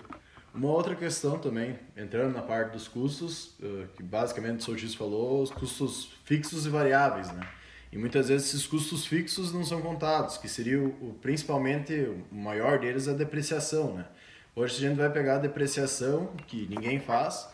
Uma 0.53 0.69
outra 0.69 0.95
questão 0.95 1.37
também, 1.37 1.77
entrando 1.95 2.33
na 2.33 2.41
parte 2.41 2.73
dos 2.73 2.87
custos, 2.87 3.55
eh, 3.61 3.85
que 3.95 4.01
basicamente 4.01 4.59
o 4.59 4.63
Soltis 4.63 4.95
falou, 4.95 5.43
os 5.43 5.51
custos 5.51 6.13
fixos 6.25 6.65
e 6.65 6.69
variáveis, 6.69 7.31
né? 7.31 7.41
E 7.91 7.97
muitas 7.97 8.29
vezes 8.29 8.49
esses 8.49 8.67
custos 8.67 9.05
fixos 9.05 9.53
não 9.53 9.63
são 9.63 9.81
contados, 9.81 10.37
que 10.37 10.47
seria 10.47 10.79
o, 10.79 11.15
principalmente 11.21 11.93
o 12.31 12.35
maior 12.35 12.79
deles 12.79 13.07
a 13.07 13.13
depreciação, 13.13 13.93
né? 13.95 14.05
Hoje 14.55 14.75
se 14.75 14.85
a 14.85 14.89
gente 14.89 14.97
vai 14.97 15.09
pegar 15.09 15.35
a 15.35 15.39
depreciação, 15.39 16.31
que 16.47 16.67
ninguém 16.69 16.99
faz, 16.99 17.49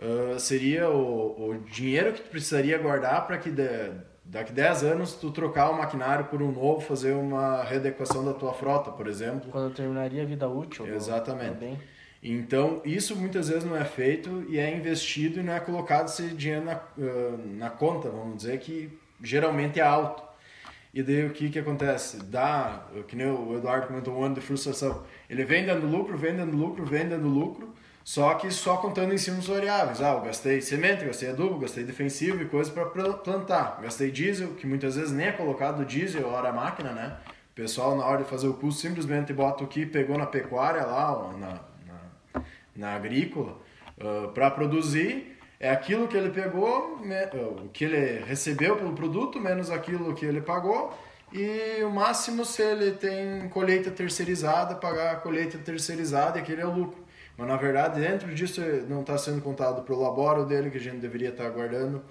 uh, 0.00 0.38
seria 0.38 0.90
o, 0.90 1.50
o 1.50 1.58
dinheiro 1.70 2.12
que 2.12 2.22
tu 2.22 2.30
precisaria 2.30 2.76
guardar 2.78 3.26
para 3.26 3.38
que 3.38 3.50
de, 3.50 3.92
daqui 4.24 4.52
10 4.52 4.84
anos 4.84 5.14
tu 5.14 5.30
trocar 5.30 5.70
o 5.70 5.78
maquinário 5.78 6.26
por 6.26 6.42
um 6.42 6.50
novo, 6.50 6.80
fazer 6.80 7.12
uma 7.12 7.62
readequação 7.62 8.24
da 8.24 8.32
tua 8.32 8.52
frota, 8.52 8.90
por 8.90 9.06
exemplo. 9.06 9.50
Quando 9.50 9.74
terminaria 9.74 10.22
a 10.22 10.26
vida 10.26 10.48
útil. 10.48 10.86
Exatamente. 10.86 11.54
Também. 11.54 11.78
Então, 12.22 12.80
isso 12.84 13.16
muitas 13.16 13.48
vezes 13.48 13.64
não 13.64 13.76
é 13.76 13.84
feito 13.84 14.44
e 14.48 14.56
é 14.56 14.74
investido 14.74 15.40
e 15.40 15.42
não 15.42 15.52
é 15.52 15.58
colocado 15.58 16.06
esse 16.06 16.28
dinheiro 16.28 16.64
na, 16.64 16.80
na 17.58 17.68
conta, 17.68 18.08
vamos 18.08 18.36
dizer, 18.36 18.60
que 18.60 18.96
geralmente 19.20 19.80
é 19.80 19.82
alto. 19.82 20.22
E 20.94 21.02
daí 21.02 21.26
o 21.26 21.30
que, 21.30 21.50
que 21.50 21.58
acontece? 21.58 22.18
Dá, 22.24 22.86
que 23.08 23.16
nem 23.16 23.26
o 23.26 23.56
Eduardo 23.56 23.88
comentou, 23.88 24.14
um 24.14 24.22
ano 24.22 24.36
de 24.36 24.40
frustração. 24.40 25.02
Ele 25.28 25.44
vem 25.44 25.64
dando 25.64 25.86
lucro, 25.86 26.16
vem 26.16 26.36
dando 26.36 26.56
lucro, 26.56 26.84
vem 26.84 27.08
dando 27.08 27.26
lucro, 27.26 27.74
só 28.04 28.34
que 28.34 28.50
só 28.50 28.76
contando 28.76 29.12
em 29.12 29.18
cima 29.18 29.38
dos 29.38 29.48
variáveis. 29.48 30.00
Ah, 30.00 30.12
eu 30.12 30.20
gastei 30.20 30.60
semente, 30.60 31.04
gastei 31.04 31.30
adubo, 31.30 31.58
gastei 31.58 31.82
defensivo 31.82 32.42
e 32.42 32.44
coisa 32.44 32.70
para 32.70 32.84
plantar. 33.14 33.80
Gastei 33.82 34.10
diesel, 34.12 34.54
que 34.54 34.66
muitas 34.66 34.94
vezes 34.94 35.10
nem 35.10 35.28
é 35.28 35.32
colocado 35.32 35.84
diesel, 35.84 36.28
hora 36.28 36.52
máquina, 36.52 36.92
né? 36.92 37.16
O 37.50 37.54
pessoal, 37.54 37.96
na 37.96 38.04
hora 38.04 38.22
de 38.22 38.28
fazer 38.28 38.46
o 38.46 38.54
custo, 38.54 38.82
simplesmente 38.82 39.32
bota 39.32 39.64
o 39.64 39.66
que 39.66 39.86
pegou 39.86 40.16
na 40.18 40.26
pecuária 40.26 40.84
lá, 40.84 41.32
na, 41.38 41.60
na 42.74 42.94
agrícola 42.94 43.58
uh, 43.98 44.28
para 44.32 44.50
produzir 44.50 45.38
é 45.58 45.70
aquilo 45.70 46.08
que 46.08 46.16
ele 46.16 46.30
pegou, 46.30 46.98
né, 47.04 47.30
o 47.32 47.68
que 47.68 47.84
ele 47.84 48.24
recebeu 48.24 48.74
pelo 48.76 48.94
produto, 48.94 49.38
menos 49.40 49.70
aquilo 49.70 50.12
que 50.12 50.26
ele 50.26 50.40
pagou, 50.40 50.92
e 51.32 51.82
o 51.84 51.90
máximo 51.90 52.44
se 52.44 52.60
ele 52.60 52.90
tem 52.90 53.48
colheita 53.48 53.88
terceirizada, 53.88 54.74
pagar 54.74 55.12
a 55.12 55.16
colheita 55.16 55.56
terceirizada 55.58 56.38
e 56.38 56.42
aquele 56.42 56.62
é 56.62 56.66
o 56.66 56.74
lucro. 56.74 57.00
Mas 57.38 57.46
na 57.46 57.56
verdade, 57.56 58.00
dentro 58.00 58.34
disso 58.34 58.60
não 58.88 59.02
está 59.02 59.16
sendo 59.16 59.40
contado 59.40 59.82
para 59.82 59.94
o 59.94 60.02
laboro 60.02 60.44
dele, 60.44 60.68
que 60.68 60.78
a 60.78 60.80
gente 60.80 60.96
deveria 60.96 61.28
estar 61.28 61.44
tá 61.44 61.50
guardando, 61.50 62.02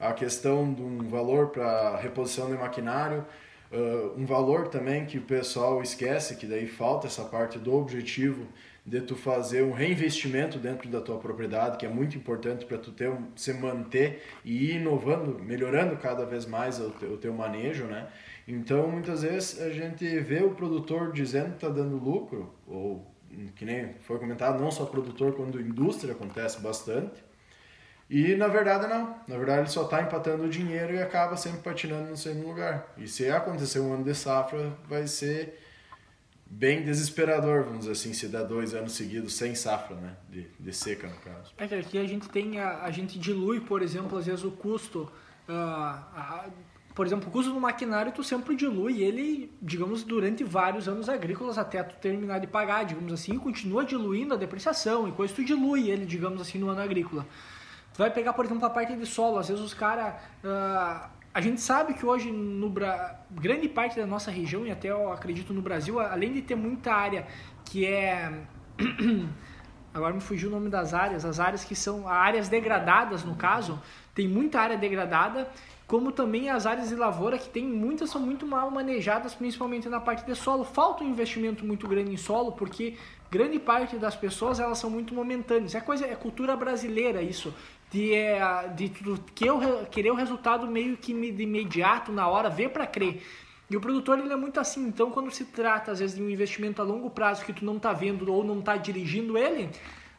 a 0.00 0.12
questão 0.14 0.72
de 0.72 0.82
um 0.82 1.06
valor 1.06 1.48
para 1.48 1.96
reposição 1.98 2.50
de 2.50 2.54
maquinário, 2.54 3.24
Uh, 3.72 4.16
um 4.16 4.24
valor 4.24 4.68
também 4.68 5.04
que 5.04 5.18
o 5.18 5.22
pessoal 5.22 5.82
esquece, 5.82 6.36
que 6.36 6.46
daí 6.46 6.64
falta 6.64 7.08
essa 7.08 7.24
parte 7.24 7.58
do 7.58 7.74
objetivo 7.74 8.46
de 8.86 9.00
tu 9.00 9.16
fazer 9.16 9.62
um 9.62 9.72
reinvestimento 9.72 10.58
dentro 10.58 10.88
da 10.90 11.00
tua 11.00 11.18
propriedade, 11.18 11.78
que 11.78 11.86
é 11.86 11.88
muito 11.88 12.18
importante 12.18 12.66
para 12.66 12.76
tu 12.76 12.92
ter, 12.92 13.10
se 13.34 13.54
manter 13.54 14.22
e 14.44 14.72
ir 14.72 14.76
inovando, 14.76 15.42
melhorando 15.42 15.96
cada 15.96 16.26
vez 16.26 16.44
mais 16.44 16.78
o 16.78 16.90
teu, 16.90 17.12
o 17.12 17.16
teu 17.16 17.32
manejo, 17.32 17.84
né? 17.84 18.08
Então, 18.46 18.86
muitas 18.88 19.22
vezes 19.22 19.60
a 19.62 19.70
gente 19.70 20.06
vê 20.20 20.42
o 20.42 20.50
produtor 20.50 21.12
dizendo 21.12 21.50
que 21.50 21.54
está 21.64 21.68
dando 21.70 21.96
lucro, 21.96 22.54
ou 22.66 23.10
que 23.56 23.64
nem 23.64 23.94
foi 24.02 24.18
comentado, 24.18 24.60
não 24.60 24.70
só 24.70 24.84
produtor, 24.84 25.34
quando 25.34 25.58
indústria 25.60 26.12
acontece 26.12 26.60
bastante, 26.60 27.24
e 28.08 28.34
na 28.34 28.48
verdade 28.48 28.86
não. 28.86 29.16
Na 29.26 29.38
verdade 29.38 29.60
ele 29.60 29.68
só 29.68 29.84
está 29.84 30.02
empatando 30.02 30.44
o 30.44 30.48
dinheiro 30.48 30.92
e 30.92 31.02
acaba 31.02 31.36
sempre 31.36 31.60
patinando 31.60 32.10
no 32.10 32.16
segundo 32.16 32.46
lugar. 32.48 32.92
E 32.98 33.08
se 33.08 33.30
acontecer 33.30 33.80
um 33.80 33.94
ano 33.94 34.04
de 34.04 34.14
safra, 34.14 34.76
vai 34.86 35.06
ser 35.06 35.58
bem 36.54 36.84
desesperador, 36.84 37.64
vamos 37.64 37.80
dizer 37.80 37.92
assim, 37.92 38.12
se 38.12 38.28
dá 38.28 38.42
dois 38.42 38.74
anos 38.74 38.92
seguidos 38.92 39.34
sem 39.34 39.54
safra, 39.54 39.96
né? 39.96 40.16
De, 40.28 40.46
de 40.58 40.72
seca, 40.72 41.08
no 41.08 41.16
caso. 41.16 41.52
É 41.58 41.66
que 41.66 41.74
aqui 41.74 41.98
a 41.98 42.06
gente 42.06 42.28
tem, 42.28 42.60
a, 42.60 42.82
a 42.82 42.90
gente 42.90 43.18
dilui, 43.18 43.60
por 43.60 43.82
exemplo, 43.82 44.16
às 44.16 44.26
vezes 44.26 44.44
o 44.44 44.52
custo, 44.52 45.10
uh, 45.48 45.52
a, 45.52 46.46
por 46.94 47.06
exemplo, 47.06 47.28
o 47.28 47.30
custo 47.30 47.52
do 47.52 47.60
maquinário 47.60 48.12
tu 48.12 48.22
sempre 48.22 48.54
dilui 48.54 49.02
ele, 49.02 49.52
digamos, 49.60 50.04
durante 50.04 50.44
vários 50.44 50.88
anos 50.88 51.08
agrícolas 51.08 51.58
até 51.58 51.82
tu 51.82 51.96
terminar 51.96 52.38
de 52.38 52.46
pagar, 52.46 52.84
digamos 52.84 53.12
assim, 53.12 53.36
continua 53.36 53.84
diluindo 53.84 54.34
a 54.34 54.36
depreciação 54.36 55.08
e 55.08 55.12
coisa 55.12 55.34
tu 55.34 55.44
dilui 55.44 55.90
ele, 55.90 56.06
digamos 56.06 56.40
assim, 56.40 56.58
no 56.58 56.68
ano 56.68 56.80
agrícola. 56.80 57.26
Tu 57.92 57.98
vai 57.98 58.12
pegar, 58.12 58.32
por 58.32 58.44
exemplo, 58.44 58.64
a 58.64 58.70
parte 58.70 58.96
de 58.96 59.06
solo, 59.06 59.38
às 59.38 59.48
vezes 59.48 59.62
os 59.62 59.74
caras... 59.74 60.14
Uh, 60.44 61.13
a 61.34 61.40
gente 61.40 61.60
sabe 61.60 61.94
que 61.94 62.06
hoje, 62.06 62.30
no 62.30 62.72
grande 63.28 63.68
parte 63.68 63.98
da 63.98 64.06
nossa 64.06 64.30
região, 64.30 64.64
e 64.64 64.70
até 64.70 64.88
eu 64.88 65.12
acredito 65.12 65.52
no 65.52 65.60
Brasil, 65.60 65.98
além 65.98 66.32
de 66.32 66.40
ter 66.40 66.54
muita 66.54 66.94
área 66.94 67.26
que 67.64 67.84
é. 67.84 68.32
Agora 69.92 70.12
me 70.12 70.20
fugiu 70.20 70.48
o 70.48 70.52
nome 70.52 70.68
das 70.68 70.92
áreas, 70.94 71.24
as 71.24 71.38
áreas 71.38 71.64
que 71.64 71.74
são 71.74 72.08
áreas 72.08 72.48
degradadas, 72.48 73.22
no 73.24 73.36
caso, 73.36 73.80
tem 74.12 74.26
muita 74.26 74.60
área 74.60 74.76
degradada, 74.76 75.48
como 75.86 76.10
também 76.10 76.50
as 76.50 76.66
áreas 76.66 76.88
de 76.88 76.96
lavoura, 76.96 77.38
que 77.38 77.48
tem 77.48 77.64
muitas 77.64 78.10
são 78.10 78.20
muito 78.20 78.44
mal 78.44 78.70
manejadas, 78.70 79.34
principalmente 79.34 79.88
na 79.88 80.00
parte 80.00 80.24
de 80.24 80.34
solo. 80.34 80.64
Falta 80.64 81.04
um 81.04 81.08
investimento 81.08 81.64
muito 81.64 81.86
grande 81.86 82.12
em 82.12 82.16
solo, 82.16 82.52
porque 82.52 82.96
grande 83.30 83.60
parte 83.60 83.96
das 83.96 84.16
pessoas 84.16 84.58
elas 84.58 84.78
são 84.78 84.90
muito 84.90 85.14
momentâneas. 85.14 85.76
É 85.76 85.80
coisa, 85.80 86.06
é 86.06 86.14
cultura 86.16 86.56
brasileira 86.56 87.22
isso 87.22 87.54
de, 87.94 88.12
é, 88.12 88.68
de, 88.74 88.88
de 88.88 89.20
que 89.36 89.46
eu 89.46 89.86
querer 89.88 90.10
o 90.10 90.16
resultado 90.16 90.66
meio 90.66 90.96
que 90.96 91.14
de 91.30 91.44
imediato, 91.44 92.10
na 92.10 92.26
hora, 92.26 92.50
ver 92.50 92.70
para 92.70 92.88
crer. 92.88 93.22
E 93.70 93.76
o 93.76 93.80
produtor 93.80 94.18
ele 94.18 94.32
é 94.32 94.36
muito 94.36 94.58
assim, 94.58 94.88
então 94.88 95.12
quando 95.12 95.30
se 95.30 95.44
trata 95.44 95.92
às 95.92 96.00
vezes 96.00 96.16
de 96.16 96.22
um 96.22 96.28
investimento 96.28 96.82
a 96.82 96.84
longo 96.84 97.08
prazo 97.08 97.44
que 97.44 97.52
tu 97.52 97.64
não 97.64 97.76
está 97.76 97.92
vendo 97.92 98.30
ou 98.32 98.42
não 98.42 98.58
está 98.58 98.76
dirigindo 98.76 99.38
ele, 99.38 99.70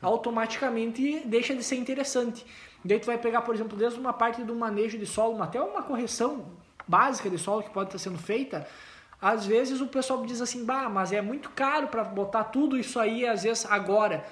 automaticamente 0.01 1.21
deixa 1.25 1.53
de 1.53 1.63
ser 1.63 1.75
interessante. 1.75 2.45
Daí 2.83 2.97
tu 2.97 3.07
vai 3.07 3.17
pegar, 3.17 3.41
por 3.41 3.53
exemplo, 3.53 3.77
desde 3.77 3.99
uma 3.99 4.13
parte 4.13 4.41
do 4.41 4.55
manejo 4.55 4.97
de 4.97 5.05
solo, 5.05 5.43
até 5.43 5.61
uma 5.61 5.83
correção 5.83 6.45
básica 6.87 7.29
de 7.29 7.37
solo 7.37 7.61
que 7.61 7.71
pode 7.71 7.89
estar 7.89 7.99
sendo 7.99 8.17
feita, 8.17 8.65
às 9.21 9.45
vezes 9.45 9.81
o 9.81 9.87
pessoal 9.87 10.25
diz 10.25 10.39
assim, 10.39 10.63
bah, 10.63 10.87
mas 10.87 11.11
é 11.11 11.21
muito 11.21 11.49
caro 11.49 11.87
para 11.87 12.05
botar 12.05 12.45
tudo 12.45 12.77
isso 12.77 12.99
aí, 12.99 13.27
às 13.27 13.43
vezes 13.43 13.65
agora. 13.69 14.25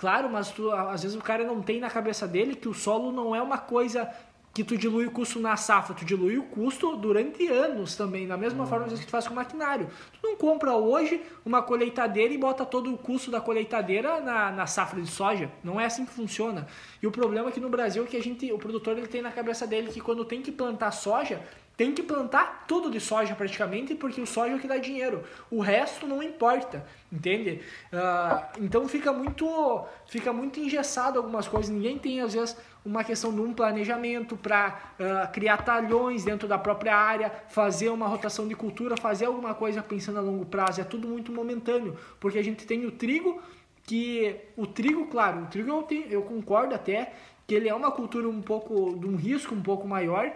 Claro, 0.00 0.30
mas 0.30 0.50
tu, 0.50 0.70
às 0.72 1.02
vezes 1.02 1.14
o 1.14 1.20
cara 1.20 1.44
não 1.44 1.60
tem 1.60 1.78
na 1.78 1.90
cabeça 1.90 2.26
dele 2.26 2.56
que 2.56 2.66
o 2.66 2.72
solo 2.72 3.12
não 3.12 3.36
é 3.36 3.42
uma 3.42 3.58
coisa 3.58 4.10
que 4.54 4.64
tu 4.64 4.74
dilui 4.74 5.04
o 5.04 5.10
custo 5.10 5.38
na 5.38 5.58
safra, 5.58 5.94
tu 5.94 6.06
dilui 6.06 6.38
o 6.38 6.44
custo 6.44 6.96
durante 6.96 7.46
anos 7.46 7.96
também, 7.96 8.26
da 8.26 8.34
mesma 8.34 8.64
uhum. 8.64 8.66
forma 8.66 8.88
que 8.88 9.04
tu 9.04 9.10
faz 9.10 9.28
com 9.28 9.34
o 9.34 9.36
maquinário. 9.36 9.90
Tu 10.14 10.18
não 10.26 10.36
compra 10.36 10.74
hoje 10.74 11.20
uma 11.44 11.62
colheitadeira 11.62 12.32
e 12.32 12.38
bota 12.38 12.64
todo 12.64 12.90
o 12.90 12.96
custo 12.96 13.30
da 13.30 13.42
colheitadeira 13.42 14.22
na, 14.22 14.50
na 14.50 14.66
safra 14.66 15.02
de 15.02 15.10
soja. 15.10 15.52
Não 15.62 15.78
é 15.78 15.84
assim 15.84 16.06
que 16.06 16.12
funciona. 16.12 16.66
E 17.02 17.06
o 17.06 17.10
problema 17.10 17.50
aqui 17.50 17.60
no 17.60 17.68
Brasil 17.68 18.02
é 18.02 18.06
que 18.06 18.16
a 18.16 18.22
gente, 18.22 18.50
o 18.50 18.58
produtor 18.58 18.96
ele 18.96 19.06
tem 19.06 19.20
na 19.20 19.30
cabeça 19.30 19.66
dele 19.66 19.92
que 19.92 20.00
quando 20.00 20.24
tem 20.24 20.40
que 20.40 20.50
plantar 20.50 20.92
soja, 20.92 21.42
tem 21.80 21.94
que 21.94 22.02
plantar 22.02 22.66
tudo 22.68 22.90
de 22.90 23.00
soja 23.00 23.34
praticamente, 23.34 23.94
porque 23.94 24.20
o 24.20 24.26
soja 24.26 24.52
é 24.52 24.56
o 24.56 24.60
que 24.60 24.68
dá 24.68 24.76
dinheiro. 24.76 25.24
O 25.50 25.62
resto 25.62 26.06
não 26.06 26.22
importa, 26.22 26.84
entende? 27.10 27.62
Uh, 27.90 28.60
então 28.62 28.86
fica 28.86 29.10
muito, 29.14 29.86
fica 30.06 30.30
muito 30.30 30.60
engessado 30.60 31.18
algumas 31.18 31.48
coisas. 31.48 31.70
Ninguém 31.70 31.96
tem, 31.98 32.20
às 32.20 32.34
vezes, 32.34 32.54
uma 32.84 33.02
questão 33.02 33.32
de 33.32 33.40
um 33.40 33.54
planejamento 33.54 34.36
para 34.36 34.78
uh, 35.00 35.22
ah, 35.22 35.26
criar 35.28 35.56
talhões 35.64 36.22
dentro 36.22 36.46
da 36.46 36.58
própria 36.58 36.94
área, 36.94 37.32
fazer 37.48 37.88
uma 37.88 38.06
rotação 38.06 38.46
de 38.46 38.54
cultura, 38.54 38.94
fazer 38.94 39.24
alguma 39.24 39.54
coisa 39.54 39.82
pensando 39.82 40.18
a 40.18 40.20
longo 40.20 40.44
prazo. 40.44 40.82
É 40.82 40.84
tudo 40.84 41.08
muito 41.08 41.32
momentâneo, 41.32 41.96
porque 42.20 42.38
a 42.38 42.44
gente 42.44 42.66
tem 42.66 42.84
o 42.84 42.90
trigo, 42.90 43.40
que 43.84 44.36
o 44.54 44.66
trigo, 44.66 45.06
claro, 45.06 45.44
o 45.44 45.46
trigo 45.46 45.70
eu, 45.70 45.82
tenho, 45.84 46.06
eu 46.10 46.20
concordo 46.20 46.74
até 46.74 47.14
que 47.46 47.54
ele 47.54 47.70
é 47.70 47.74
uma 47.74 47.90
cultura 47.90 48.28
um 48.28 48.42
pouco 48.42 48.98
de 48.98 49.06
um 49.06 49.16
risco 49.16 49.54
um 49.54 49.62
pouco 49.62 49.88
maior, 49.88 50.30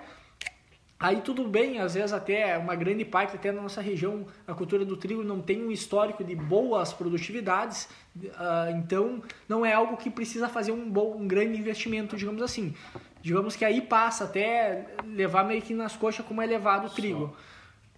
Aí 1.04 1.20
tudo 1.20 1.46
bem, 1.46 1.80
às 1.80 1.92
vezes 1.92 2.14
até 2.14 2.56
uma 2.56 2.74
grande 2.74 3.04
parte, 3.04 3.36
até 3.36 3.52
na 3.52 3.60
nossa 3.60 3.82
região, 3.82 4.24
a 4.48 4.54
cultura 4.54 4.86
do 4.86 4.96
trigo 4.96 5.22
não 5.22 5.38
tem 5.38 5.62
um 5.62 5.70
histórico 5.70 6.24
de 6.24 6.34
boas 6.34 6.94
produtividades, 6.94 7.90
uh, 8.16 8.70
então 8.74 9.22
não 9.46 9.66
é 9.66 9.74
algo 9.74 9.98
que 9.98 10.08
precisa 10.08 10.48
fazer 10.48 10.72
um, 10.72 10.90
bom, 10.90 11.14
um 11.14 11.28
grande 11.28 11.58
investimento, 11.58 12.16
digamos 12.16 12.40
assim. 12.40 12.74
Digamos 13.20 13.54
que 13.54 13.66
aí 13.66 13.82
passa 13.82 14.24
até 14.24 14.86
levar 15.04 15.44
meio 15.44 15.60
que 15.60 15.74
nas 15.74 15.94
coxas 15.94 16.24
como 16.24 16.40
é 16.40 16.46
levado 16.46 16.86
o 16.86 16.90
trigo. 16.90 17.36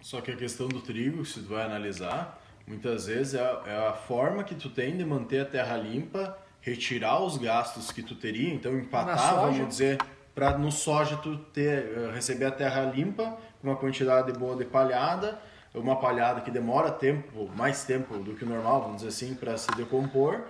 Só, 0.01 0.17
só 0.17 0.21
que 0.21 0.31
a 0.31 0.35
questão 0.35 0.67
do 0.67 0.81
trigo, 0.81 1.23
se 1.23 1.39
tu 1.39 1.47
vai 1.47 1.63
analisar, 1.63 2.43
muitas 2.67 3.07
vezes 3.07 3.35
é, 3.35 3.59
é 3.67 3.87
a 3.87 3.93
forma 3.93 4.43
que 4.43 4.53
tu 4.53 4.69
tem 4.69 4.97
de 4.97 5.05
manter 5.05 5.39
a 5.39 5.45
terra 5.45 5.77
limpa, 5.77 6.37
retirar 6.59 7.23
os 7.23 7.37
gastos 7.37 7.89
que 7.89 8.03
tu 8.03 8.15
teria, 8.15 8.53
então 8.53 8.77
empatar, 8.77 9.35
vamos 9.35 9.65
dizer 9.65 9.97
para 10.37 10.55
no 10.55 10.71
soja 10.71 11.17
tu 11.17 11.35
ter, 11.51 11.97
eh, 11.97 12.11
receber 12.13 12.45
a 12.45 12.51
terra 12.51 12.83
limpa, 12.83 13.35
uma 13.63 13.75
quantidade 13.75 14.31
boa 14.33 14.55
de 14.55 14.65
palhada, 14.65 15.39
uma 15.73 15.95
palhada 15.95 16.41
que 16.41 16.51
demora 16.51 16.91
tempo, 16.91 17.49
mais 17.55 17.85
tempo 17.85 18.19
do 18.19 18.35
que 18.35 18.45
o 18.45 18.47
normal, 18.47 18.81
vamos 18.83 18.97
dizer 18.97 19.07
assim, 19.07 19.33
para 19.33 19.57
se 19.57 19.67
decompor. 19.75 20.41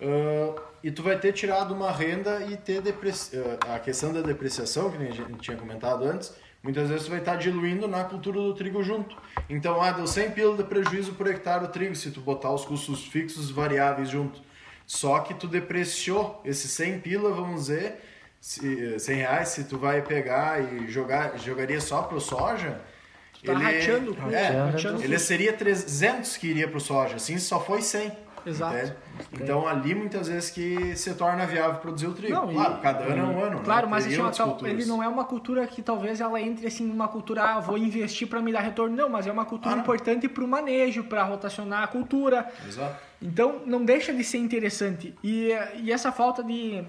Uh, 0.00 0.60
e 0.84 0.90
tu 0.92 1.02
vai 1.02 1.18
ter 1.18 1.32
tirado 1.32 1.74
uma 1.74 1.90
renda 1.90 2.42
e 2.42 2.56
ter 2.56 2.80
depreci... 2.80 3.36
Uh, 3.36 3.58
a 3.74 3.80
questão 3.80 4.12
da 4.12 4.20
depreciação, 4.20 4.88
que 4.92 4.98
a 4.98 5.10
gente 5.10 5.34
tinha 5.40 5.56
comentado 5.56 6.04
antes, 6.04 6.32
muitas 6.62 6.88
vezes 6.88 7.06
tu 7.06 7.10
vai 7.10 7.18
estar 7.18 7.32
tá 7.32 7.38
diluindo 7.38 7.88
na 7.88 8.04
cultura 8.04 8.38
do 8.38 8.54
trigo 8.54 8.84
junto. 8.84 9.16
Então, 9.48 9.82
ah, 9.82 9.90
deu 9.90 10.06
100 10.06 10.30
pila 10.30 10.56
de 10.56 10.62
prejuízo 10.62 11.12
por 11.14 11.26
hectare 11.26 11.64
o 11.64 11.68
trigo, 11.68 11.96
se 11.96 12.12
tu 12.12 12.20
botar 12.20 12.52
os 12.52 12.64
custos 12.64 13.04
fixos 13.04 13.50
variáveis 13.50 14.08
junto. 14.08 14.40
Só 14.86 15.18
que 15.20 15.34
tu 15.34 15.48
depreciou 15.48 16.40
esses 16.44 16.70
100 16.70 17.00
pila, 17.00 17.30
vamos 17.32 17.62
dizer, 17.62 18.13
100 18.44 18.98
eh, 18.98 19.14
reais, 19.14 19.48
se 19.48 19.64
tu 19.64 19.78
vai 19.78 20.02
pegar 20.02 20.60
e 20.60 20.86
jogar, 20.86 21.38
jogaria 21.38 21.80
só 21.80 22.02
pro 22.02 22.20
soja, 22.20 22.78
tá 23.42 23.52
ele, 23.52 23.64
rateando, 23.64 24.16
é, 24.30 24.48
rateando 24.48 25.02
ele 25.02 25.18
seria 25.18 25.54
300 25.54 26.36
que 26.36 26.48
iria 26.48 26.68
pro 26.68 26.78
soja, 26.78 27.16
assim 27.16 27.38
só 27.38 27.58
foi 27.58 27.80
100. 27.80 28.24
Exato. 28.46 28.76
Entende? 28.76 28.94
Então 29.32 29.66
ali 29.66 29.94
muitas 29.94 30.28
vezes 30.28 30.50
que 30.50 30.94
se 30.94 31.14
torna 31.14 31.46
viável 31.46 31.80
produzir 31.80 32.06
o 32.06 32.12
trigo. 32.12 32.34
Não, 32.34 32.52
claro, 32.52 32.76
e, 32.76 32.80
cada 32.82 33.04
ano 33.04 33.16
é 33.16 33.24
um 33.24 33.42
ano. 33.42 33.60
Claro, 33.60 33.86
né? 33.86 33.90
mas 33.90 34.06
assim, 34.06 34.36
tal, 34.36 34.58
ele 34.66 34.84
não 34.84 35.02
é 35.02 35.08
uma 35.08 35.24
cultura 35.24 35.66
que 35.66 35.80
talvez 35.80 36.20
ela 36.20 36.38
entre 36.38 36.66
assim 36.66 36.84
numa 36.84 37.08
cultura, 37.08 37.42
ah, 37.42 37.60
vou 37.60 37.78
investir 37.78 38.28
para 38.28 38.42
me 38.42 38.52
dar 38.52 38.60
retorno. 38.60 38.94
Não, 38.94 39.08
mas 39.08 39.26
é 39.26 39.32
uma 39.32 39.46
cultura 39.46 39.74
ah, 39.74 39.78
importante 39.78 40.28
para 40.28 40.44
o 40.44 40.46
manejo, 40.46 41.04
para 41.04 41.22
rotacionar 41.22 41.84
a 41.84 41.86
cultura. 41.86 42.46
Exato. 42.68 43.02
Então 43.22 43.62
não 43.64 43.82
deixa 43.82 44.12
de 44.12 44.22
ser 44.22 44.36
interessante. 44.36 45.14
E, 45.24 45.48
e 45.76 45.90
essa 45.90 46.12
falta 46.12 46.44
de 46.44 46.84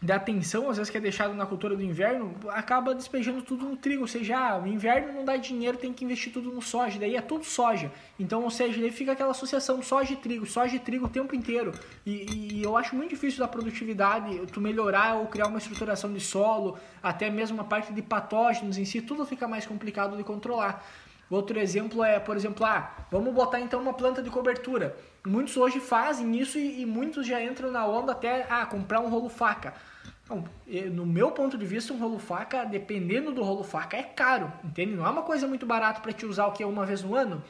da 0.00 0.16
atenção, 0.16 0.68
às 0.68 0.76
vezes, 0.76 0.90
que 0.90 0.98
é 0.98 1.00
deixado 1.00 1.32
na 1.34 1.46
cultura 1.46 1.74
do 1.74 1.82
inverno, 1.82 2.34
acaba 2.48 2.94
despejando 2.94 3.40
tudo 3.40 3.66
no 3.66 3.76
trigo. 3.76 4.02
Ou 4.02 4.08
seja, 4.08 4.36
ah, 4.36 4.58
o 4.58 4.66
inverno 4.66 5.12
não 5.12 5.24
dá 5.24 5.36
dinheiro, 5.36 5.78
tem 5.78 5.92
que 5.92 6.04
investir 6.04 6.32
tudo 6.32 6.52
no 6.52 6.60
soja. 6.60 6.98
Daí 6.98 7.16
é 7.16 7.22
tudo 7.22 7.44
soja. 7.44 7.90
Então, 8.20 8.42
ou 8.42 8.50
seja, 8.50 8.78
daí 8.78 8.90
fica 8.90 9.12
aquela 9.12 9.30
associação 9.30 9.82
soja 9.82 10.12
e 10.12 10.16
trigo, 10.16 10.44
soja 10.44 10.76
e 10.76 10.78
trigo 10.78 11.06
o 11.06 11.08
tempo 11.08 11.34
inteiro. 11.34 11.72
E, 12.04 12.56
e, 12.58 12.62
eu 12.62 12.76
acho 12.76 12.94
muito 12.94 13.10
difícil 13.10 13.40
da 13.40 13.48
produtividade, 13.48 14.38
tu 14.52 14.60
melhorar 14.60 15.14
ou 15.16 15.26
criar 15.26 15.46
uma 15.46 15.58
estruturação 15.58 16.12
de 16.12 16.20
solo, 16.20 16.78
até 17.02 17.30
mesmo 17.30 17.60
a 17.60 17.64
parte 17.64 17.92
de 17.92 18.02
patógenos 18.02 18.76
em 18.76 18.84
si, 18.84 19.00
tudo 19.00 19.24
fica 19.24 19.48
mais 19.48 19.64
complicado 19.64 20.16
de 20.16 20.22
controlar. 20.22 20.84
Outro 21.28 21.58
exemplo 21.58 22.04
é, 22.04 22.20
por 22.20 22.36
exemplo, 22.36 22.64
ah, 22.64 22.94
vamos 23.10 23.34
botar 23.34 23.60
então 23.60 23.80
uma 23.80 23.92
planta 23.92 24.22
de 24.22 24.30
cobertura. 24.30 24.96
Muitos 25.26 25.56
hoje 25.56 25.80
fazem 25.80 26.38
isso 26.38 26.56
e, 26.56 26.82
e 26.82 26.86
muitos 26.86 27.26
já 27.26 27.42
entram 27.42 27.72
na 27.72 27.84
onda 27.86 28.12
até 28.12 28.46
ah, 28.48 28.64
comprar 28.64 29.00
um 29.00 29.08
rolo 29.08 29.28
faca. 29.28 29.74
Não, 30.28 30.44
no 30.92 31.04
meu 31.04 31.30
ponto 31.32 31.58
de 31.58 31.66
vista, 31.66 31.92
um 31.92 31.98
rolo 31.98 32.18
faca, 32.18 32.64
dependendo 32.64 33.32
do 33.32 33.42
rolo 33.42 33.64
faca, 33.64 33.96
é 33.96 34.02
caro, 34.02 34.52
entende? 34.64 34.94
Não 34.94 35.06
é 35.06 35.10
uma 35.10 35.22
coisa 35.22 35.46
muito 35.46 35.66
barata 35.66 36.00
para 36.00 36.12
te 36.12 36.24
usar 36.24 36.46
o 36.46 36.52
que 36.52 36.62
é 36.62 36.66
uma 36.66 36.86
vez 36.86 37.02
no 37.02 37.14
ano. 37.14 37.42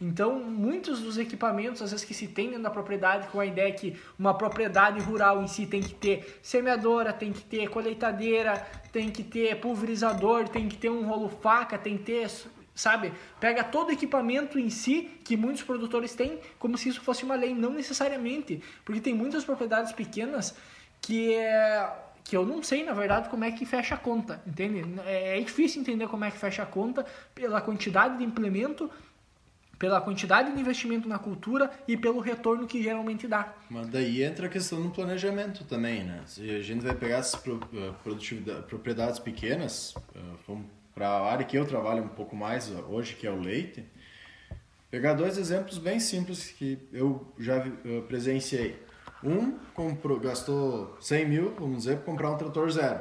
Então, 0.00 0.40
muitos 0.40 1.00
dos 1.00 1.16
equipamentos, 1.16 1.80
às 1.80 1.92
vezes, 1.92 2.04
que 2.04 2.12
se 2.12 2.26
tem 2.26 2.60
da 2.60 2.68
propriedade, 2.68 3.28
com 3.28 3.38
a 3.38 3.46
ideia 3.46 3.72
que 3.72 3.96
uma 4.18 4.34
propriedade 4.34 4.98
rural 5.00 5.42
em 5.42 5.46
si 5.46 5.64
tem 5.64 5.80
que 5.80 5.94
ter 5.94 6.40
semeadora, 6.42 7.12
tem 7.12 7.32
que 7.32 7.42
ter 7.42 7.68
colheitadeira, 7.68 8.66
tem 8.90 9.10
que 9.10 9.22
ter 9.22 9.60
pulverizador, 9.60 10.48
tem 10.48 10.68
que 10.68 10.76
ter 10.76 10.90
um 10.90 11.06
rolo 11.06 11.28
faca, 11.28 11.78
tem 11.78 11.96
que 11.96 12.04
ter 12.04 12.28
sabe? 12.74 13.12
Pega 13.40 13.62
todo 13.64 13.88
o 13.88 13.92
equipamento 13.92 14.58
em 14.58 14.70
si 14.70 15.10
que 15.24 15.36
muitos 15.36 15.62
produtores 15.62 16.14
têm 16.14 16.38
como 16.58 16.76
se 16.76 16.88
isso 16.88 17.00
fosse 17.00 17.24
uma 17.24 17.34
lei, 17.34 17.54
não 17.54 17.72
necessariamente, 17.72 18.62
porque 18.84 19.00
tem 19.00 19.14
muitas 19.14 19.44
propriedades 19.44 19.92
pequenas 19.92 20.54
que 21.00 21.34
é 21.34 21.90
que 22.24 22.36
eu 22.36 22.46
não 22.46 22.62
sei, 22.62 22.84
na 22.84 22.92
verdade, 22.92 23.28
como 23.28 23.44
é 23.44 23.50
que 23.50 23.66
fecha 23.66 23.96
a 23.96 23.98
conta, 23.98 24.40
entende? 24.46 24.84
É, 25.04 25.38
é 25.38 25.40
difícil 25.40 25.80
entender 25.80 26.06
como 26.06 26.24
é 26.24 26.30
que 26.30 26.38
fecha 26.38 26.62
a 26.62 26.66
conta 26.66 27.04
pela 27.34 27.60
quantidade 27.60 28.16
de 28.18 28.24
implemento, 28.24 28.88
pela 29.76 30.00
quantidade 30.00 30.52
de 30.52 30.60
investimento 30.60 31.08
na 31.08 31.18
cultura 31.18 31.68
e 31.88 31.96
pelo 31.96 32.20
retorno 32.20 32.66
que 32.66 32.80
geralmente 32.80 33.26
dá. 33.26 33.52
Mas 33.68 33.88
daí 33.88 34.22
entra 34.22 34.46
a 34.46 34.48
questão 34.48 34.80
do 34.80 34.90
planejamento 34.90 35.64
também, 35.64 36.04
né? 36.04 36.22
Se 36.24 36.48
a 36.48 36.62
gente 36.62 36.84
vai 36.84 36.94
pegar 36.94 37.18
essas 37.18 37.42
eh, 37.44 38.62
propriedades 38.68 39.18
pequenas, 39.18 39.92
eh, 40.14 40.20
vamos 40.46 40.66
para 40.94 41.08
a 41.08 41.30
área 41.30 41.44
que 41.44 41.56
eu 41.56 41.66
trabalho 41.66 42.02
um 42.02 42.08
pouco 42.08 42.36
mais 42.36 42.70
hoje, 42.88 43.14
que 43.14 43.26
é 43.26 43.30
o 43.30 43.40
leite, 43.40 43.84
pegar 44.90 45.14
dois 45.14 45.38
exemplos 45.38 45.78
bem 45.78 45.98
simples 45.98 46.50
que 46.50 46.78
eu 46.92 47.26
já 47.38 47.64
presenciei. 48.08 48.78
Um 49.24 49.52
comprou, 49.74 50.18
gastou 50.18 50.96
100 51.00 51.28
mil, 51.28 51.54
vamos 51.58 51.78
dizer, 51.78 51.96
para 51.98 52.04
comprar 52.04 52.30
um 52.30 52.36
trator 52.36 52.68
zero. 52.70 53.00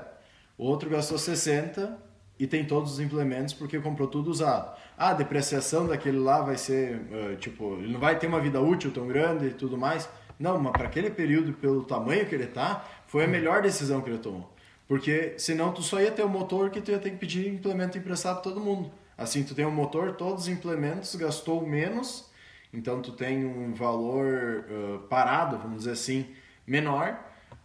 O 0.57 0.65
outro 0.65 0.89
gastou 0.89 1.17
60 1.17 1.97
e 2.37 2.45
tem 2.45 2.63
todos 2.65 2.93
os 2.93 2.99
implementos 2.99 3.53
porque 3.53 3.79
comprou 3.79 4.07
tudo 4.07 4.29
usado. 4.29 4.75
Ah, 4.97 5.09
a 5.09 5.13
depreciação 5.13 5.87
daquele 5.87 6.19
lá 6.19 6.41
vai 6.41 6.57
ser, 6.57 6.97
uh, 6.97 7.35
tipo, 7.37 7.75
ele 7.77 7.93
não 7.93 7.99
vai 7.99 8.17
ter 8.17 8.27
uma 8.27 8.39
vida 8.39 8.61
útil 8.61 8.91
tão 8.91 9.07
grande 9.07 9.47
e 9.47 9.53
tudo 9.53 9.77
mais. 9.77 10.07
Não, 10.39 10.59
mas 10.59 10.71
para 10.71 10.85
aquele 10.85 11.09
período, 11.09 11.53
pelo 11.53 11.83
tamanho 11.83 12.25
que 12.27 12.33
ele 12.33 12.47
tá, 12.47 12.85
foi 13.07 13.25
a 13.25 13.27
melhor 13.27 13.61
decisão 13.61 14.01
que 14.01 14.09
ele 14.09 14.19
tomou. 14.19 14.50
Porque 14.91 15.35
senão 15.37 15.71
tu 15.71 15.81
só 15.81 16.01
ia 16.01 16.11
ter 16.11 16.21
o 16.21 16.27
motor 16.27 16.69
que 16.69 16.81
tu 16.81 16.91
ia 16.91 16.99
ter 16.99 17.11
que 17.11 17.15
pedir 17.15 17.47
implemento 17.47 17.97
emprestado 17.97 18.41
para 18.41 18.51
todo 18.51 18.59
mundo. 18.59 18.91
Assim, 19.17 19.41
tu 19.41 19.55
tem 19.55 19.65
um 19.65 19.71
motor, 19.71 20.17
todos 20.17 20.41
os 20.41 20.47
implementos, 20.49 21.15
gastou 21.15 21.65
menos, 21.65 22.29
então 22.73 23.01
tu 23.01 23.13
tem 23.13 23.45
um 23.45 23.73
valor 23.73 24.65
uh, 24.69 24.99
parado, 25.07 25.57
vamos 25.57 25.77
dizer 25.77 25.91
assim, 25.91 26.25
menor, 26.67 27.17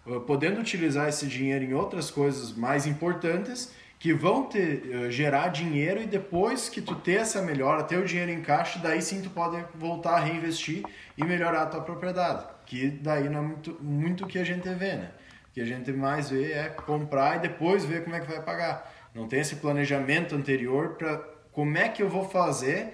uh, 0.06 0.20
podendo 0.20 0.60
utilizar 0.60 1.08
esse 1.08 1.26
dinheiro 1.26 1.64
em 1.64 1.74
outras 1.74 2.12
coisas 2.12 2.52
mais 2.52 2.86
importantes 2.86 3.72
que 3.98 4.14
vão 4.14 4.48
te 4.48 4.60
uh, 4.60 5.10
gerar 5.10 5.48
dinheiro 5.48 6.00
e 6.00 6.06
depois 6.06 6.68
que 6.68 6.80
tu 6.80 6.94
ter 6.94 7.22
essa 7.22 7.42
melhora, 7.42 7.82
ter 7.82 7.98
o 7.98 8.04
dinheiro 8.04 8.30
em 8.30 8.40
caixa, 8.40 8.78
daí 8.78 9.02
sim 9.02 9.20
tu 9.20 9.30
pode 9.30 9.64
voltar 9.74 10.12
a 10.12 10.20
reinvestir 10.20 10.84
e 11.18 11.24
melhorar 11.24 11.62
a 11.62 11.66
tua 11.66 11.80
propriedade. 11.80 12.46
Que 12.64 12.88
daí 12.88 13.28
não 13.28 13.40
é 13.40 13.42
muito, 13.42 13.76
muito 13.82 14.26
que 14.28 14.38
a 14.38 14.44
gente 14.44 14.68
vê, 14.68 14.94
né? 14.94 15.10
Que 15.56 15.62
a 15.62 15.64
gente 15.64 15.90
mais 15.90 16.28
vê 16.28 16.52
é 16.52 16.68
comprar 16.68 17.36
e 17.36 17.48
depois 17.48 17.82
ver 17.82 18.04
como 18.04 18.14
é 18.14 18.20
que 18.20 18.30
vai 18.30 18.42
pagar. 18.42 18.92
Não 19.14 19.26
tem 19.26 19.40
esse 19.40 19.56
planejamento 19.56 20.34
anterior 20.34 20.96
para 20.98 21.16
como 21.50 21.78
é 21.78 21.88
que 21.88 22.02
eu 22.02 22.10
vou 22.10 22.28
fazer 22.28 22.92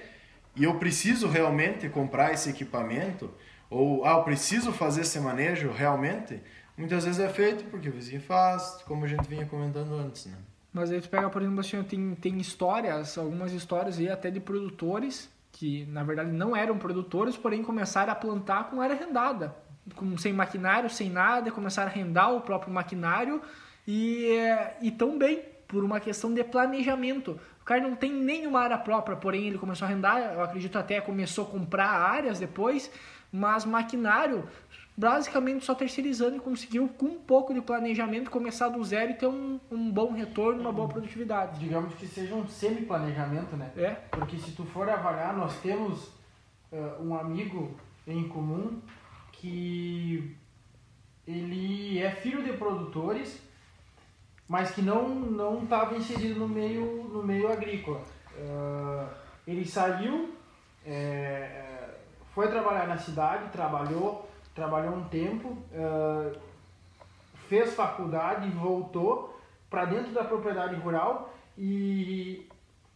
e 0.54 0.62
eu 0.62 0.78
preciso 0.78 1.26
realmente 1.26 1.88
comprar 1.88 2.32
esse 2.32 2.50
equipamento 2.50 3.34
ou 3.68 4.04
ah, 4.04 4.12
eu 4.12 4.22
preciso 4.22 4.72
fazer 4.72 5.00
esse 5.00 5.18
manejo 5.18 5.72
realmente. 5.72 6.40
Muitas 6.76 7.04
vezes 7.04 7.18
é 7.20 7.28
feito 7.28 7.64
porque 7.64 7.88
o 7.88 7.92
vizinho 7.92 8.20
faz, 8.20 8.80
como 8.86 9.06
a 9.06 9.08
gente 9.08 9.28
vinha 9.28 9.44
comentando 9.44 9.96
antes, 9.96 10.26
né? 10.26 10.38
Mas 10.72 10.92
aí 10.92 11.00
tu 11.00 11.08
pega, 11.08 11.28
por 11.28 11.42
exemplo, 11.42 11.58
assim, 11.58 11.82
tem, 11.82 12.14
tem 12.14 12.38
histórias, 12.38 13.18
algumas 13.18 13.52
histórias 13.52 13.98
aí 13.98 14.08
até 14.08 14.30
de 14.30 14.38
produtores 14.38 15.28
que 15.50 15.84
na 15.86 16.04
verdade 16.04 16.30
não 16.30 16.54
eram 16.54 16.78
produtores, 16.78 17.36
porém 17.36 17.60
começaram 17.64 18.12
a 18.12 18.14
plantar 18.14 18.70
com 18.70 18.80
área 18.80 18.94
arrendada 18.94 19.52
sem 20.18 20.32
maquinário, 20.32 20.88
sem 20.88 21.10
nada, 21.10 21.50
começaram 21.50 21.90
a 21.90 21.94
rendar 21.94 22.28
o 22.28 22.40
próprio 22.40 22.72
maquinário 22.72 23.42
e, 23.86 24.28
e 24.80 24.90
tão 24.90 25.18
bem, 25.18 25.42
por 25.66 25.82
uma 25.82 25.98
questão 25.98 26.32
de 26.32 26.44
planejamento. 26.44 27.40
O 27.60 27.64
cara 27.64 27.80
não 27.80 27.96
tem 27.96 28.12
nenhuma 28.12 28.60
área 28.60 28.76
própria, 28.76 29.16
porém 29.16 29.46
ele 29.46 29.58
começou 29.58 29.86
a 29.86 29.88
arrendar, 29.88 30.18
eu 30.34 30.42
acredito 30.42 30.78
até 30.78 31.00
começou 31.00 31.46
a 31.46 31.48
comprar 31.48 31.88
áreas 31.88 32.38
depois, 32.38 32.90
mas 33.32 33.64
maquinário 33.64 34.48
basicamente 34.94 35.64
só 35.64 35.74
terceirizando 35.74 36.36
e 36.36 36.40
conseguiu 36.40 36.88
com 36.88 37.06
um 37.06 37.18
pouco 37.18 37.54
de 37.54 37.62
planejamento 37.62 38.30
começar 38.30 38.68
do 38.68 38.84
zero 38.84 39.12
e 39.12 39.14
ter 39.14 39.26
um, 39.26 39.58
um 39.70 39.90
bom 39.90 40.12
retorno, 40.12 40.60
uma 40.60 40.72
boa 40.72 40.88
produtividade. 40.88 41.58
Digamos 41.58 41.94
que 41.94 42.06
seja 42.06 42.34
um 42.34 42.46
semi-planejamento, 42.46 43.56
né? 43.56 43.70
É. 43.76 43.90
Porque 44.10 44.36
se 44.36 44.52
tu 44.52 44.64
for 44.66 44.88
avaliar, 44.90 45.34
nós 45.34 45.56
temos 45.60 46.08
uh, 46.70 47.02
um 47.02 47.14
amigo 47.16 47.74
em 48.06 48.28
comum 48.28 48.80
que 49.42 50.36
ele 51.26 51.98
é 52.00 52.12
filho 52.12 52.44
de 52.44 52.52
produtores, 52.52 53.42
mas 54.48 54.70
que 54.70 54.80
não 54.80 55.08
não 55.08 55.64
estava 55.64 55.96
inserido 55.96 56.38
no 56.38 56.48
meio 56.48 57.08
no 57.12 57.24
meio 57.24 57.50
agrícola. 57.50 58.00
Uh, 58.36 59.08
ele 59.44 59.66
saiu, 59.66 60.32
é, 60.86 61.88
foi 62.32 62.48
trabalhar 62.48 62.86
na 62.86 62.96
cidade, 62.96 63.50
trabalhou 63.50 64.28
trabalhou 64.54 64.94
um 64.94 65.04
tempo, 65.04 65.48
uh, 65.48 66.38
fez 67.48 67.74
faculdade 67.74 68.48
voltou 68.50 69.40
para 69.68 69.86
dentro 69.86 70.12
da 70.12 70.22
propriedade 70.22 70.76
rural 70.76 71.34
e 71.58 72.46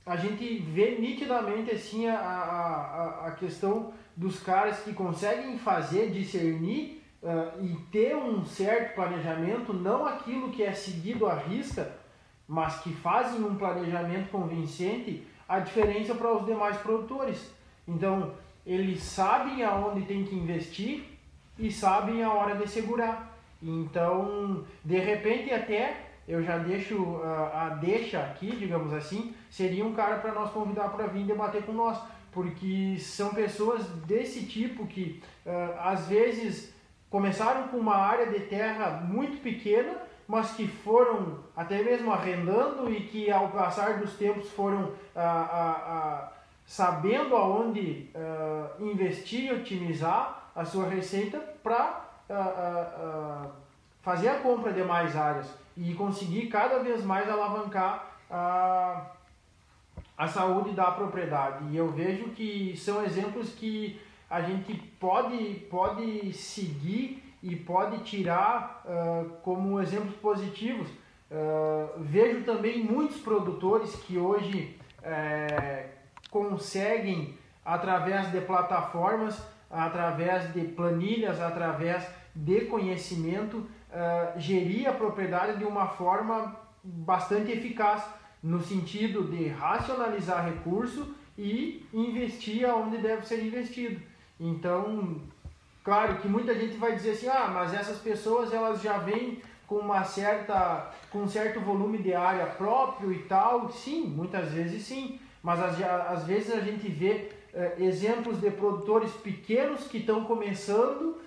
a 0.05 0.15
gente 0.15 0.59
vê 0.59 0.97
nitidamente 0.97 1.73
assim 1.73 2.07
a, 2.07 2.21
a, 2.21 3.27
a 3.27 3.31
questão 3.33 3.93
dos 4.17 4.41
caras 4.41 4.81
que 4.81 4.95
conseguem 4.95 5.59
fazer, 5.59 6.11
discernir 6.11 7.03
uh, 7.23 7.63
e 7.63 7.77
ter 7.93 8.17
um 8.17 8.45
certo 8.45 8.95
planejamento, 8.95 9.75
não 9.75 10.07
aquilo 10.07 10.51
que 10.51 10.63
é 10.63 10.73
seguido 10.73 11.27
à 11.27 11.35
risca, 11.35 11.93
mas 12.49 12.81
que 12.81 12.93
fazem 12.95 13.45
um 13.45 13.57
planejamento 13.57 14.31
convincente, 14.31 15.27
a 15.47 15.59
diferença 15.61 16.15
para 16.15 16.35
os 16.35 16.47
demais 16.47 16.77
produtores. 16.79 17.53
Então, 17.87 18.33
eles 18.65 19.03
sabem 19.03 19.63
aonde 19.63 20.07
tem 20.07 20.25
que 20.25 20.35
investir 20.35 21.05
e 21.59 21.71
sabem 21.71 22.23
a 22.23 22.33
hora 22.33 22.57
de 22.57 22.69
segurar. 22.69 23.37
Então, 23.63 24.65
de 24.85 24.99
repente, 24.99 25.53
até 25.53 26.07
eu 26.27 26.43
já 26.43 26.59
deixo 26.59 27.01
uh, 27.01 27.53
a 27.55 27.69
deixa 27.81 28.19
aqui, 28.21 28.57
digamos 28.57 28.93
assim, 28.93 29.35
seria 29.51 29.85
um 29.85 29.95
cara 29.95 30.17
para 30.17 30.33
nós 30.33 30.51
convidar 30.51 30.89
para 30.89 31.07
vir 31.07 31.25
debater 31.25 31.63
com 31.65 31.73
nós 31.73 31.99
porque 32.37 32.99
são 32.99 33.31
pessoas 33.31 33.87
desse 34.07 34.45
tipo 34.45 34.87
que 34.87 35.23
uh, 35.47 35.81
às 35.81 36.07
vezes 36.07 36.71
começaram 37.09 37.69
com 37.69 37.79
uma 37.79 37.97
área 37.97 38.27
de 38.27 38.41
terra 38.41 39.01
muito 39.09 39.41
pequena, 39.43 39.97
mas 40.29 40.51
que 40.51 40.69
foram 40.69 41.39
até 41.57 41.83
mesmo 41.83 42.13
arrendando 42.13 42.93
e 42.93 43.05
que 43.05 43.31
ao 43.31 43.49
passar 43.49 44.01
dos 44.01 44.19
tempos 44.19 44.51
foram 44.51 44.83
uh, 44.83 44.89
uh, 45.17 46.29
sabendo 46.67 47.35
aonde 47.35 48.11
investir 48.81 49.45
e 49.45 49.53
otimizar 49.55 50.51
a 50.55 50.65
sua 50.65 50.89
receita 50.89 51.39
para 51.63 52.05
fazer 54.03 54.29
a 54.29 54.41
compra 54.41 54.73
de 54.73 54.83
mais 54.83 55.17
áreas 55.17 55.49
e 55.77 55.95
conseguir 55.95 56.49
cada 56.49 56.81
vez 56.81 57.05
mais 57.05 57.31
alavancar 57.31 58.11
a 58.29 59.13
a 60.17 60.27
saúde 60.27 60.73
da 60.73 60.91
propriedade. 60.91 61.65
E 61.71 61.77
eu 61.77 61.89
vejo 61.89 62.31
que 62.31 62.75
são 62.77 63.05
exemplos 63.05 63.51
que 63.51 64.01
a 64.29 64.41
gente 64.41 64.75
pode, 64.99 65.67
pode 65.71 66.33
seguir 66.33 67.23
e 67.43 67.55
pode 67.55 67.99
tirar 67.99 68.83
uh, 68.85 69.31
como 69.43 69.81
exemplos 69.81 70.17
positivos. 70.17 70.89
Uh, 70.89 72.01
vejo 72.01 72.45
também 72.45 72.83
muitos 72.83 73.19
produtores 73.19 73.95
que 73.97 74.17
hoje 74.17 74.79
uh, 75.01 75.89
conseguem, 76.31 77.39
através 77.65 78.31
de 78.33 78.41
plataformas, 78.41 79.41
através 79.71 80.53
de 80.53 80.63
planilhas, 80.63 81.41
através 81.41 82.07
de 82.35 82.63
conhecimento, 82.67 83.67
gerir 84.37 84.87
a 84.87 84.93
propriedade 84.93 85.59
de 85.59 85.65
uma 85.65 85.89
forma 85.89 86.55
bastante 86.85 87.51
eficaz 87.51 88.05
no 88.47 88.63
sentido 88.63 89.25
de 89.25 89.49
racionalizar 89.49 90.45
recurso 90.45 91.15
e 91.37 91.85
investir 91.93 92.65
aonde 92.65 92.99
deve 92.99 93.27
ser 93.27 93.45
investido. 93.45 94.01
Então, 94.39 95.21
claro 95.83 96.19
que 96.19 96.29
muita 96.29 96.55
gente 96.55 96.77
vai 96.77 96.95
dizer 96.95 97.11
assim, 97.11 97.29
ah, 97.29 97.51
mas 97.53 97.75
essas 97.75 97.99
pessoas 97.99 98.55
elas 98.55 98.81
já 98.81 98.99
vêm 98.99 99.43
com 99.67 99.77
uma 99.77 100.05
certa, 100.05 100.93
com 101.11 101.23
um 101.23 101.29
certo 101.29 101.61
volume 101.61 101.99
de 101.99 102.15
área 102.15 102.47
próprio 102.47 103.13
e 103.13 103.19
tal. 103.25 103.69
Sim, 103.71 104.07
muitas 104.07 104.53
vezes 104.53 104.83
sim, 104.85 105.19
mas 105.43 105.61
às, 105.61 106.25
vezes 106.25 106.55
a 106.55 106.61
gente 106.61 106.89
vê 106.89 107.33
eh, 107.53 107.75
exemplos 107.81 108.41
de 108.41 108.51
produtores 108.53 109.11
pequenos 109.13 109.89
que 109.89 109.99
estão 109.99 110.25
começando, 110.25 111.21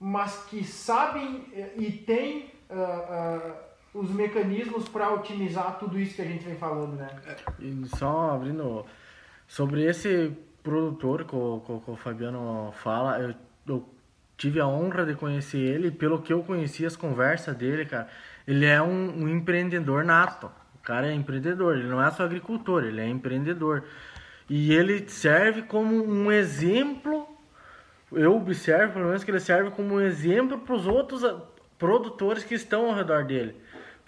mas 0.00 0.46
que 0.46 0.64
sabem 0.64 1.44
eh, 1.52 1.72
e 1.76 1.92
têm 1.92 2.50
uh, 2.70 3.67
os 3.94 4.10
mecanismos 4.10 4.88
para 4.88 5.12
otimizar 5.12 5.78
tudo 5.78 5.98
isso 5.98 6.16
que 6.16 6.22
a 6.22 6.26
gente 6.26 6.44
vem 6.44 6.56
falando, 6.56 6.96
né? 6.96 7.08
E 7.58 7.86
só 7.96 8.32
abrindo 8.32 8.84
sobre 9.46 9.84
esse 9.84 10.36
produtor 10.62 11.24
que 11.24 11.34
o, 11.34 11.60
que 11.84 11.90
o 11.90 11.96
Fabiano 11.96 12.72
fala, 12.82 13.18
eu, 13.18 13.34
eu, 13.66 13.88
tive 14.36 14.60
a 14.60 14.66
honra 14.66 15.04
de 15.04 15.14
conhecer 15.14 15.58
ele, 15.58 15.90
pelo 15.90 16.22
que 16.22 16.32
eu 16.32 16.42
conheci 16.42 16.86
as 16.86 16.94
conversas 16.94 17.56
dele, 17.56 17.84
cara, 17.86 18.08
ele 18.46 18.66
é 18.66 18.80
um, 18.80 19.22
um 19.24 19.28
empreendedor 19.28 20.04
nato. 20.04 20.50
O 20.76 20.78
cara 20.82 21.08
é 21.08 21.12
empreendedor, 21.12 21.76
ele 21.76 21.88
não 21.88 22.02
é 22.02 22.10
só 22.10 22.24
agricultor, 22.24 22.84
ele 22.84 23.00
é 23.00 23.08
empreendedor. 23.08 23.84
E 24.48 24.72
ele 24.72 25.08
serve 25.08 25.62
como 25.62 26.04
um 26.04 26.30
exemplo, 26.30 27.26
eu 28.12 28.36
observo 28.36 28.94
pelo 28.94 29.06
menos 29.06 29.24
que 29.24 29.30
ele 29.30 29.40
serve 29.40 29.70
como 29.70 29.94
um 29.94 30.00
exemplo 30.00 30.58
para 30.58 30.74
os 30.74 30.86
outros 30.86 31.22
produtores 31.78 32.44
que 32.44 32.54
estão 32.54 32.86
ao 32.86 32.94
redor 32.94 33.24
dele. 33.24 33.56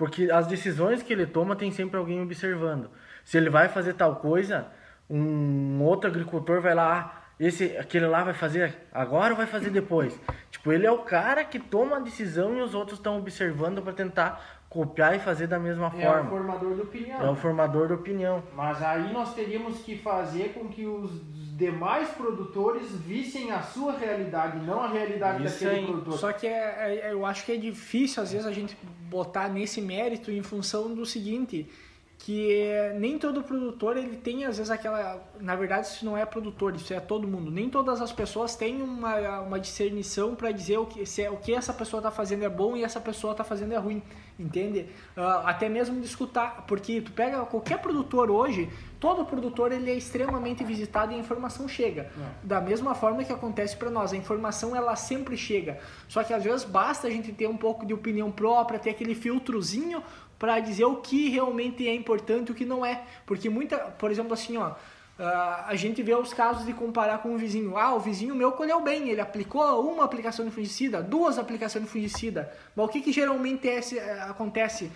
Porque 0.01 0.31
as 0.31 0.47
decisões 0.47 1.03
que 1.03 1.13
ele 1.13 1.27
toma 1.27 1.55
tem 1.55 1.71
sempre 1.71 1.99
alguém 1.99 2.23
observando. 2.23 2.91
Se 3.23 3.37
ele 3.37 3.51
vai 3.51 3.69
fazer 3.69 3.93
tal 3.93 4.17
coisa, 4.17 4.67
um 5.11 5.83
outro 5.83 6.09
agricultor 6.09 6.63
vai 6.63 6.75
lá, 6.75 6.89
ah, 6.99 7.33
esse 7.39 7.77
aquele 7.77 8.07
lá 8.07 8.25
vai 8.25 8.33
fazer 8.33 8.75
agora 8.91 9.35
ou 9.35 9.37
vai 9.37 9.47
fazer 9.47 9.69
depois? 9.69 10.19
Tipo, 10.51 10.73
ele 10.73 10.87
é 10.87 10.91
o 10.91 11.01
cara 11.01 11.45
que 11.45 11.59
toma 11.59 11.99
a 11.99 12.01
decisão 12.01 12.57
e 12.57 12.63
os 12.63 12.75
outros 12.75 12.99
estão 12.99 13.19
observando 13.19 13.83
para 13.83 13.93
tentar 13.93 14.60
copiar 14.71 15.17
e 15.17 15.19
fazer 15.19 15.49
da 15.49 15.59
mesma 15.59 15.89
É 15.99 16.07
forma. 16.07 16.23
o 16.23 16.31
formador 16.31 16.75
de 16.77 16.81
opinião. 16.83 17.21
É 17.21 17.29
o 17.29 17.35
formador 17.35 17.89
de 17.89 17.93
opinião. 17.95 18.43
Mas 18.55 18.81
aí 18.81 19.13
nós 19.13 19.35
teríamos 19.35 19.81
que 19.81 19.99
fazer 19.99 20.55
com 20.55 20.69
que 20.69 20.87
os 20.87 21.11
demais 21.57 22.09
produtores 22.11 22.91
vissem 22.93 23.51
a 23.51 23.61
sua 23.63 23.93
realidade, 23.93 24.59
não 24.65 24.81
a 24.81 24.87
realidade 24.89 25.45
Isso 25.45 25.65
daquele 25.65 25.81
aí. 25.81 25.87
produtor. 25.87 26.19
Só 26.19 26.33
que 26.33 26.47
é, 26.47 27.01
é- 27.09 27.13
eu 27.13 27.27
acho 27.27 27.45
que 27.45 27.53
é 27.53 27.57
difícil, 27.57 28.23
às 28.23 28.31
vezes, 28.33 28.47
a 28.47 28.53
gente 28.53 28.79
botar 29.11 29.49
nesse 29.49 29.83
mérito 29.83 30.31
em 30.31 30.43
função 30.43 30.95
do 30.95 31.05
seguinte, 31.05 31.69
que 32.17 32.53
é, 32.63 32.95
nem 32.99 33.19
todo 33.19 33.43
produtor 33.43 33.97
ele 33.97 34.17
tem, 34.17 34.45
às 34.45 34.57
vezes, 34.59 34.71
aquela... 34.71 35.21
Na 35.41 35.57
verdade, 35.57 35.87
isso 35.87 36.05
não 36.05 36.17
é 36.17 36.25
produtor, 36.25 36.77
isso 36.77 36.95
é 36.95 37.01
todo 37.01 37.27
mundo. 37.27 37.51
Nem 37.51 37.69
todas 37.69 38.01
as 38.01 38.13
pessoas 38.13 38.55
têm 38.55 38.81
uma, 38.83 39.41
uma 39.41 39.59
discernição 39.59 40.35
para 40.35 40.53
dizer 40.53 40.79
o 40.79 40.87
que, 40.87 41.05
se 41.05 41.23
é, 41.23 41.31
o 41.31 41.37
que 41.39 41.53
essa 41.53 41.73
pessoa 41.73 41.99
está 41.99 42.11
fazendo 42.11 42.45
é 42.45 42.49
bom 42.49 42.77
e 42.77 42.85
essa 42.85 43.01
pessoa 43.01 43.33
está 43.33 43.43
fazendo 43.43 43.73
é 43.73 43.79
ruim, 43.79 44.03
entende? 44.41 44.87
Ah, 45.17 45.43
até 45.47 45.69
mesmo 45.69 46.01
de 46.01 46.07
escutar, 46.07 46.65
porque 46.67 47.01
tu 47.01 47.13
pega 47.13 47.45
qualquer 47.45 47.79
produtor 47.79 48.31
hoje, 48.31 48.69
todo 48.99 49.25
produtor 49.25 49.73
ele 49.73 49.91
é 49.91 49.95
extremamente 49.95 50.65
visitado 50.65 51.13
e 51.13 51.17
a 51.17 51.19
informação 51.19 51.69
chega. 51.69 52.11
Da 52.43 52.61
mesma 52.61 52.95
forma 52.95 53.23
que 53.23 53.33
acontece 53.33 53.77
para 53.77 53.91
nós, 53.91 54.13
a 54.13 54.17
informação 54.17 54.75
ela 54.75 54.97
sempre 54.97 55.37
chega. 55.37 55.79
Só 56.09 56.25
que 56.25 56.33
às 56.33 56.43
vezes 56.43 56.65
basta 56.65 57.07
a 57.07 57.11
gente 57.11 57.33
ter 57.33 57.49
um 57.49 57.57
pouco 57.57 57.85
de 57.87 57.95
opinião 57.95 58.31
própria, 58.31 58.79
ter 58.79 58.91
aquele 58.91 59.15
filtrozinho 59.15 60.03
para 60.39 60.59
dizer 60.59 60.87
o 60.87 60.97
que 60.97 61.29
realmente 61.29 61.87
é 61.87 61.95
importante 61.95 62.49
e 62.49 62.53
o 62.53 62.55
que 62.55 62.65
não 62.65 62.85
é. 62.85 63.05
Porque 63.27 63.51
muita, 63.51 63.77
por 63.77 64.11
exemplo, 64.11 64.33
assim, 64.33 64.57
ó, 64.57 64.73
ah, 65.21 65.67
a 65.69 65.75
gente 65.77 66.03
vê 66.03 66.15
os 66.15 66.33
casos 66.33 66.65
de 66.65 66.73
comparar 66.73 67.19
com 67.19 67.35
o 67.35 67.39
vizinho. 67.39 67.77
Ah, 67.77 67.95
o 67.95 68.01
vizinho 68.01 68.35
meu 68.35 68.53
colheu 68.53 68.81
bem, 68.81 69.11
ele 69.11 69.21
aplicou 69.21 69.63
uma 69.93 70.05
aplicação 70.05 70.45
de 70.47 70.51
fungicida, 70.51 71.03
duas 71.03 71.39
aplicações 71.39 71.85
de 71.85 71.91
fungicida. 71.91 72.51
Mas 72.75 72.87
o 72.87 72.89
que, 72.89 73.01
que 73.03 73.13
geralmente 73.13 73.69
é 73.69 73.79
eh, 73.79 74.21
acontece? 74.29 74.91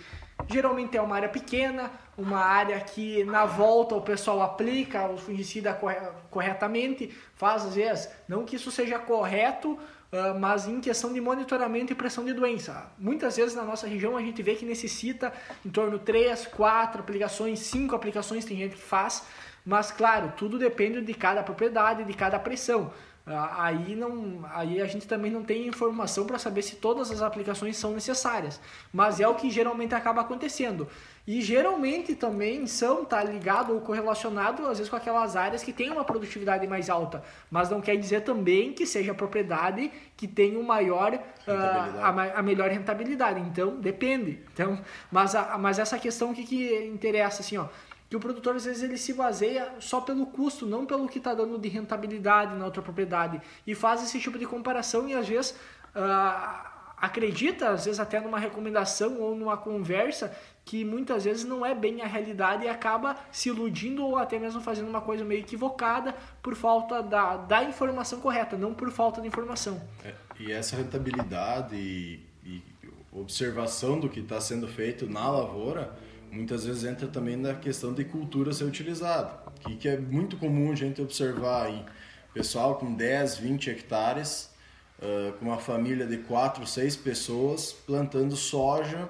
Geralmente 0.47 0.97
é 0.97 1.01
uma 1.01 1.15
área 1.15 1.29
pequena, 1.29 1.91
uma 2.17 2.39
área 2.39 2.79
que 2.81 3.23
na 3.23 3.45
volta 3.45 3.95
o 3.95 4.01
pessoal 4.01 4.41
aplica 4.41 5.07
o 5.07 5.17
fungicida 5.17 5.73
corre- 5.73 6.01
corretamente, 6.29 7.15
faz 7.35 7.65
às 7.65 7.75
vezes, 7.75 8.09
não 8.27 8.43
que 8.45 8.55
isso 8.55 8.69
seja 8.71 8.99
correto, 8.99 9.77
ah, 10.11 10.33
mas 10.39 10.67
em 10.67 10.79
questão 10.81 11.13
de 11.13 11.21
monitoramento 11.21 11.93
e 11.93 11.95
pressão 11.95 12.25
de 12.25 12.33
doença. 12.33 12.91
Muitas 12.97 13.37
vezes 13.37 13.55
na 13.55 13.63
nossa 13.63 13.85
região 13.87 14.17
a 14.17 14.21
gente 14.21 14.41
vê 14.41 14.55
que 14.55 14.65
necessita 14.65 15.31
em 15.65 15.69
torno 15.69 15.99
de 15.99 16.05
3, 16.05 16.47
4 16.47 17.01
aplicações, 17.01 17.59
5 17.59 17.95
aplicações, 17.95 18.43
tem 18.43 18.57
gente 18.57 18.75
que 18.75 18.81
faz, 18.81 19.23
mas 19.65 19.91
claro, 19.91 20.33
tudo 20.37 20.59
depende 20.59 21.01
de 21.01 21.13
cada 21.13 21.41
propriedade, 21.43 22.03
de 22.03 22.13
cada 22.13 22.39
pressão. 22.39 22.91
Ah, 23.27 23.65
Aí, 23.65 23.95
não, 23.95 24.45
aí 24.53 24.79
a 24.79 24.85
gente 24.85 25.07
também 25.07 25.31
não 25.31 25.43
tem 25.43 25.67
informação 25.67 26.27
para 26.27 26.37
saber 26.37 26.61
se 26.61 26.75
todas 26.75 27.09
as 27.09 27.23
aplicações 27.23 27.75
são 27.75 27.91
necessárias, 27.91 28.61
mas 28.93 29.19
é 29.19 29.27
o 29.27 29.33
que 29.33 29.49
geralmente 29.49 29.95
acaba 29.95 30.21
acontecendo. 30.21 30.87
E 31.25 31.41
geralmente 31.41 32.13
também 32.13 32.67
são 32.67 33.03
tá 33.03 33.23
ligado 33.23 33.73
ou 33.73 33.81
correlacionado 33.81 34.67
às 34.67 34.77
vezes 34.77 34.91
com 34.91 34.95
aquelas 34.95 35.35
áreas 35.35 35.63
que 35.63 35.73
têm 35.73 35.89
uma 35.89 36.03
produtividade 36.03 36.67
mais 36.67 36.87
alta, 36.87 37.23
mas 37.49 37.67
não 37.67 37.81
quer 37.81 37.95
dizer 37.97 38.21
também 38.21 38.71
que 38.73 38.85
seja 38.85 39.11
a 39.11 39.15
propriedade 39.15 39.91
que 40.15 40.27
tem 40.27 40.55
o 40.55 40.63
maior 40.63 41.19
ah, 41.47 41.89
a, 42.03 42.39
a 42.39 42.41
melhor 42.43 42.69
rentabilidade. 42.69 43.39
Então 43.39 43.75
depende. 43.77 44.39
Então, 44.53 44.79
mas 45.11 45.33
a, 45.33 45.57
mas 45.57 45.79
essa 45.79 45.97
questão 45.97 46.31
que 46.31 46.43
que 46.43 46.85
interessa 46.85 47.41
assim, 47.41 47.57
ó, 47.57 47.67
que 48.09 48.15
o 48.15 48.19
produtor 48.19 48.55
às 48.55 48.65
vezes 48.65 48.83
ele 48.83 48.97
se 48.97 49.13
baseia 49.13 49.73
só 49.79 50.01
pelo 50.01 50.25
custo, 50.27 50.65
não 50.65 50.85
pelo 50.85 51.07
que 51.07 51.17
está 51.17 51.33
dando 51.33 51.57
de 51.57 51.69
rentabilidade 51.69 52.55
na 52.55 52.65
outra 52.65 52.81
propriedade 52.81 53.41
e 53.65 53.73
faz 53.73 54.03
esse 54.03 54.19
tipo 54.19 54.37
de 54.37 54.45
comparação 54.45 55.07
e 55.07 55.13
às 55.13 55.27
vezes 55.27 55.55
ah, 55.95 56.93
acredita, 56.97 57.69
às 57.69 57.85
vezes 57.85 57.99
até 57.99 58.19
numa 58.19 58.39
recomendação 58.39 59.19
ou 59.19 59.35
numa 59.35 59.57
conversa 59.57 60.35
que 60.63 60.83
muitas 60.83 61.23
vezes 61.23 61.43
não 61.43 61.65
é 61.65 61.75
bem 61.75 62.01
a 62.01 62.07
realidade 62.07 62.65
e 62.65 62.67
acaba 62.67 63.15
se 63.31 63.49
iludindo 63.49 64.03
ou 64.03 64.17
até 64.17 64.39
mesmo 64.39 64.61
fazendo 64.61 64.89
uma 64.89 65.01
coisa 65.01 65.23
meio 65.23 65.41
equivocada 65.41 66.15
por 66.41 66.55
falta 66.55 67.03
da, 67.03 67.37
da 67.37 67.63
informação 67.63 68.19
correta, 68.19 68.57
não 68.57 68.73
por 68.73 68.91
falta 68.91 69.21
de 69.21 69.27
informação. 69.27 69.79
É, 70.03 70.13
E 70.39 70.51
essa 70.51 70.75
rentabilidade 70.75 71.75
e, 71.75 72.19
e 72.43 72.63
observação 73.11 73.99
do 73.99 74.09
que 74.09 74.19
está 74.19 74.41
sendo 74.41 74.67
feito 74.67 75.07
na 75.07 75.29
lavoura, 75.29 75.95
muitas 76.35 76.65
vezes 76.65 76.83
entra 76.83 77.07
também 77.07 77.35
na 77.35 77.53
questão 77.55 77.93
de 77.93 78.03
cultura 78.03 78.53
ser 78.53 78.65
utilizada, 78.65 79.31
que, 79.61 79.75
que 79.75 79.87
é 79.87 79.97
muito 79.97 80.37
comum 80.37 80.71
a 80.71 80.75
gente 80.75 81.01
observar 81.01 81.67
aí 81.67 81.85
pessoal 82.33 82.75
com 82.75 82.93
10, 82.93 83.37
20 83.37 83.69
hectares, 83.69 84.53
ah, 85.01 85.33
com 85.39 85.45
uma 85.45 85.57
família 85.57 86.05
de 86.05 86.17
4, 86.17 86.65
6 86.65 86.95
pessoas 86.97 87.71
plantando 87.71 88.35
soja 88.35 89.09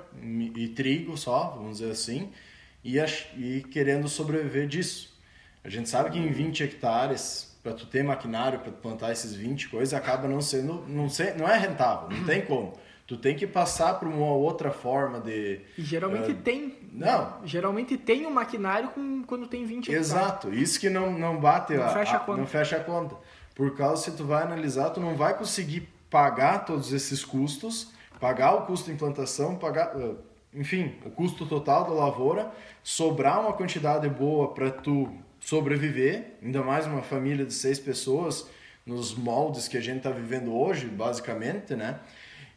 e 0.55 0.67
trigo 0.69 1.17
só, 1.17 1.55
vamos 1.57 1.79
dizer 1.79 1.91
assim, 1.91 2.31
e, 2.83 2.99
e 2.99 3.63
querendo 3.71 4.07
sobreviver 4.07 4.67
disso. 4.67 5.15
A 5.63 5.69
gente 5.69 5.89
sabe 5.89 6.11
que 6.11 6.19
em 6.19 6.31
20 6.31 6.63
hectares, 6.63 7.57
para 7.63 7.73
tu 7.73 7.87
ter 7.87 8.03
maquinário 8.03 8.59
para 8.59 8.71
plantar 8.71 9.11
esses 9.11 9.33
20 9.33 9.69
coisas, 9.69 9.93
acaba 9.95 10.27
não 10.27 10.39
sendo, 10.39 10.85
não, 10.87 11.09
ser, 11.09 11.35
não 11.35 11.49
é 11.49 11.57
rentável, 11.57 12.15
não 12.15 12.23
tem 12.25 12.45
como. 12.45 12.73
Tu 13.07 13.17
tem 13.17 13.35
que 13.35 13.45
passar 13.45 13.99
por 13.99 14.07
uma 14.07 14.31
outra 14.33 14.71
forma 14.71 15.19
de... 15.19 15.61
E 15.77 15.81
geralmente 15.83 16.31
Ah, 16.31 16.41
tem. 16.43 16.75
não. 16.91 17.45
Geralmente 17.45 17.97
tem 17.97 18.25
um 18.25 18.31
maquinário 18.31 18.89
com, 18.89 19.21
quando 19.23 19.45
tem 19.47 19.63
20 19.63 19.89
hectares. 19.91 20.07
Exato, 20.09 20.53
isso 20.53 20.79
que 20.79 20.89
não, 20.89 21.11
não 21.17 21.39
bate 21.39 21.75
Não 21.75 21.83
a, 21.83 21.89
fecha 21.89 22.15
a 22.17 22.19
conta. 22.19 22.39
não 22.39 22.47
fecha 22.47 22.77
a 22.77 22.83
conta. 22.83 23.15
Por 23.53 23.75
causa, 23.75 24.03
se 24.03 24.17
tu 24.17 24.25
vai 24.25 24.41
analisar, 24.43 24.89
tu 24.89 24.99
não 24.99 25.15
vai 25.15 25.37
conseguir 25.37 25.87
pagar 26.09 26.65
todos 26.65 26.91
esses 26.91 27.23
custos, 27.23 27.91
pagar 28.19 28.53
o 28.55 28.61
custo 28.65 28.87
de 28.87 28.93
implantação, 28.93 29.55
pagar, 29.55 29.91
ah, 29.95 30.15
enfim, 30.53 30.95
o 31.05 31.11
custo 31.11 31.45
total 31.45 31.83
da 31.85 31.91
lavoura, 31.91 32.51
sobrar 32.83 33.39
uma 33.39 33.53
quantidade 33.53 34.09
boa 34.09 34.47
para 34.53 34.71
tu 34.71 35.09
sobreviver, 35.39 36.37
ainda 36.41 36.63
mais 36.63 36.87
uma 36.87 37.01
família 37.03 37.45
de 37.45 37.53
seis 37.53 37.79
pessoas, 37.79 38.49
nos 38.85 39.13
moldes 39.15 39.67
que 39.67 39.77
a 39.77 39.81
gente 39.81 39.97
está 39.97 40.09
vivendo 40.09 40.53
hoje, 40.55 40.87
basicamente, 40.87 41.75
né? 41.75 41.99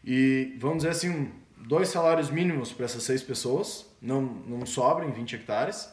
E 0.05 0.57
vamos 0.59 0.79
dizer 0.79 0.91
assim, 0.91 1.31
dois 1.57 1.89
salários 1.89 2.31
mínimos 2.31 2.73
para 2.73 2.85
essas 2.85 3.03
seis 3.03 3.23
pessoas, 3.23 3.87
não, 4.01 4.23
não 4.23 4.65
sobram 4.65 5.11
20 5.13 5.37
hectares 5.37 5.89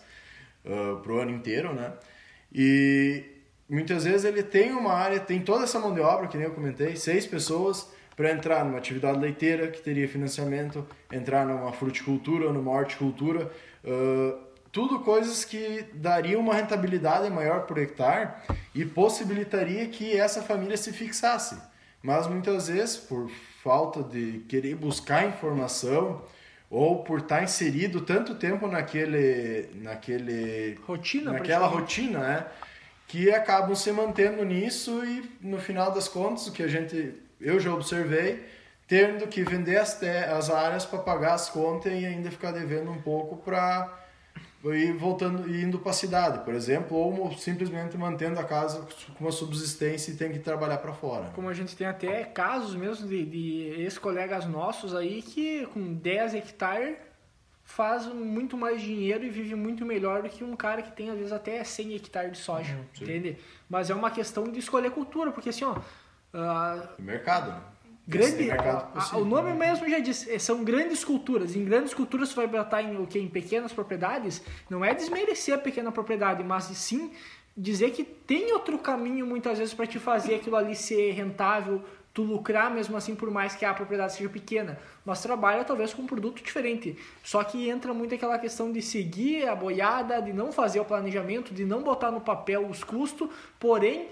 para 0.63 1.11
o 1.11 1.19
ano 1.19 1.31
inteiro, 1.31 1.73
né? 1.73 1.93
E 2.53 3.23
muitas 3.69 4.03
vezes 4.03 4.25
ele 4.25 4.41
tem 4.41 4.71
uma 4.71 4.93
área, 4.93 5.19
tem 5.19 5.41
toda 5.41 5.63
essa 5.63 5.79
mão 5.79 5.93
de 5.93 6.01
obra, 6.01 6.27
que 6.27 6.37
nem 6.37 6.47
eu 6.47 6.53
comentei, 6.53 6.95
seis 6.95 7.25
pessoas 7.25 7.89
para 8.15 8.31
entrar 8.31 8.63
numa 8.63 8.77
atividade 8.77 9.19
leiteira 9.19 9.67
que 9.67 9.81
teria 9.81 10.07
financiamento, 10.07 10.87
entrar 11.11 11.45
numa 11.45 11.73
fruticultura, 11.73 12.51
numa 12.53 12.71
horticultura, 12.71 13.51
ah, 13.83 14.39
tudo 14.71 14.99
coisas 14.99 15.45
que 15.45 15.85
dariam 15.93 16.41
uma 16.41 16.53
rentabilidade 16.53 17.29
maior 17.29 17.61
por 17.65 17.77
hectare 17.77 18.29
e 18.73 18.83
possibilitaria 18.83 19.87
que 19.87 20.17
essa 20.17 20.41
família 20.41 20.75
se 20.75 20.91
fixasse. 20.91 21.57
Mas 22.03 22.27
muitas 22.27 22.67
vezes, 22.67 22.97
por 22.97 23.31
falta 23.66 24.03
de 24.03 24.45
querer 24.47 24.76
buscar 24.76 25.26
informação 25.28 26.22
ou 26.70 27.03
por 27.03 27.18
estar 27.22 27.43
inserido 27.43 27.99
tanto 28.01 28.36
tempo 28.36 28.68
naquele, 28.68 29.70
naquele 29.82 30.76
Rotina, 30.86 31.32
naquela 31.32 31.66
rotina, 31.66 32.20
né? 32.20 32.45
Que 33.07 33.32
acabam 33.32 33.76
se 33.76 33.91
mantendo 33.91 34.45
nisso 34.45 35.03
e 35.03 35.28
no 35.41 35.57
final 35.57 35.91
das 35.91 36.07
contas, 36.07 36.45
o 36.45 36.51
que 36.51 36.61
a 36.61 36.68
gente, 36.68 37.16
eu 37.41 37.59
já 37.59 37.74
observei, 37.74 38.45
tendo 38.88 39.26
que 39.28 39.43
vender 39.43 39.78
as, 39.78 39.97
te- 39.99 40.05
as 40.07 40.51
áreas 40.51 40.86
para 40.86 40.99
pagar 40.99 41.34
as 41.34 41.49
contas 41.49 41.91
e 41.91 42.05
ainda 42.05 42.30
ficar 42.30 42.51
devendo 42.51 42.91
um 42.91 43.01
pouco 43.01 43.36
para 43.38 43.91
ir 44.74 44.93
voltando 44.93 45.47
e 45.47 45.61
indo 45.61 45.78
para 45.80 45.91
a 45.91 45.93
cidade, 45.93 46.39
por 46.43 46.53
exemplo, 46.53 46.97
ou 46.97 47.38
simplesmente 47.38 47.97
mantendo 47.97 48.39
a 48.39 48.43
casa 48.43 48.88
com 49.18 49.26
uma 49.26 49.32
subsistência 49.32 50.11
e 50.11 50.16
tem 50.16 50.32
que 50.32 50.39
trabalhar 50.39 50.78
para 50.78 50.93
fora. 50.93 51.30
Como 51.36 51.49
a 51.49 51.53
gente 51.53 51.76
tem 51.76 51.86
até 51.86 52.24
casos 52.24 52.74
mesmo 52.76 53.07
de, 53.07 53.26
de 53.26 53.82
ex-colegas 53.82 54.45
nossos 54.45 54.95
aí 54.95 55.22
que 55.22 55.66
com 55.68 55.93
10 55.93 56.36
hectares 56.36 56.97
faz 57.63 58.05
muito 58.05 58.55
mais 58.55 58.82
dinheiro 58.82 59.24
e 59.24 59.30
vive 59.30 59.55
muito 59.55 59.86
melhor 59.86 60.22
do 60.22 60.30
que 60.30 60.43
um 60.43 60.55
cara 60.55 60.82
que 60.82 60.91
tem 60.91 61.09
às 61.09 61.18
vezes 61.18 61.34
até 61.34 61.63
100 61.63 61.95
hectares 61.95 62.32
de 62.32 62.38
soja, 62.38 62.80
entende? 63.01 63.38
Mas 63.70 63.89
é 63.89 63.95
uma 63.95 64.11
questão 64.11 64.43
de 64.45 64.59
escolher 64.59 64.91
cultura, 64.91 65.32
porque 65.32 65.49
assim, 65.49 65.66
ó, 65.66 65.76
O 66.99 67.01
mercado, 67.01 67.51
né? 67.51 67.61
Grande, 68.07 68.51
a- 68.51 69.17
o 69.17 69.25
nome 69.25 69.49
né? 69.53 69.67
mesmo 69.67 69.89
já 69.89 69.97
diz, 69.99 70.27
é, 70.27 70.37
são 70.37 70.63
grandes 70.63 71.03
culturas. 71.03 71.55
Em 71.55 71.65
grandes 71.65 71.93
culturas 71.93 72.29
você 72.29 72.35
vai 72.35 72.47
botar 72.47 72.81
em 72.83 72.97
o 72.97 73.07
que 73.07 73.17
em 73.17 73.27
pequenas 73.27 73.73
propriedades, 73.73 74.41
não 74.69 74.85
é 74.85 74.93
desmerecer 74.93 75.55
a 75.55 75.57
pequena 75.57 75.91
propriedade, 75.91 76.43
mas 76.43 76.65
sim 76.65 77.11
dizer 77.57 77.91
que 77.91 78.03
tem 78.03 78.51
outro 78.53 78.77
caminho 78.77 79.25
muitas 79.25 79.57
vezes 79.57 79.73
para 79.73 79.87
te 79.87 79.97
fazer 79.97 80.35
aquilo 80.35 80.55
ali 80.55 80.75
ser 80.75 81.11
rentável, 81.13 81.81
tu 82.13 82.21
lucrar 82.21 82.69
mesmo 82.69 82.95
assim 82.95 83.15
por 83.15 83.29
mais 83.31 83.55
que 83.55 83.65
a 83.65 83.73
propriedade 83.73 84.13
seja 84.13 84.29
pequena, 84.29 84.77
mas 85.03 85.21
trabalha 85.21 85.63
talvez 85.63 85.93
com 85.93 86.03
um 86.03 86.07
produto 86.07 86.43
diferente. 86.43 86.97
Só 87.23 87.43
que 87.43 87.69
entra 87.69 87.93
muito 87.93 88.13
aquela 88.13 88.37
questão 88.37 88.71
de 88.71 88.81
seguir 88.81 89.47
a 89.47 89.55
boiada, 89.55 90.21
de 90.21 90.31
não 90.31 90.51
fazer 90.51 90.79
o 90.79 90.85
planejamento, 90.85 91.53
de 91.53 91.65
não 91.65 91.81
botar 91.81 92.11
no 92.11 92.21
papel 92.21 92.67
os 92.67 92.83
custos, 92.83 93.29
porém 93.59 94.07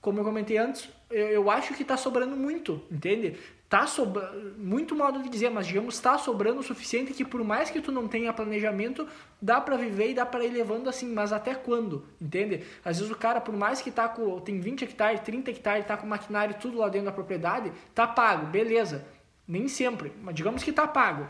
como 0.00 0.20
eu 0.20 0.24
comentei 0.24 0.56
antes, 0.56 0.88
eu, 1.10 1.26
eu 1.28 1.50
acho 1.50 1.74
que 1.74 1.82
está 1.82 1.96
sobrando 1.96 2.36
muito, 2.36 2.82
entende? 2.90 3.36
Tá 3.68 3.86
sobra... 3.86 4.32
muito 4.56 4.94
modo 4.94 5.22
de 5.22 5.28
dizer, 5.28 5.50
mas 5.50 5.66
digamos 5.66 5.94
está 5.94 6.16
sobrando 6.16 6.60
o 6.60 6.62
suficiente 6.62 7.12
que 7.12 7.24
por 7.24 7.44
mais 7.44 7.70
que 7.70 7.80
tu 7.80 7.92
não 7.92 8.08
tenha 8.08 8.32
planejamento, 8.32 9.06
dá 9.40 9.60
para 9.60 9.76
viver 9.76 10.10
e 10.10 10.14
dá 10.14 10.24
para 10.24 10.44
ir 10.44 10.50
levando 10.50 10.88
assim, 10.88 11.12
mas 11.12 11.32
até 11.32 11.54
quando, 11.54 12.06
entende? 12.20 12.64
Às 12.84 12.98
vezes 12.98 13.12
o 13.12 13.16
cara, 13.16 13.40
por 13.40 13.54
mais 13.54 13.82
que 13.82 13.90
tá 13.90 14.08
com 14.08 14.40
tem 14.40 14.58
20 14.58 14.84
hectares, 14.84 15.20
30 15.20 15.50
hectares, 15.50 15.86
tá 15.86 15.96
com 15.96 16.06
maquinário 16.06 16.54
tudo 16.60 16.78
lá 16.78 16.88
dentro 16.88 17.06
da 17.06 17.12
propriedade, 17.12 17.72
tá 17.94 18.06
pago, 18.06 18.46
beleza. 18.46 19.06
Nem 19.46 19.66
sempre, 19.66 20.12
mas 20.22 20.34
digamos 20.34 20.62
que 20.62 20.72
tá 20.72 20.86
pago. 20.86 21.26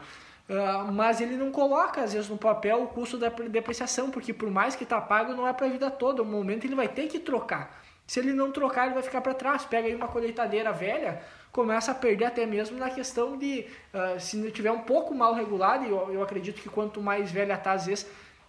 Ah, 0.48 0.90
mas 0.90 1.20
ele 1.20 1.36
não 1.36 1.50
coloca, 1.50 2.02
às 2.02 2.12
vezes, 2.12 2.28
no 2.28 2.38
papel 2.38 2.82
o 2.82 2.88
custo 2.88 3.18
da 3.18 3.28
depreciação, 3.28 4.10
porque 4.10 4.32
por 4.32 4.50
mais 4.50 4.74
que 4.74 4.86
tá 4.86 5.00
pago, 5.00 5.34
não 5.34 5.46
é 5.46 5.52
para 5.52 5.66
a 5.66 5.70
vida 5.70 5.90
toda. 5.90 6.22
Um 6.22 6.26
momento 6.26 6.64
ele 6.64 6.74
vai 6.74 6.88
ter 6.88 7.06
que 7.06 7.18
trocar. 7.18 7.82
Se 8.08 8.18
ele 8.20 8.32
não 8.32 8.50
trocar, 8.50 8.86
ele 8.86 8.94
vai 8.94 9.02
ficar 9.02 9.20
para 9.20 9.34
trás. 9.34 9.66
Pega 9.66 9.86
aí 9.86 9.94
uma 9.94 10.08
colheitadeira 10.08 10.72
velha, 10.72 11.20
começa 11.52 11.92
a 11.92 11.94
perder 11.94 12.24
até 12.24 12.46
mesmo 12.46 12.78
na 12.78 12.88
questão 12.88 13.36
de, 13.36 13.66
ah, 13.92 14.18
se 14.18 14.38
não 14.38 14.50
tiver 14.50 14.72
um 14.72 14.80
pouco 14.80 15.14
mal 15.14 15.34
regulado, 15.34 15.84
e 15.84 15.90
eu, 15.90 16.14
eu 16.14 16.22
acredito 16.22 16.62
que 16.62 16.70
quanto 16.70 17.02
mais 17.02 17.30
velha 17.30 17.54
tá, 17.58 17.72
às 17.72 17.84
vezes, 17.84 18.06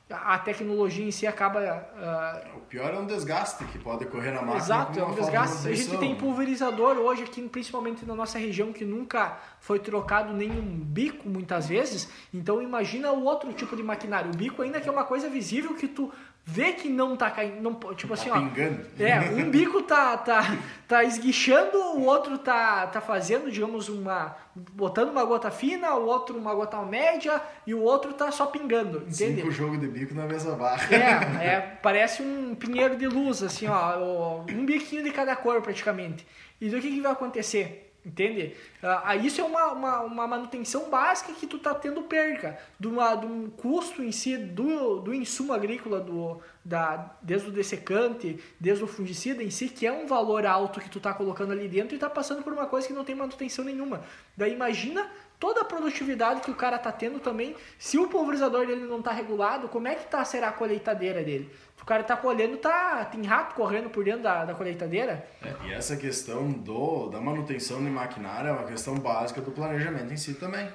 a 0.10 0.39
tecnologia 0.39 1.05
em 1.05 1.12
si 1.12 1.28
acaba 1.28 1.60
ah, 1.60 2.41
O 2.55 2.62
pior 2.62 2.93
é 2.93 2.97
um 2.97 3.05
desgaste 3.05 3.64
que 3.66 3.78
pode 3.78 4.05
ocorrer 4.05 4.34
na 4.34 4.41
máquina. 4.41 4.57
Exato, 4.57 4.97
é 4.97 5.03
um 5.03 5.07
falta 5.07 5.22
de 5.22 5.28
desgaste. 5.28 5.68
A 5.68 5.74
gente 5.74 5.97
tem 5.97 6.16
pulverizador 6.16 6.97
hoje 6.97 7.24
aqui, 7.24 7.41
principalmente 7.47 8.05
na 8.05 8.16
nossa 8.16 8.39
região, 8.39 8.72
que 8.72 8.86
nunca 8.86 9.38
foi 9.60 9.78
trocado 9.78 10.34
nenhum 10.34 10.62
bico 10.62 11.30
muitas 11.30 11.68
vezes. 11.68 12.10
Então 12.34 12.62
imagina 12.62 13.12
o 13.12 13.26
outro 13.26 13.53
tipo 13.53 13.76
de 13.76 13.84
maquinário. 13.84 14.32
O 14.32 14.36
bico 14.36 14.62
ainda 14.62 14.80
que 14.82 14.89
é 14.89 14.91
uma 14.91 15.03
coisa 15.03 15.30
visível 15.30 15.76
que 15.76 15.88
tu 15.88 16.12
vê 16.52 16.74
que 16.74 16.89
não 16.89 17.16
tá 17.16 17.30
caindo. 17.30 17.62
Não, 17.62 17.74
tipo 17.93 18.14
assim, 18.14 18.30
Tá 18.30 18.38
ó. 18.38 18.41
pingando. 18.41 18.86
É, 19.00 19.20
um 19.32 19.50
bico 19.50 19.84
tá, 19.84 20.18
tá, 20.18 20.58
tá 20.88 21.04
esguichando, 21.04 21.78
o 21.78 22.06
outro 22.06 22.38
tá, 22.38 22.88
tá 22.88 23.00
fazendo, 23.00 23.52
digamos, 23.52 23.88
uma. 23.89 24.36
botando 24.56 25.10
uma 25.12 25.24
gota 25.24 25.52
fina, 25.52 25.93
o 25.95 26.06
outro 26.06 26.38
uma 26.38 26.54
gota 26.54 26.78
média 26.82 27.41
e 27.68 27.74
o 27.74 27.82
outro 27.82 28.14
tá 28.14 28.32
só 28.32 28.45
pingando, 28.47 28.97
entende? 29.00 29.41
Cinco 29.41 29.52
jogos 29.52 29.80
de 29.80 29.88
bico 29.88 30.14
na 30.14 30.26
mesma 30.26 30.56
barra. 30.56 30.84
É, 30.93 31.45
é, 31.45 31.60
parece 31.82 32.22
um 32.22 32.56
pinheiro 32.56 32.95
de 32.97 33.08
luz, 33.08 33.43
assim, 33.43 33.68
ó, 33.68 33.97
ó, 34.00 34.41
um 34.50 34.66
biquinho 34.66 35.04
de 35.04 35.12
cada 35.12 35.36
cor 35.36 35.62
praticamente. 35.62 36.26
E 36.60 36.68
do 36.70 36.80
que, 36.82 36.89
que 36.89 37.00
vai 37.02 37.12
acontecer? 37.12 37.89
Entende? 38.06 38.56
Ah, 38.82 39.16
isso 39.18 39.41
é 39.41 39.43
uma, 39.43 39.74
uma, 39.74 40.00
uma 40.02 40.28
manutenção 40.28 40.89
básica 40.89 41.34
que 41.34 41.45
tu 41.45 41.60
tá 41.60 41.76
tendo 41.76 42.04
perca 42.04 42.58
de, 42.80 42.88
uma, 42.88 43.14
de 43.16 43.26
um 43.26 43.50
custo 43.50 44.02
em 44.02 44.12
si 44.12 44.38
do, 44.38 45.02
do 45.02 45.14
insumo 45.14 45.52
agrícola, 45.52 46.00
do, 46.00 46.41
da, 46.64 47.16
desde 47.22 47.49
o 47.49 47.51
dessecante, 47.51 48.39
desde 48.60 48.84
o 48.84 48.88
fungicida 48.88 49.41
em 49.41 49.49
si, 49.49 49.70
que 49.70 49.88
é 49.88 49.91
um 49.91 50.05
valor 50.05 50.45
alto 50.45 50.80
que 50.80 50.89
tu 50.89 50.99
tá 50.99 51.14
colocando 51.14 51.51
ali 51.51 51.68
dentro 51.68 51.95
e 51.95 51.99
tá 51.99 52.10
passando 52.10 52.43
por 52.43 52.53
uma 52.53 52.68
coisa 52.68 52.88
que 52.88 52.93
não 52.93 53.03
tem 53.03 53.16
manutenção 53.16 53.64
nenhuma. 53.64 54.01
Daí 54.36 54.53
imagina 54.53 55.10
toda 55.39 55.62
a 55.62 55.66
produtividade 55.66 56.41
que 56.41 56.51
o 56.51 56.55
cara 56.55 56.78
tá 56.78 56.91
tendo 56.91 57.20
também, 57.20 57.55
se 57.78 57.97
o 57.97 58.07
pulverizador 58.07 58.68
dele 58.68 58.86
não 58.86 59.01
tá 59.01 59.12
regulado, 59.12 59.70
como 59.70 59.88
é 59.88 59.95
que 59.95 60.05
tá 60.05 60.24
será 60.26 60.49
a 60.49 60.51
colheitadeira 60.51 61.24
dele? 61.24 61.49
O 61.82 61.86
cara 61.86 62.03
tá 62.03 62.16
colhendo, 62.18 62.57
tá 62.57 63.05
tem 63.05 63.24
rato 63.24 63.55
correndo 63.55 63.89
por 63.89 64.03
dentro 64.03 64.22
da, 64.22 64.45
da 64.45 64.53
colheitadeira. 64.53 65.26
É, 65.41 65.68
e 65.68 65.74
essa 65.74 65.95
questão 65.95 66.51
do, 66.51 67.07
da 67.07 67.22
manutenção 67.22 67.84
de 67.84 67.89
maquinário 67.89 68.49
é 68.49 68.51
uma 68.51 68.66
questão 68.66 68.95
básica 68.95 69.41
do 69.41 69.51
planejamento 69.51 70.14
em 70.14 70.18
si 70.18 70.34
também. 70.34 70.70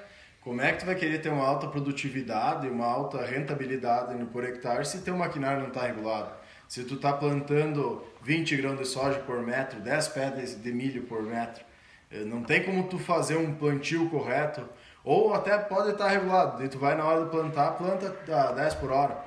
Como 0.45 0.61
é 0.61 0.71
que 0.71 0.81
tu 0.81 0.85
vai 0.85 0.93
querer 0.93 1.17
ter 1.23 1.29
uma 1.29 1.43
alta 1.43 1.65
produtividade, 1.65 2.69
uma 2.69 2.85
alta 2.85 3.25
rentabilidade 3.25 4.13
por 4.25 4.43
hectare 4.43 4.85
se 4.85 5.01
teu 5.01 5.17
maquinário 5.17 5.61
não 5.61 5.69
está 5.69 5.81
regulado? 5.81 6.29
Se 6.67 6.83
tu 6.83 6.93
está 6.93 7.11
plantando 7.13 8.03
20 8.21 8.55
grãos 8.57 8.77
de 8.77 8.85
soja 8.85 9.17
por 9.21 9.41
metro, 9.41 9.79
10 9.79 10.07
pés 10.09 10.61
de 10.61 10.71
milho 10.71 11.01
por 11.05 11.23
metro, 11.23 11.65
eh, 12.11 12.23
não 12.25 12.43
tem 12.43 12.63
como 12.63 12.83
tu 12.83 12.99
fazer 12.99 13.37
um 13.37 13.55
plantio 13.55 14.07
correto, 14.11 14.69
ou 15.03 15.33
até 15.33 15.57
pode 15.57 15.89
estar 15.89 16.09
regulado, 16.09 16.63
e 16.63 16.69
tu 16.69 16.77
vai 16.77 16.95
na 16.95 17.05
hora 17.05 17.23
de 17.23 17.31
plantar, 17.31 17.71
planta 17.71 18.15
a 18.31 18.51
10 18.51 18.75
por 18.75 18.91
hora. 18.91 19.17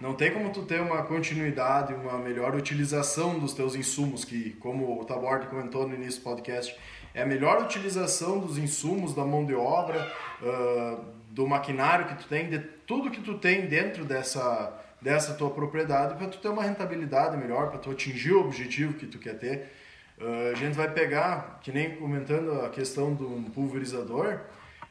Não 0.00 0.14
tem 0.14 0.32
como 0.32 0.52
tu 0.52 0.62
ter 0.62 0.80
uma 0.80 1.02
continuidade, 1.02 1.92
uma 1.92 2.18
melhor 2.18 2.54
utilização 2.54 3.36
dos 3.36 3.52
teus 3.52 3.74
insumos, 3.74 4.24
que 4.24 4.50
como 4.60 5.00
o 5.00 5.04
Taborda 5.04 5.46
comentou 5.46 5.88
no 5.88 5.94
início 5.96 6.20
do 6.20 6.24
podcast, 6.24 6.72
é 7.18 7.22
a 7.22 7.26
melhor 7.26 7.60
utilização 7.60 8.38
dos 8.38 8.56
insumos, 8.58 9.12
da 9.12 9.24
mão 9.24 9.44
de 9.44 9.52
obra, 9.52 10.08
ah, 10.40 11.00
do 11.30 11.48
maquinário 11.48 12.06
que 12.06 12.14
tu 12.14 12.28
tem, 12.28 12.48
de 12.48 12.60
tudo 12.60 13.10
que 13.10 13.20
tu 13.20 13.36
tem 13.38 13.66
dentro 13.66 14.04
dessa, 14.04 14.72
dessa 15.02 15.34
tua 15.34 15.50
propriedade 15.50 16.14
para 16.14 16.28
tu 16.28 16.38
ter 16.38 16.48
uma 16.48 16.62
rentabilidade 16.62 17.36
melhor, 17.36 17.70
para 17.70 17.80
tu 17.80 17.90
atingir 17.90 18.32
o 18.32 18.40
objetivo 18.40 18.94
que 18.94 19.06
tu 19.06 19.18
quer 19.18 19.36
ter. 19.36 19.66
Ah, 20.20 20.52
a 20.52 20.54
gente 20.54 20.74
vai 20.74 20.92
pegar, 20.92 21.58
que 21.60 21.72
nem 21.72 21.96
comentando 21.96 22.52
a 22.60 22.68
questão 22.68 23.12
do 23.12 23.50
pulverizador, 23.50 24.38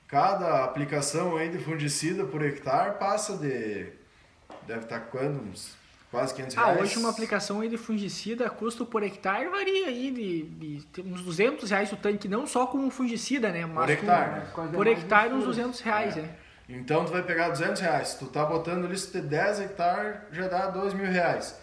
cada 0.05 0.65
aplicação 0.65 1.37
aí 1.37 1.47
de 1.47 1.59
fungicida 1.59 2.25
por 2.25 2.43
hectare 2.43 2.97
passa 2.99 3.37
de 3.37 3.87
deve 4.67 4.81
estar 4.81 4.99
quando 4.99 5.41
uns 5.49 5.76
quase 6.11 6.33
500 6.33 6.57
Ah, 6.57 6.65
reais. 6.65 6.81
hoje 6.81 6.99
uma 6.99 7.09
aplicação 7.09 7.61
aí 7.61 7.69
de 7.69 7.77
fungicida, 7.77 8.49
custo 8.49 8.85
por 8.85 9.03
hectare 9.03 9.49
varia 9.49 9.87
aí 9.87 10.11
de, 10.11 10.43
de, 10.43 10.85
de 10.85 11.01
uns 11.01 11.21
200 11.21 11.69
reais 11.69 11.91
o 11.91 11.97
tanque, 11.97 12.27
não 12.27 12.45
só 12.47 12.65
com 12.67 12.89
fungicida, 12.89 13.51
né? 13.51 13.65
Mas 13.65 13.85
Por 13.85 13.89
hectare, 13.89 14.31
né? 14.31 14.47
com, 14.53 14.67
por 14.69 14.87
hectare 14.87 15.33
uns 15.33 15.43
200 15.45 15.79
reais, 15.81 16.15
né? 16.15 16.29
Então 16.69 17.05
tu 17.05 17.11
vai 17.11 17.23
pegar 17.23 17.49
200 17.49 17.81
reais. 17.81 18.15
Tu 18.15 18.25
tá 18.25 18.45
botando 18.45 18.85
ali, 18.85 18.97
se 18.97 19.11
ter 19.11 19.21
10 19.21 19.61
hectares, 19.61 20.17
já 20.31 20.47
dá 20.47 20.67
2 20.67 20.93
mil 20.93 21.05
reais. 21.05 21.57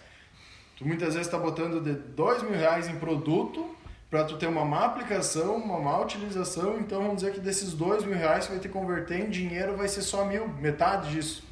Tu 0.77 0.87
muitas 0.87 1.15
vezes 1.15 1.31
tá 1.31 1.39
botando 1.39 1.81
de 1.83 1.93
2 1.93 2.43
mil 2.43 2.59
reais 2.59 2.89
em 2.89 2.97
produto 2.97 3.77
para 4.11 4.25
tu 4.25 4.37
ter 4.37 4.47
uma 4.47 4.65
má 4.65 4.87
aplicação, 4.87 5.57
uma 5.57 5.79
má 5.79 5.99
utilização. 6.01 6.79
Então 6.79 7.03
vamos 7.03 7.17
dizer 7.17 7.33
que 7.33 7.41
desses 7.41 7.75
2 7.75 8.05
mil 8.05 8.17
reais 8.17 8.47
que 8.47 8.53
vai 8.53 8.61
que 8.61 8.69
converter 8.69 9.21
em 9.21 9.29
dinheiro 9.31 9.77
vai 9.77 9.89
ser 9.89 10.03
só 10.03 10.25
mil, 10.25 10.49
metade 10.49 11.11
disso. 11.11 11.45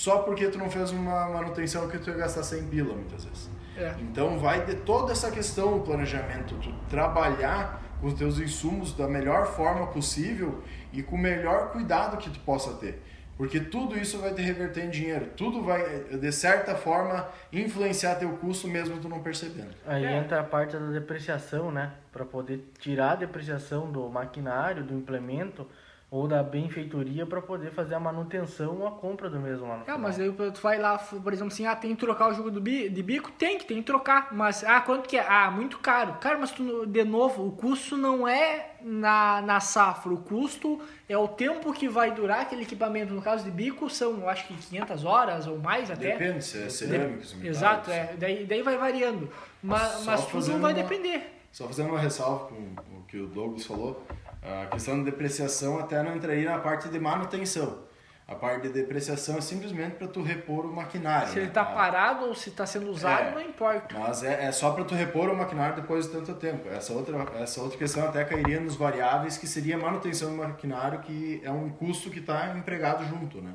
Só 0.00 0.20
porque 0.20 0.48
tu 0.48 0.56
não 0.56 0.70
fez 0.70 0.92
uma 0.92 1.28
manutenção 1.28 1.86
que 1.86 1.98
tu 1.98 2.08
ia 2.08 2.16
gastar 2.16 2.42
100 2.42 2.68
pila 2.68 2.94
muitas 2.94 3.22
vezes. 3.22 3.50
É. 3.76 3.94
Então 4.00 4.38
vai 4.38 4.64
de 4.64 4.76
toda 4.76 5.12
essa 5.12 5.30
questão 5.30 5.76
do 5.76 5.84
planejamento, 5.84 6.54
tu 6.54 6.72
trabalhar 6.88 7.82
com 8.00 8.06
os 8.06 8.14
teus 8.14 8.38
insumos 8.38 8.94
da 8.96 9.06
melhor 9.06 9.46
forma 9.48 9.88
possível 9.88 10.62
e 10.90 11.02
com 11.02 11.16
o 11.16 11.18
melhor 11.18 11.70
cuidado 11.70 12.16
que 12.16 12.30
tu 12.30 12.40
possa 12.40 12.72
ter. 12.78 13.02
Porque 13.36 13.60
tudo 13.60 13.94
isso 13.98 14.16
vai 14.16 14.32
te 14.32 14.40
reverter 14.40 14.84
em 14.86 14.88
dinheiro, 14.88 15.26
tudo 15.36 15.62
vai, 15.62 15.82
de 16.18 16.32
certa 16.32 16.74
forma, 16.74 17.28
influenciar 17.52 18.14
teu 18.14 18.30
custo 18.38 18.68
mesmo 18.68 18.98
tu 19.00 19.08
não 19.08 19.20
percebendo. 19.20 19.74
Aí 19.86 20.02
É. 20.02 20.16
entra 20.16 20.40
a 20.40 20.44
parte 20.44 20.78
da 20.78 20.86
depreciação, 20.90 21.70
né? 21.70 21.92
Para 22.10 22.24
poder 22.24 22.72
tirar 22.78 23.12
a 23.12 23.16
depreciação 23.16 23.92
do 23.92 24.08
maquinário, 24.08 24.82
do 24.82 24.94
implemento 24.94 25.66
ou 26.10 26.26
da 26.26 26.42
benfeitoria 26.42 27.24
para 27.24 27.40
poder 27.40 27.70
fazer 27.70 27.94
a 27.94 28.00
manutenção 28.00 28.78
ou 28.80 28.86
a 28.88 28.90
compra 28.90 29.30
do 29.30 29.38
mesmo 29.38 29.68
lá 29.68 29.76
no 29.76 29.84
Ah, 29.86 29.96
mas 29.96 30.18
aí 30.18 30.32
tu 30.32 30.60
vai 30.60 30.76
lá, 30.76 30.98
por 30.98 31.32
exemplo, 31.32 31.52
assim, 31.52 31.66
ah, 31.66 31.76
tem 31.76 31.94
que 31.94 32.00
trocar 32.00 32.30
o 32.30 32.34
jogo 32.34 32.50
do 32.50 32.60
bi, 32.60 32.88
de 32.88 33.00
bico? 33.02 33.30
Tem 33.30 33.56
que, 33.58 33.64
tem 33.64 33.76
que 33.76 33.84
trocar. 33.84 34.28
Mas, 34.32 34.64
ah, 34.64 34.80
quanto 34.80 35.08
que 35.08 35.16
é? 35.16 35.24
Ah, 35.28 35.50
muito 35.52 35.78
caro. 35.78 36.14
Cara, 36.20 36.36
mas 36.36 36.50
tu, 36.50 36.84
de 36.84 37.04
novo, 37.04 37.46
o 37.46 37.52
custo 37.52 37.96
não 37.96 38.26
é 38.26 38.72
na, 38.82 39.40
na 39.42 39.60
safra, 39.60 40.12
o 40.12 40.18
custo 40.18 40.80
é 41.08 41.16
o 41.16 41.28
tempo 41.28 41.72
que 41.72 41.88
vai 41.88 42.10
durar 42.10 42.40
aquele 42.40 42.62
equipamento. 42.62 43.14
No 43.14 43.22
caso 43.22 43.44
de 43.44 43.50
bico, 43.52 43.88
são, 43.88 44.18
eu 44.18 44.28
acho 44.28 44.48
que 44.48 44.54
500 44.54 45.04
horas 45.04 45.46
ou 45.46 45.58
mais 45.58 45.90
até. 45.92 46.16
Depende 46.16 46.44
se 46.44 46.60
é 46.60 46.68
cerâmico, 46.68 47.24
se 47.24 47.36
é 47.40 47.48
Exato, 47.48 47.84
se- 47.88 47.96
é. 47.96 48.14
Daí, 48.18 48.44
daí 48.46 48.62
vai 48.62 48.76
variando. 48.76 49.30
Mas, 49.62 50.04
mas 50.04 50.26
tudo 50.26 50.44
vai 50.58 50.72
uma- 50.72 50.74
depender. 50.74 51.36
Só 51.52 51.66
fazendo 51.66 51.88
uma 51.90 51.98
ressalva 51.98 52.46
com 52.46 52.54
o 52.54 53.02
que 53.08 53.16
o 53.18 53.26
Douglas 53.26 53.66
falou, 53.66 54.06
a 54.42 54.66
questão 54.66 54.98
da 54.98 55.04
depreciação 55.04 55.78
até 55.78 56.02
não 56.02 56.16
entraria 56.16 56.50
na 56.50 56.58
parte 56.58 56.88
de 56.88 56.98
manutenção. 56.98 57.88
A 58.26 58.34
parte 58.36 58.68
de 58.68 58.72
depreciação 58.74 59.38
é 59.38 59.40
simplesmente 59.40 59.96
para 59.96 60.06
tu 60.06 60.22
repor 60.22 60.64
o 60.64 60.72
maquinário. 60.72 61.28
Se 61.30 61.36
né? 61.36 61.42
ele 61.42 61.50
tá 61.50 61.62
A- 61.62 61.66
parado 61.66 62.26
ou 62.26 62.34
se 62.34 62.52
tá 62.52 62.64
sendo 62.64 62.88
usado, 62.88 63.22
É. 63.28 63.30
não 63.32 63.40
importa. 63.40 63.98
Mas 63.98 64.22
é, 64.22 64.44
é 64.44 64.52
só 64.52 64.70
para 64.70 64.84
tu 64.84 64.94
repor 64.94 65.28
o 65.28 65.36
maquinário 65.36 65.74
depois 65.74 66.06
de 66.06 66.12
tanto 66.12 66.34
tempo. 66.34 66.68
Essa 66.68 66.92
outra, 66.92 67.16
essa 67.40 67.60
outra 67.60 67.76
questão 67.76 68.06
até 68.08 68.24
cairia 68.24 68.60
nos 68.60 68.76
variáveis, 68.76 69.36
que 69.36 69.48
seria 69.48 69.74
a 69.74 69.78
manutenção 69.80 70.30
do 70.30 70.36
maquinário, 70.36 71.00
que 71.00 71.40
é 71.42 71.50
um 71.50 71.70
custo 71.70 72.08
que 72.08 72.20
está 72.20 72.56
empregado 72.56 73.04
junto, 73.04 73.42
né? 73.42 73.52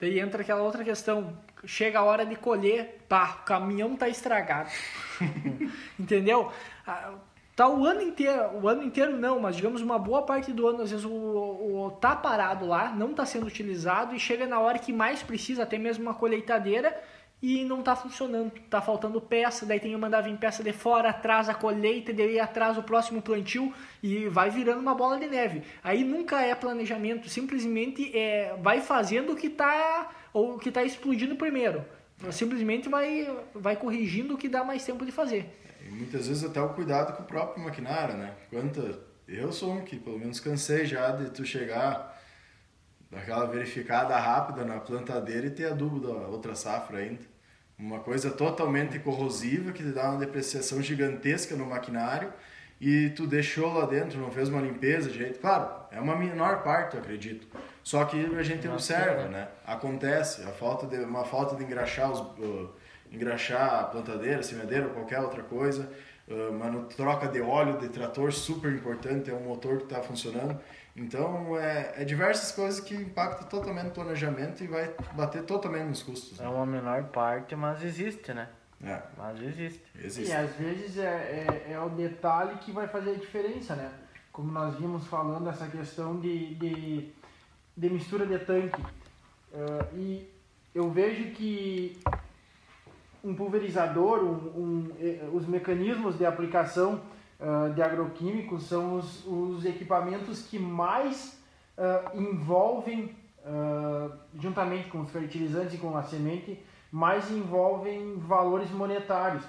Daí 0.00 0.18
entra 0.18 0.42
aquela 0.42 0.60
outra 0.60 0.82
questão. 0.82 1.38
Chega 1.64 2.00
a 2.00 2.02
hora 2.02 2.26
de 2.26 2.34
colher, 2.34 3.04
pá, 3.08 3.38
o 3.42 3.44
caminhão 3.44 3.94
tá 3.96 4.08
estragado. 4.08 4.68
Entendeu? 5.98 6.50
Tá 7.56 7.66
o 7.70 7.86
ano 7.86 8.02
inteiro, 8.02 8.60
o 8.62 8.68
ano 8.68 8.82
inteiro 8.82 9.16
não, 9.16 9.40
mas 9.40 9.56
digamos 9.56 9.80
uma 9.80 9.98
boa 9.98 10.20
parte 10.20 10.52
do 10.52 10.68
ano, 10.68 10.82
às 10.82 10.90
vezes 10.90 11.06
o, 11.06 11.10
o 11.10 11.90
tá 11.98 12.14
parado 12.14 12.66
lá, 12.66 12.90
não 12.90 13.12
está 13.12 13.24
sendo 13.24 13.46
utilizado 13.46 14.14
e 14.14 14.20
chega 14.20 14.46
na 14.46 14.60
hora 14.60 14.78
que 14.78 14.92
mais 14.92 15.22
precisa, 15.22 15.62
até 15.62 15.78
mesmo 15.78 16.02
uma 16.02 16.12
colheitadeira, 16.12 16.94
e 17.40 17.64
não 17.64 17.80
está 17.80 17.96
funcionando, 17.96 18.52
está 18.56 18.82
faltando 18.82 19.18
peça, 19.22 19.64
daí 19.64 19.80
tem 19.80 19.90
que 19.90 19.96
mandar 19.96 20.20
vir 20.20 20.36
peça 20.36 20.62
de 20.62 20.72
fora, 20.74 21.08
atrasa 21.08 21.52
a 21.52 21.54
colheita, 21.54 22.12
daí 22.12 22.38
atrasa 22.38 22.80
o 22.80 22.82
próximo 22.82 23.22
plantio 23.22 23.72
e 24.02 24.28
vai 24.28 24.50
virando 24.50 24.80
uma 24.80 24.94
bola 24.94 25.18
de 25.18 25.26
neve. 25.26 25.62
Aí 25.82 26.04
nunca 26.04 26.42
é 26.42 26.54
planejamento, 26.54 27.26
simplesmente 27.30 28.14
é, 28.14 28.54
vai 28.60 28.82
fazendo 28.82 29.32
o 29.32 29.36
que 29.36 29.46
está 29.46 30.10
ou 30.30 30.58
que 30.58 30.68
está 30.68 30.84
explodindo 30.84 31.36
primeiro. 31.36 31.82
Simplesmente 32.30 32.86
vai, 32.88 33.34
vai 33.54 33.76
corrigindo 33.76 34.34
o 34.34 34.38
que 34.38 34.48
dá 34.48 34.62
mais 34.62 34.84
tempo 34.84 35.06
de 35.06 35.12
fazer. 35.12 35.65
E 35.86 35.94
muitas 35.94 36.26
vezes 36.26 36.42
até 36.42 36.60
o 36.60 36.70
cuidado 36.70 37.16
com 37.16 37.22
o 37.22 37.26
próprio 37.26 37.62
maquinário, 37.62 38.16
né? 38.16 38.34
Quanta, 38.50 38.98
eu 39.28 39.52
sou 39.52 39.72
um 39.72 39.84
que 39.84 39.96
pelo 39.96 40.18
menos 40.18 40.40
cansei 40.40 40.84
já 40.84 41.12
de 41.12 41.30
tu 41.30 41.44
chegar 41.44 42.20
daquela 43.10 43.46
verificada 43.46 44.16
rápida 44.16 44.64
na 44.64 44.80
plantadeira 44.80 45.46
e 45.46 45.50
ter 45.50 45.66
adubo 45.66 46.00
da 46.00 46.26
outra 46.26 46.56
safra 46.56 46.98
ainda. 46.98 47.22
Uma 47.78 48.00
coisa 48.00 48.30
totalmente 48.30 48.98
corrosiva 48.98 49.70
que 49.70 49.82
te 49.82 49.90
dá 49.90 50.10
uma 50.10 50.18
depreciação 50.18 50.82
gigantesca 50.82 51.54
no 51.54 51.66
maquinário 51.66 52.32
e 52.80 53.10
tu 53.10 53.26
deixou 53.26 53.72
lá 53.72 53.86
dentro, 53.86 54.18
não 54.18 54.30
fez 54.30 54.48
uma 54.48 54.60
limpeza 54.60 55.08
de 55.08 55.18
jeito. 55.18 55.38
Claro, 55.38 55.68
é 55.92 56.00
uma 56.00 56.16
menor 56.16 56.62
parte, 56.62 56.96
eu 56.96 57.02
acredito. 57.02 57.46
Só 57.82 58.04
que 58.04 58.16
a 58.16 58.42
gente 58.42 58.66
Nossa, 58.66 58.94
observa, 58.94 59.28
né? 59.28 59.48
Acontece, 59.64 60.42
a 60.42 60.48
falta 60.48 60.86
de, 60.86 60.96
uma 61.04 61.24
falta 61.24 61.54
de 61.54 61.62
engraxar, 61.62 62.10
os, 62.10 62.70
engraxar 63.10 63.80
a 63.80 63.84
plantadeira, 63.84 64.42
semeadeira 64.42 64.86
ou 64.86 64.92
qualquer 64.92 65.20
outra 65.20 65.42
coisa. 65.42 65.90
Uh, 66.28 66.50
uma 66.50 66.84
troca 66.84 67.28
de 67.28 67.40
óleo 67.40 67.78
de 67.78 67.88
trator 67.88 68.32
super 68.32 68.72
importante, 68.72 69.30
é 69.30 69.34
um 69.34 69.44
motor 69.44 69.78
que 69.78 69.84
está 69.84 70.02
funcionando. 70.02 70.58
Então, 70.96 71.56
é, 71.58 71.92
é, 71.98 72.04
diversas 72.04 72.52
coisas 72.52 72.80
que 72.80 72.94
impactam 72.94 73.46
totalmente 73.48 73.88
o 73.88 73.90
planejamento 73.90 74.64
e 74.64 74.66
vai 74.66 74.94
bater 75.12 75.42
totalmente 75.42 75.88
nos 75.88 76.02
custos. 76.02 76.38
Né? 76.38 76.46
É 76.46 76.48
uma 76.48 76.64
menor 76.64 77.04
parte, 77.04 77.54
mas 77.54 77.84
existe, 77.84 78.32
né? 78.32 78.48
É. 78.82 79.02
Mas 79.16 79.40
existe. 79.42 79.82
existe. 80.02 80.30
E 80.30 80.34
às 80.34 80.54
vezes 80.54 80.98
é, 80.98 81.04
é, 81.04 81.72
é, 81.72 81.80
o 81.80 81.90
detalhe 81.90 82.56
que 82.58 82.72
vai 82.72 82.88
fazer 82.88 83.10
a 83.10 83.14
diferença, 83.14 83.76
né? 83.76 83.90
Como 84.32 84.50
nós 84.50 84.74
vimos 84.76 85.06
falando, 85.06 85.48
essa 85.48 85.66
questão 85.66 86.18
de, 86.18 86.54
de, 86.54 87.12
de 87.76 87.90
mistura 87.90 88.26
de 88.26 88.38
tanque. 88.38 88.80
Uh, 89.52 89.96
e 89.96 90.30
eu 90.74 90.90
vejo 90.90 91.30
que 91.32 91.98
um 93.22 93.34
pulverizador, 93.34 94.22
um, 94.22 94.60
um, 94.60 94.92
eh, 95.00 95.28
os 95.32 95.46
mecanismos 95.46 96.16
de 96.16 96.24
aplicação 96.24 97.00
uh, 97.40 97.72
de 97.74 97.82
agroquímicos 97.82 98.64
são 98.64 98.96
os, 98.96 99.26
os 99.26 99.64
equipamentos 99.64 100.42
que 100.42 100.58
mais 100.58 101.38
uh, 101.76 102.18
envolvem, 102.18 103.16
uh, 103.44 104.12
juntamente 104.38 104.88
com 104.88 105.00
os 105.00 105.10
fertilizantes 105.10 105.74
e 105.74 105.78
com 105.78 105.96
a 105.96 106.02
semente, 106.02 106.62
mais 106.90 107.30
envolvem 107.30 108.16
valores 108.18 108.70
monetários. 108.70 109.44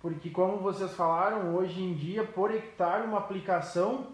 Porque, 0.00 0.30
como 0.30 0.58
vocês 0.58 0.92
falaram, 0.92 1.54
hoje 1.54 1.82
em 1.82 1.94
dia, 1.94 2.24
por 2.24 2.52
hectare, 2.52 3.06
uma 3.06 3.18
aplicação, 3.18 4.08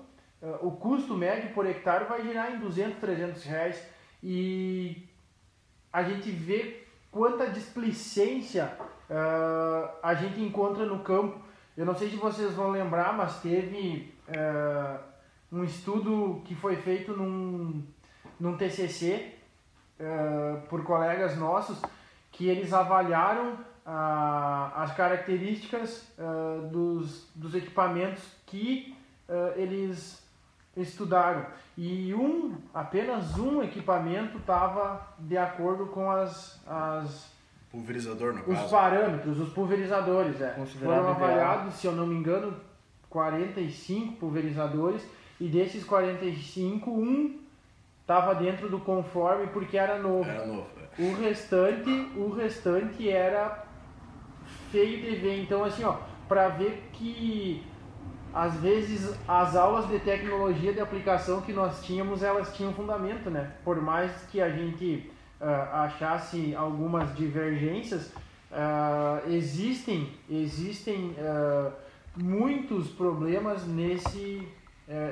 o 0.61 0.71
custo 0.71 1.15
médio 1.15 1.55
por 1.55 1.67
hectare 1.67 2.05
vai 2.05 2.23
girar 2.23 2.55
em 2.55 2.59
200, 2.59 2.99
300 2.99 3.43
reais. 3.45 3.83
E 4.23 5.09
a 5.91 6.03
gente 6.03 6.31
vê 6.31 6.85
quanta 7.11 7.47
displicência 7.47 8.77
a 10.03 10.15
gente 10.15 10.41
encontra 10.41 10.85
no 10.85 11.01
campo. 11.01 11.41
Eu 11.77 11.87
não 11.87 11.95
sei 11.95 12.11
se 12.11 12.17
vocês 12.17 12.55
vão 12.55 12.71
lembrar, 12.71 13.17
mas 13.17 13.41
teve 13.41 14.13
uh, 14.29 14.99
um 15.53 15.65
estudo 15.65 16.43
que 16.45 16.55
foi 16.55 16.77
feito 16.77 17.17
num, 17.17 17.85
num 18.39 18.57
TCC 18.57 19.35
uh, 19.99 20.03
eh, 20.03 20.57
por 20.69 20.83
colegas 20.85 21.37
nossos 21.37 21.81
que 22.31 22.49
eles 22.49 22.73
avaliaram 22.73 23.53
uh, 23.53 24.75
as 24.75 24.95
características 24.95 26.07
uh, 26.19 26.69
dos, 26.69 27.31
dos 27.35 27.55
equipamentos 27.55 28.23
que 28.45 28.97
eles 29.57 30.27
estudaram. 30.75 31.45
E 31.77 32.15
um 32.15 32.57
apenas 32.73 33.39
um 33.39 33.63
equipamento 33.63 34.39
estava 34.39 35.07
de 35.19 35.37
acordo 35.37 35.87
com 35.89 36.11
as, 36.11 36.59
as 36.67 37.31
Pulverizador, 37.71 38.33
no 38.33 38.41
os 38.41 38.59
caso. 38.59 38.71
parâmetros, 38.71 39.39
os 39.39 39.53
pulverizadores, 39.53 40.41
é. 40.41 40.55
Foram 40.83 41.09
avaliados, 41.09 41.75
se 41.75 41.87
eu 41.87 41.93
não 41.93 42.07
me 42.07 42.15
engano, 42.15 42.55
45 43.11 44.17
pulverizadores 44.17 45.03
e 45.41 45.49
desses 45.49 45.85
45, 45.85 46.91
um 46.91 47.39
estava 48.01 48.35
dentro 48.35 48.71
do 48.71 48.79
conforme 48.79 49.49
porque 49.49 49.77
era 49.77 49.99
novo. 49.99 50.29
Era 50.29 50.47
novo. 50.47 50.67
É. 50.99 51.03
O 51.03 51.15
restante, 51.15 51.91
o 52.17 52.31
restante 52.31 53.09
era 53.09 53.65
feio 54.71 55.03
de 55.03 55.17
ver. 55.17 55.43
Então 55.43 55.63
assim, 55.63 55.85
ó, 55.85 55.99
para 56.27 56.49
ver 56.49 56.89
que 56.93 57.63
às 58.33 58.55
vezes 58.61 59.15
as 59.27 59.57
aulas 59.57 59.89
de 59.89 59.99
tecnologia 59.99 60.73
de 60.73 60.81
aplicação 60.81 61.41
que 61.43 61.53
nós 61.53 61.85
tínhamos, 61.85 62.23
elas 62.23 62.55
tinham 62.57 62.73
fundamento, 62.73 63.31
né? 63.31 63.53
Por 63.65 63.81
mais 63.81 64.11
que 64.31 64.41
a 64.41 64.49
gente 64.49 65.11
achasse 65.41 66.55
algumas 66.55 67.15
divergências, 67.15 68.13
uh, 68.51 69.31
existem, 69.31 70.13
existem 70.29 71.15
uh, 71.19 71.73
muitos 72.17 72.89
problemas 72.89 73.67
nesse, 73.67 74.47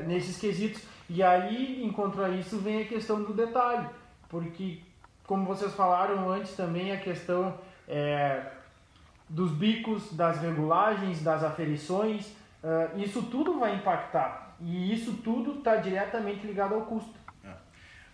nesses 0.06 0.38
quesitos. 0.38 0.82
E 1.08 1.22
aí, 1.22 1.84
em 1.84 1.92
contra 1.92 2.28
isso, 2.30 2.58
vem 2.58 2.82
a 2.82 2.84
questão 2.84 3.22
do 3.22 3.32
detalhe, 3.32 3.86
porque, 4.28 4.80
como 5.24 5.44
vocês 5.44 5.72
falaram 5.74 6.28
antes 6.28 6.56
também, 6.56 6.90
a 6.90 6.96
questão 6.96 7.54
é, 7.86 8.42
dos 9.28 9.52
bicos, 9.52 10.12
das 10.12 10.40
regulagens, 10.40 11.22
das 11.22 11.44
aferições, 11.44 12.34
isso 12.96 13.22
tudo 13.22 13.60
vai 13.60 13.76
impactar. 13.76 14.56
E 14.60 14.92
isso 14.92 15.12
tudo 15.22 15.58
está 15.58 15.76
diretamente 15.76 16.44
ligado 16.44 16.74
ao 16.74 16.80
custo. 16.80 17.14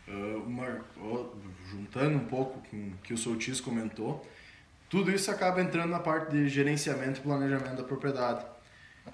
Uma, 0.08 0.80
juntando 1.70 2.16
um 2.16 2.26
pouco 2.26 2.60
com 2.68 2.76
o 2.76 2.92
que 3.02 3.14
o 3.14 3.16
Soutis 3.16 3.60
comentou, 3.60 4.26
tudo 4.90 5.10
isso 5.10 5.30
acaba 5.30 5.62
entrando 5.62 5.90
na 5.90 6.00
parte 6.00 6.32
de 6.32 6.48
gerenciamento 6.48 7.20
e 7.20 7.22
planejamento 7.22 7.76
da 7.76 7.82
propriedade. 7.82 8.44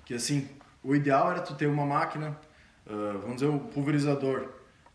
Que 0.05 0.15
assim, 0.15 0.49
o 0.83 0.95
ideal 0.95 1.31
era 1.31 1.41
tu 1.41 1.55
ter 1.55 1.67
uma 1.67 1.87
máquina, 1.87 2.37
uh, 2.87 3.19
vamos 3.21 3.37
dizer, 3.37 3.47
o 3.47 3.55
um 3.55 3.59
pulverizador. 3.59 4.49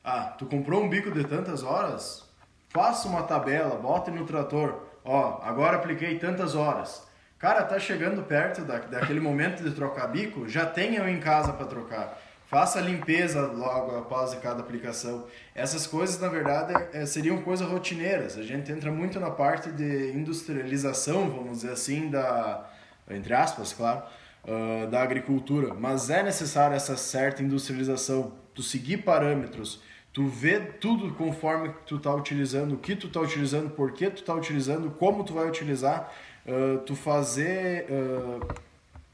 Ah, 0.04 0.36
tu 0.38 0.46
comprou 0.46 0.84
um 0.84 0.90
bico 0.90 1.10
de 1.12 1.24
tantas 1.24 1.64
horas? 1.64 2.28
Faça 2.68 3.08
uma 3.08 3.24
tabela, 3.24 3.78
bota 3.78 4.12
no 4.12 4.26
trator. 4.26 4.88
Ó, 5.06 5.40
agora 5.42 5.78
apliquei 5.78 6.20
tantas 6.20 6.56
horas. 6.56 7.08
Cara, 7.40 7.64
tá 7.64 7.80
chegando 7.80 8.24
perto 8.24 8.62
da, 8.64 8.80
daquele 8.80 9.20
momento 9.20 9.64
de 9.64 9.72
trocar 9.72 10.08
bico, 10.08 10.50
já 10.50 10.66
tenha 10.66 11.10
em 11.10 11.20
casa 11.20 11.54
para 11.54 11.66
trocar. 11.66 12.18
Faça 12.54 12.78
a 12.78 12.84
limpeza 12.84 13.48
logo 13.48 13.98
após 13.98 14.36
cada 14.36 14.60
aplicação. 14.60 15.26
Essas 15.56 15.88
coisas, 15.88 16.20
na 16.20 16.28
verdade, 16.28 16.72
é, 16.94 17.04
seriam 17.04 17.42
coisas 17.42 17.68
rotineiras. 17.68 18.38
A 18.38 18.44
gente 18.44 18.72
entra 18.72 18.92
muito 18.92 19.20
na 19.20 19.32
parte 19.32 19.72
de 19.72 20.12
industrialização, 20.12 21.32
vamos 21.32 21.62
dizer 21.62 21.72
assim, 21.72 22.12
da, 22.12 22.70
entre 23.10 23.34
aspas, 23.34 23.74
claro, 23.74 24.04
uh, 24.44 24.88
da 24.88 25.02
agricultura. 25.02 25.74
Mas 25.74 26.12
é 26.12 26.22
necessário 26.22 26.76
essa 26.76 26.96
certa 26.96 27.42
industrialização. 27.42 28.34
Tu 28.54 28.62
seguir 28.62 28.98
parâmetros, 28.98 29.82
tu 30.14 30.28
ver 30.28 30.78
tudo 30.80 31.12
conforme 31.16 31.74
tu 31.88 31.96
está 31.96 32.14
utilizando, 32.14 32.76
o 32.76 32.78
que 32.78 32.96
tu 32.96 33.08
está 33.08 33.20
utilizando, 33.20 33.72
por 33.72 33.94
que 33.94 34.12
tu 34.12 34.18
está 34.18 34.36
utilizando, 34.36 34.92
como 34.92 35.24
tu 35.24 35.34
vai 35.34 35.48
utilizar, 35.48 36.14
uh, 36.46 36.78
tu 36.82 36.96
fazer 36.96 37.88
uh, 37.90 38.48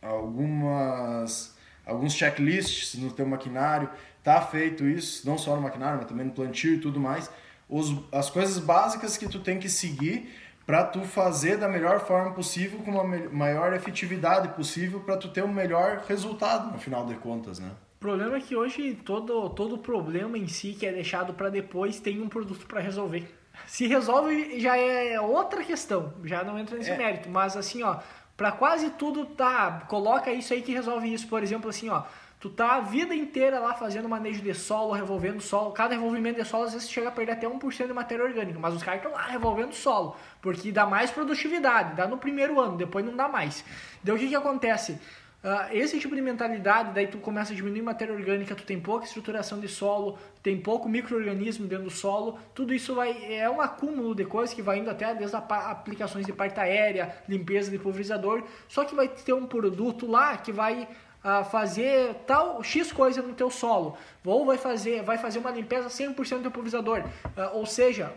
algumas 0.02 1.58
alguns 1.90 2.14
checklists 2.14 2.96
no 2.96 3.12
teu 3.12 3.26
maquinário, 3.26 3.90
tá 4.24 4.42
feito 4.42 4.88
isso, 4.88 5.28
não 5.28 5.38
só 5.38 5.56
no 5.56 5.62
maquinário, 5.62 5.98
mas 5.98 6.08
também 6.08 6.26
no 6.26 6.32
plantio 6.32 6.76
e 6.76 6.80
tudo 6.80 7.00
mais. 7.00 7.30
Os, 7.68 7.94
as 8.12 8.30
coisas 8.30 8.58
básicas 8.60 9.18
que 9.18 9.28
tu 9.28 9.40
tem 9.40 9.60
que 9.60 9.70
seguir 9.70 10.30
para 10.66 10.84
tu 10.84 11.02
fazer 11.02 11.58
da 11.58 11.68
melhor 11.68 12.00
forma 12.06 12.32
possível, 12.32 12.80
com 12.80 12.92
uma 12.92 13.04
maior 13.04 13.74
efetividade 13.74 14.50
possível, 14.50 15.00
para 15.00 15.18
tu 15.18 15.28
ter 15.30 15.42
o 15.42 15.46
um 15.46 15.54
melhor 15.54 16.04
resultado 16.08 16.72
no 16.72 16.78
final 16.78 17.06
de 17.08 17.16
contas, 17.16 17.60
né? 17.60 17.72
O 17.96 18.00
problema 18.00 18.38
é 18.38 18.40
que 18.40 18.56
hoje 18.56 18.94
todo 19.04 19.50
todo 19.50 19.78
problema 19.78 20.38
em 20.38 20.48
si 20.48 20.74
que 20.74 20.86
é 20.86 20.92
deixado 20.94 21.34
para 21.34 21.50
depois 21.50 22.00
tem 22.00 22.22
um 22.22 22.30
produto 22.30 22.66
para 22.66 22.80
resolver. 22.80 23.28
Se 23.68 23.88
resolve 23.88 24.60
já 24.60 24.78
é 24.78 25.20
outra 25.20 25.64
questão, 25.64 26.14
já 26.24 26.44
não 26.44 26.58
entra 26.58 26.78
nesse 26.78 26.92
é. 26.92 26.98
mérito, 26.98 27.30
mas 27.30 27.58
assim, 27.58 27.84
ó, 27.84 28.00
para 28.40 28.54
quase 28.54 28.92
tudo 28.92 29.26
tá, 29.26 29.84
coloca 29.90 30.32
isso 30.32 30.54
aí 30.54 30.62
que 30.62 30.72
resolve 30.72 31.14
isso. 31.14 31.28
Por 31.28 31.44
exemplo, 31.44 31.70
assim, 31.70 31.90
ó, 31.90 32.04
tu 32.40 32.50
tá 32.50 32.76
a 32.76 32.80
vida 32.80 33.14
inteira 33.14 33.60
lá 33.60 33.74
fazendo 33.74 34.08
manejo 34.08 34.42
de 34.42 34.54
solo, 34.54 34.94
revolvendo 34.94 35.42
solo. 35.42 35.74
Cada 35.74 35.94
revolvimento 35.94 36.42
de 36.42 36.48
solo 36.48 36.64
às 36.64 36.72
vezes 36.72 36.90
chega 36.90 37.10
a 37.10 37.12
perder 37.12 37.34
até 37.34 37.46
1% 37.46 37.88
de 37.88 37.92
matéria 37.92 38.24
orgânica, 38.24 38.58
mas 38.58 38.74
os 38.74 38.82
caras 38.82 39.02
estão 39.02 39.12
lá 39.12 39.28
revolvendo 39.28 39.76
solo, 39.76 40.16
porque 40.42 40.72
dá 40.72 40.86
mais 40.86 41.12
produtividade, 41.12 41.98
dá 41.98 42.08
no 42.08 42.18
primeiro 42.18 42.58
ano, 42.62 42.78
depois 42.78 43.04
não 43.04 43.14
dá 43.14 43.28
mais. 43.28 43.66
Então 44.02 44.16
o 44.16 44.18
que 44.18 44.30
que 44.30 44.36
acontece? 44.36 44.98
Uh, 45.42 45.72
esse 45.72 45.98
tipo 45.98 46.14
de 46.14 46.22
mentalidade, 46.22 46.94
daí 46.94 47.08
tu 47.08 47.18
começa 47.18 47.54
a 47.54 47.56
diminuir 47.56 47.82
matéria 47.82 48.14
orgânica, 48.14 48.54
tu 48.54 48.64
tem 48.64 48.78
pouca 48.78 49.06
estruturação 49.06 49.58
de 49.58 49.70
solo, 49.70 50.18
tem 50.44 50.60
pouco 50.60 50.90
microorganismo 50.90 51.66
dentro 51.66 51.86
do 51.86 51.90
solo, 51.90 52.38
tudo 52.54 52.74
isso 52.74 52.94
vai 52.94 53.34
é 53.34 53.50
um 53.50 53.62
acúmulo 53.62 54.14
de 54.14 54.26
coisas 54.26 54.54
que 54.54 54.62
vai 54.62 54.80
indo 54.80 54.90
até 54.90 55.16
desde 55.16 55.38
aplicações 55.38 56.26
de 56.26 56.34
parte 56.34 56.60
aérea, 56.60 57.16
limpeza 57.28 57.72
de 57.72 57.80
pulverizador, 57.80 58.44
só 58.68 58.84
que 58.84 58.94
vai 58.94 59.08
ter 59.08 59.32
um 59.32 59.46
produto 59.46 60.06
lá 60.06 60.36
que 60.36 60.52
vai 60.52 60.84
uh, 61.24 61.46
fazer 61.46 62.16
tal 62.28 62.62
X 62.62 62.92
coisa 62.92 63.22
no 63.22 63.34
teu 63.34 63.50
solo, 63.50 63.96
ou 64.26 64.46
vai 64.46 64.58
fazer, 64.58 65.04
vai 65.04 65.18
fazer 65.18 65.40
uma 65.40 65.52
limpeza 65.52 65.88
100% 65.88 66.42
do 66.42 66.52
pulverizador, 66.52 67.00
uh, 67.00 67.58
ou 67.58 67.66
seja, 67.66 68.12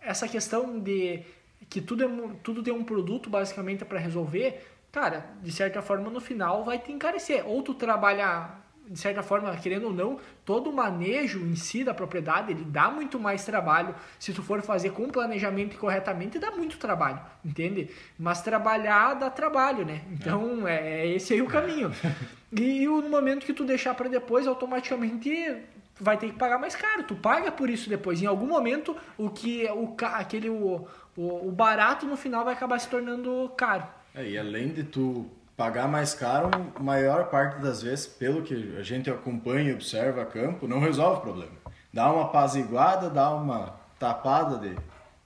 essa 0.00 0.26
questão 0.26 0.80
de 0.80 1.22
que 1.68 1.80
tudo, 1.80 2.04
é, 2.04 2.08
tudo 2.42 2.62
tem 2.62 2.72
um 2.72 2.82
produto 2.82 3.28
basicamente 3.28 3.84
para 3.84 3.98
resolver, 3.98 4.60
cara, 4.92 5.26
de 5.42 5.52
certa 5.52 5.82
forma 5.82 6.10
no 6.10 6.20
final 6.20 6.64
vai 6.64 6.78
te 6.78 6.92
encarecer. 6.92 7.46
Ou 7.46 7.62
tu 7.62 7.74
trabalha, 7.74 8.50
de 8.86 8.98
certa 8.98 9.22
forma, 9.22 9.54
querendo 9.56 9.86
ou 9.86 9.92
não, 9.92 10.18
todo 10.44 10.70
o 10.70 10.72
manejo 10.72 11.40
em 11.40 11.54
si 11.54 11.84
da 11.84 11.94
propriedade, 11.94 12.52
ele 12.52 12.64
dá 12.64 12.90
muito 12.90 13.18
mais 13.18 13.44
trabalho. 13.44 13.94
Se 14.18 14.32
tu 14.32 14.42
for 14.42 14.62
fazer 14.62 14.90
com 14.90 15.08
planejamento 15.08 15.74
e 15.74 15.78
corretamente, 15.78 16.38
dá 16.38 16.50
muito 16.50 16.78
trabalho, 16.78 17.20
entende? 17.44 17.90
Mas 18.18 18.42
trabalhar 18.42 19.14
dá 19.14 19.30
trabalho, 19.30 19.84
né? 19.84 20.02
Então, 20.12 20.66
é, 20.66 21.02
é 21.02 21.06
esse 21.08 21.34
aí 21.34 21.42
o 21.42 21.46
caminho. 21.46 21.92
E 22.50 22.86
no 22.86 23.10
momento 23.10 23.44
que 23.44 23.52
tu 23.52 23.62
deixar 23.62 23.92
para 23.92 24.08
depois, 24.08 24.46
automaticamente 24.46 25.54
vai 26.00 26.16
ter 26.16 26.28
que 26.28 26.38
pagar 26.38 26.58
mais 26.58 26.74
caro. 26.74 27.02
Tu 27.02 27.14
paga 27.14 27.50
por 27.50 27.68
isso 27.68 27.88
depois. 27.88 28.22
Em 28.22 28.26
algum 28.26 28.46
momento, 28.46 28.96
o 29.16 29.30
que 29.30 29.66
o 29.66 29.94
aquele 30.14 30.48
o, 30.48 30.86
o, 31.16 31.48
o 31.48 31.52
barato 31.52 32.06
no 32.06 32.16
final 32.16 32.44
vai 32.44 32.54
acabar 32.54 32.78
se 32.78 32.88
tornando 32.88 33.52
caro. 33.56 33.86
É, 34.18 34.30
e 34.30 34.36
além 34.36 34.68
de 34.68 34.82
tu 34.82 35.26
pagar 35.56 35.86
mais 35.86 36.12
caro, 36.12 36.50
maior 36.80 37.26
parte 37.26 37.60
das 37.60 37.80
vezes, 37.80 38.06
pelo 38.06 38.42
que 38.42 38.76
a 38.76 38.82
gente 38.82 39.08
acompanha 39.08 39.70
e 39.70 39.72
observa 39.72 40.22
a 40.22 40.26
campo, 40.26 40.66
não 40.66 40.80
resolve 40.80 41.18
o 41.18 41.20
problema. 41.20 41.52
Dá 41.92 42.10
uma 42.12 42.24
apaziguada, 42.24 43.08
dá 43.08 43.30
uma 43.30 43.76
tapada 43.96 44.58
de, 44.58 44.76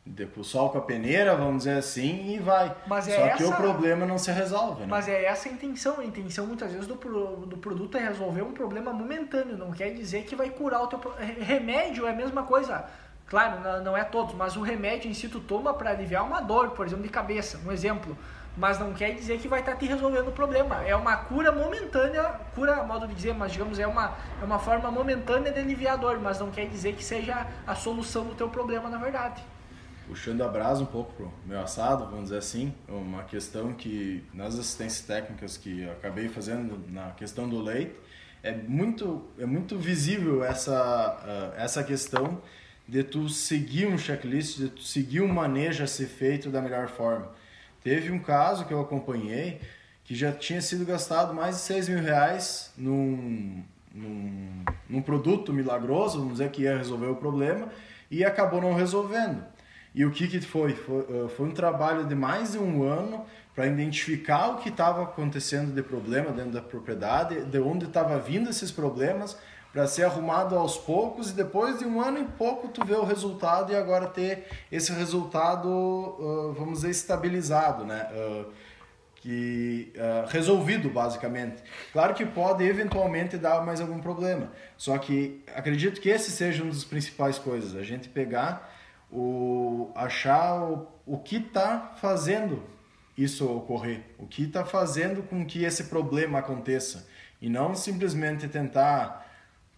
de 0.05 0.29
o 0.37 0.45
sol 0.45 0.69
com 0.69 0.77
a 0.77 0.83
peneira, 0.83 1.35
vamos 1.35 1.65
dizer 1.65 1.79
assim, 1.79 2.35
e 2.35 2.39
vai. 2.39 2.75
Mas 2.87 3.09
é 3.09 3.17
Só 3.17 3.27
essa... 3.29 3.37
que 3.39 3.45
o 3.45 3.57
problema 3.57 4.05
não 4.05 4.19
se 4.19 4.31
resolve, 4.31 4.83
né? 4.83 4.87
Mas 4.91 5.09
é 5.09 5.25
essa 5.25 5.49
a 5.49 5.53
intenção. 5.53 5.99
A 5.99 6.05
intenção 6.05 6.47
muitas 6.47 6.71
vezes 6.71 6.87
do, 6.87 6.95
do 6.95 7.57
produto 7.57 7.97
é 7.97 8.01
resolver 8.01 8.43
um 8.43 8.53
problema 8.53 8.93
momentâneo. 8.93 9.57
Não 9.57 9.71
quer 9.73 9.95
dizer 9.95 10.25
que 10.25 10.37
vai 10.37 10.51
curar 10.51 10.83
o 10.83 10.87
teu... 10.87 11.01
Remédio 11.41 12.07
é 12.07 12.11
a 12.11 12.15
mesma 12.15 12.43
coisa. 12.43 12.85
Claro, 13.27 13.83
não 13.83 13.97
é 13.97 14.05
todos, 14.05 14.35
mas 14.35 14.57
o 14.57 14.61
remédio 14.61 15.11
em 15.11 15.15
si 15.15 15.27
tu 15.27 15.41
toma 15.41 15.73
para 15.73 15.91
aliviar 15.91 16.23
uma 16.23 16.43
dor, 16.43 16.73
por 16.73 16.85
exemplo, 16.85 17.05
de 17.05 17.09
cabeça, 17.09 17.59
um 17.67 17.73
exemplo 17.73 18.15
mas 18.57 18.79
não 18.79 18.93
quer 18.93 19.15
dizer 19.15 19.39
que 19.39 19.49
vai 19.49 19.61
estar 19.61 19.73
tá 19.73 19.79
te 19.79 19.87
resolvendo 19.87 20.29
o 20.29 20.33
problema. 20.33 20.83
É 20.85 20.95
uma 20.95 21.17
cura 21.17 21.51
momentânea, 21.51 22.23
cura, 22.55 22.83
modo 22.83 23.07
de 23.07 23.15
dizer, 23.15 23.35
mas 23.35 23.53
digamos, 23.53 23.79
é 23.79 23.87
uma, 23.87 24.15
é 24.41 24.45
uma 24.45 24.59
forma 24.59 24.91
momentânea 24.91 25.53
de 25.53 25.61
aliviar 25.61 25.95
a 25.95 25.97
dor, 25.97 26.21
mas 26.21 26.39
não 26.39 26.51
quer 26.51 26.69
dizer 26.69 26.95
que 26.95 27.05
seja 27.05 27.47
a 27.67 27.75
solução 27.75 28.25
do 28.27 28.35
teu 28.35 28.49
problema 28.49 28.89
na 28.91 28.99
verdade. 28.99 29.43
Puxando 30.07 30.43
a 30.43 30.49
brasa 30.49 30.83
um 30.83 30.87
pouco 30.87 31.13
pro 31.15 31.33
meu 31.47 31.61
assado, 31.61 32.05
vamos 32.07 32.25
dizer 32.25 32.39
assim, 32.39 32.75
uma 32.89 33.23
questão 33.23 33.73
que 33.73 34.23
nas 34.35 34.59
assistências 34.59 35.07
técnicas 35.07 35.57
que 35.57 35.89
acabei 35.89 36.29
fazendo 36.29 36.79
na 36.91 37.13
questão 37.13 37.49
do 37.49 37.63
leite, 37.63 37.95
é 38.43 38.53
muito, 38.53 39.23
é 39.39 39.47
muito 39.47 39.79
visível 39.79 40.45
essa, 40.45 40.73
uh, 40.75 41.61
essa 41.61 41.83
questão 41.85 42.43
de 42.87 43.05
tu 43.05 43.29
seguir 43.29 43.87
um 43.87 43.97
checklist, 43.97 44.59
de 44.59 44.69
tu 44.69 44.83
seguir 44.83 45.23
um 45.23 45.29
manejo 45.29 45.85
a 45.85 45.87
ser 45.87 46.07
feito 46.07 46.51
da 46.51 46.61
melhor 46.61 46.89
forma 46.89 47.31
Teve 47.83 48.11
um 48.13 48.19
caso 48.19 48.65
que 48.65 48.73
eu 48.73 48.81
acompanhei 48.81 49.61
que 50.05 50.15
já 50.15 50.33
tinha 50.33 50.61
sido 50.61 50.85
gastado 50.85 51.33
mais 51.33 51.57
de 51.57 51.63
6 51.63 51.89
mil 51.89 52.01
reais 52.01 52.73
num, 52.77 53.63
num, 53.95 54.65
num 54.89 55.03
produto 55.03 55.53
milagroso, 55.53 56.19
vamos 56.19 56.35
dizer 56.35 56.51
que 56.51 56.63
ia 56.63 56.77
resolver 56.77 57.07
o 57.07 57.17
problema, 57.17 57.69
e 58.11 58.25
acabou 58.25 58.61
não 58.61 58.75
resolvendo. 58.75 59.45
E 59.95 60.05
o 60.05 60.11
que, 60.11 60.27
que 60.27 60.41
foi? 60.41 60.75
foi? 60.75 61.01
Eh, 61.01 61.29
foi 61.37 61.49
um 61.49 61.53
trabalho 61.53 62.07
de 62.07 62.15
mais 62.15 62.53
de 62.53 62.59
um 62.59 62.83
ano 62.83 63.25
para 63.55 63.67
identificar 63.67 64.49
o 64.49 64.57
que 64.57 64.71
estava 64.71 65.03
acontecendo 65.03 65.75
de 65.75 65.83
problema 65.83 66.31
dentro 66.31 66.53
da 66.53 66.63
propriedade, 66.63 67.45
de 67.45 67.59
onde 67.59 67.85
estava 67.85 68.19
vindo 68.19 68.49
esses 68.49 68.71
problemas, 68.71 69.39
para 69.73 69.87
ser 69.87 70.05
arrumado 70.05 70.57
aos 70.57 70.77
poucos 70.77 71.31
e 71.31 71.33
depois 71.33 71.79
de 71.79 71.87
um 71.87 72.01
ano 72.01 72.19
e 72.19 72.25
pouco 72.25 72.69
tu 72.69 72.85
vê 72.85 72.95
o 72.95 73.05
resultado 73.05 73.73
e 73.73 73.77
agora 73.77 74.07
ter 74.07 74.47
esse 74.71 74.93
resultado, 74.93 75.69
uh, 75.69 76.53
vamos 76.53 76.81
dizer, 76.81 76.91
estabilizado, 76.91 77.85
né? 77.85 78.09
Uh, 78.13 78.53
que 79.17 79.93
uh, 79.95 80.29
resolvido 80.29 80.91
basicamente. 80.91 81.63
Claro 81.93 82.13
que 82.13 82.27
pode 82.27 82.65
eventualmente 82.65 83.39
dar 83.39 83.65
mais 83.65 83.81
algum 83.81 84.01
problema, 84.01 84.51
só 84.77 84.99
que 84.99 85.45
acredito 85.55 86.01
que 86.01 86.09
esse 86.09 86.33
seja 86.33 86.65
uma 86.65 86.73
das 86.73 86.85
principais 86.85 87.39
coisas, 87.39 87.77
a 87.77 87.85
gente 87.85 88.09
pegar 88.09 88.69
o 89.13 89.93
achar 89.95 90.65
o, 90.65 90.89
o 91.07 91.19
que 91.19 91.37
está 91.37 91.93
fazendo 92.01 92.65
isso 93.17 93.49
ocorrer, 93.49 94.01
o 94.19 94.27
que 94.27 94.45
está 94.45 94.65
fazendo 94.65 95.23
com 95.23 95.47
que 95.47 95.65
esse 95.65 95.85
problema 95.85 96.41
aconteça 96.41 97.07
e 97.41 97.49
não 97.49 97.75
simplesmente 97.75 98.49
tentar 98.49 99.32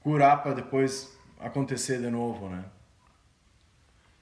curar 0.05 0.43
para 0.43 0.53
depois 0.53 1.19
acontecer 1.41 1.99
de 1.99 2.11
novo, 2.11 2.49
né? 2.49 2.65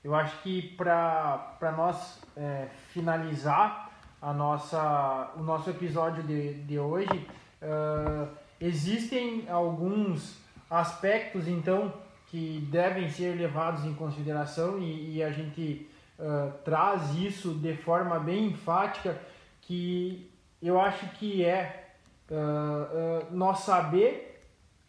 Eu 0.03 0.14
acho 0.14 0.41
que 0.43 0.62
para 0.76 1.74
nós 1.76 2.20
é, 2.37 2.68
finalizar 2.89 3.91
a 4.22 4.33
nossa, 4.33 5.33
o 5.37 5.43
nosso 5.43 5.68
episódio 5.68 6.22
de, 6.22 6.55
de 6.62 6.78
hoje, 6.78 7.28
uh, 7.61 8.28
existem 8.61 9.49
alguns 9.51 10.39
aspectos 10.70 11.49
então 11.49 11.93
que 12.28 12.66
devem 12.70 13.11
ser 13.11 13.37
levados 13.37 13.85
em 13.85 13.93
consideração 13.95 14.78
e, 14.78 15.16
e 15.16 15.22
a 15.22 15.30
gente 15.30 15.91
uh, 16.18 16.53
traz 16.64 17.14
isso 17.16 17.55
de 17.55 17.76
forma 17.76 18.18
bem 18.20 18.47
enfática 18.47 19.20
que 19.62 20.30
eu 20.62 20.80
acho 20.80 21.05
que 21.16 21.45
é 21.45 21.91
uh, 22.30 23.26
nós 23.33 23.61
saber 23.61 24.32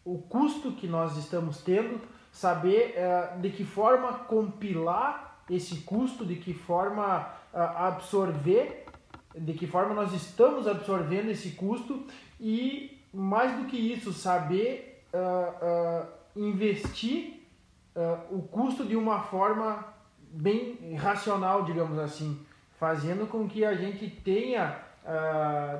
o 0.04 0.18
custo 0.18 0.72
que 0.72 0.86
nós 0.86 1.16
estamos 1.16 1.62
tendo, 1.62 2.00
saber 2.30 2.94
uh, 2.96 3.40
de 3.40 3.50
que 3.50 3.64
forma 3.64 4.12
compilar 4.12 5.42
esse 5.48 5.76
custo, 5.76 6.26
de 6.26 6.36
que 6.36 6.52
forma 6.52 7.20
uh, 7.52 7.58
absorver, 7.76 8.86
de 9.34 9.54
que 9.54 9.66
forma 9.66 9.94
nós 9.94 10.12
estamos 10.12 10.68
absorvendo 10.68 11.30
esse 11.30 11.52
custo 11.52 12.04
e, 12.40 13.00
mais 13.12 13.56
do 13.56 13.66
que 13.66 13.76
isso, 13.76 14.12
saber 14.12 15.04
uh, 15.12 16.06
investir 16.36 17.40
o 18.28 18.42
custo 18.42 18.84
de 18.84 18.96
uma 18.96 19.20
forma 19.20 19.86
bem 20.18 20.96
racional, 20.96 21.64
digamos 21.64 21.96
assim, 21.96 22.44
fazendo 22.76 23.24
com 23.28 23.48
que 23.48 23.64
a 23.64 23.72
gente 23.76 24.10
tenha, 24.10 24.80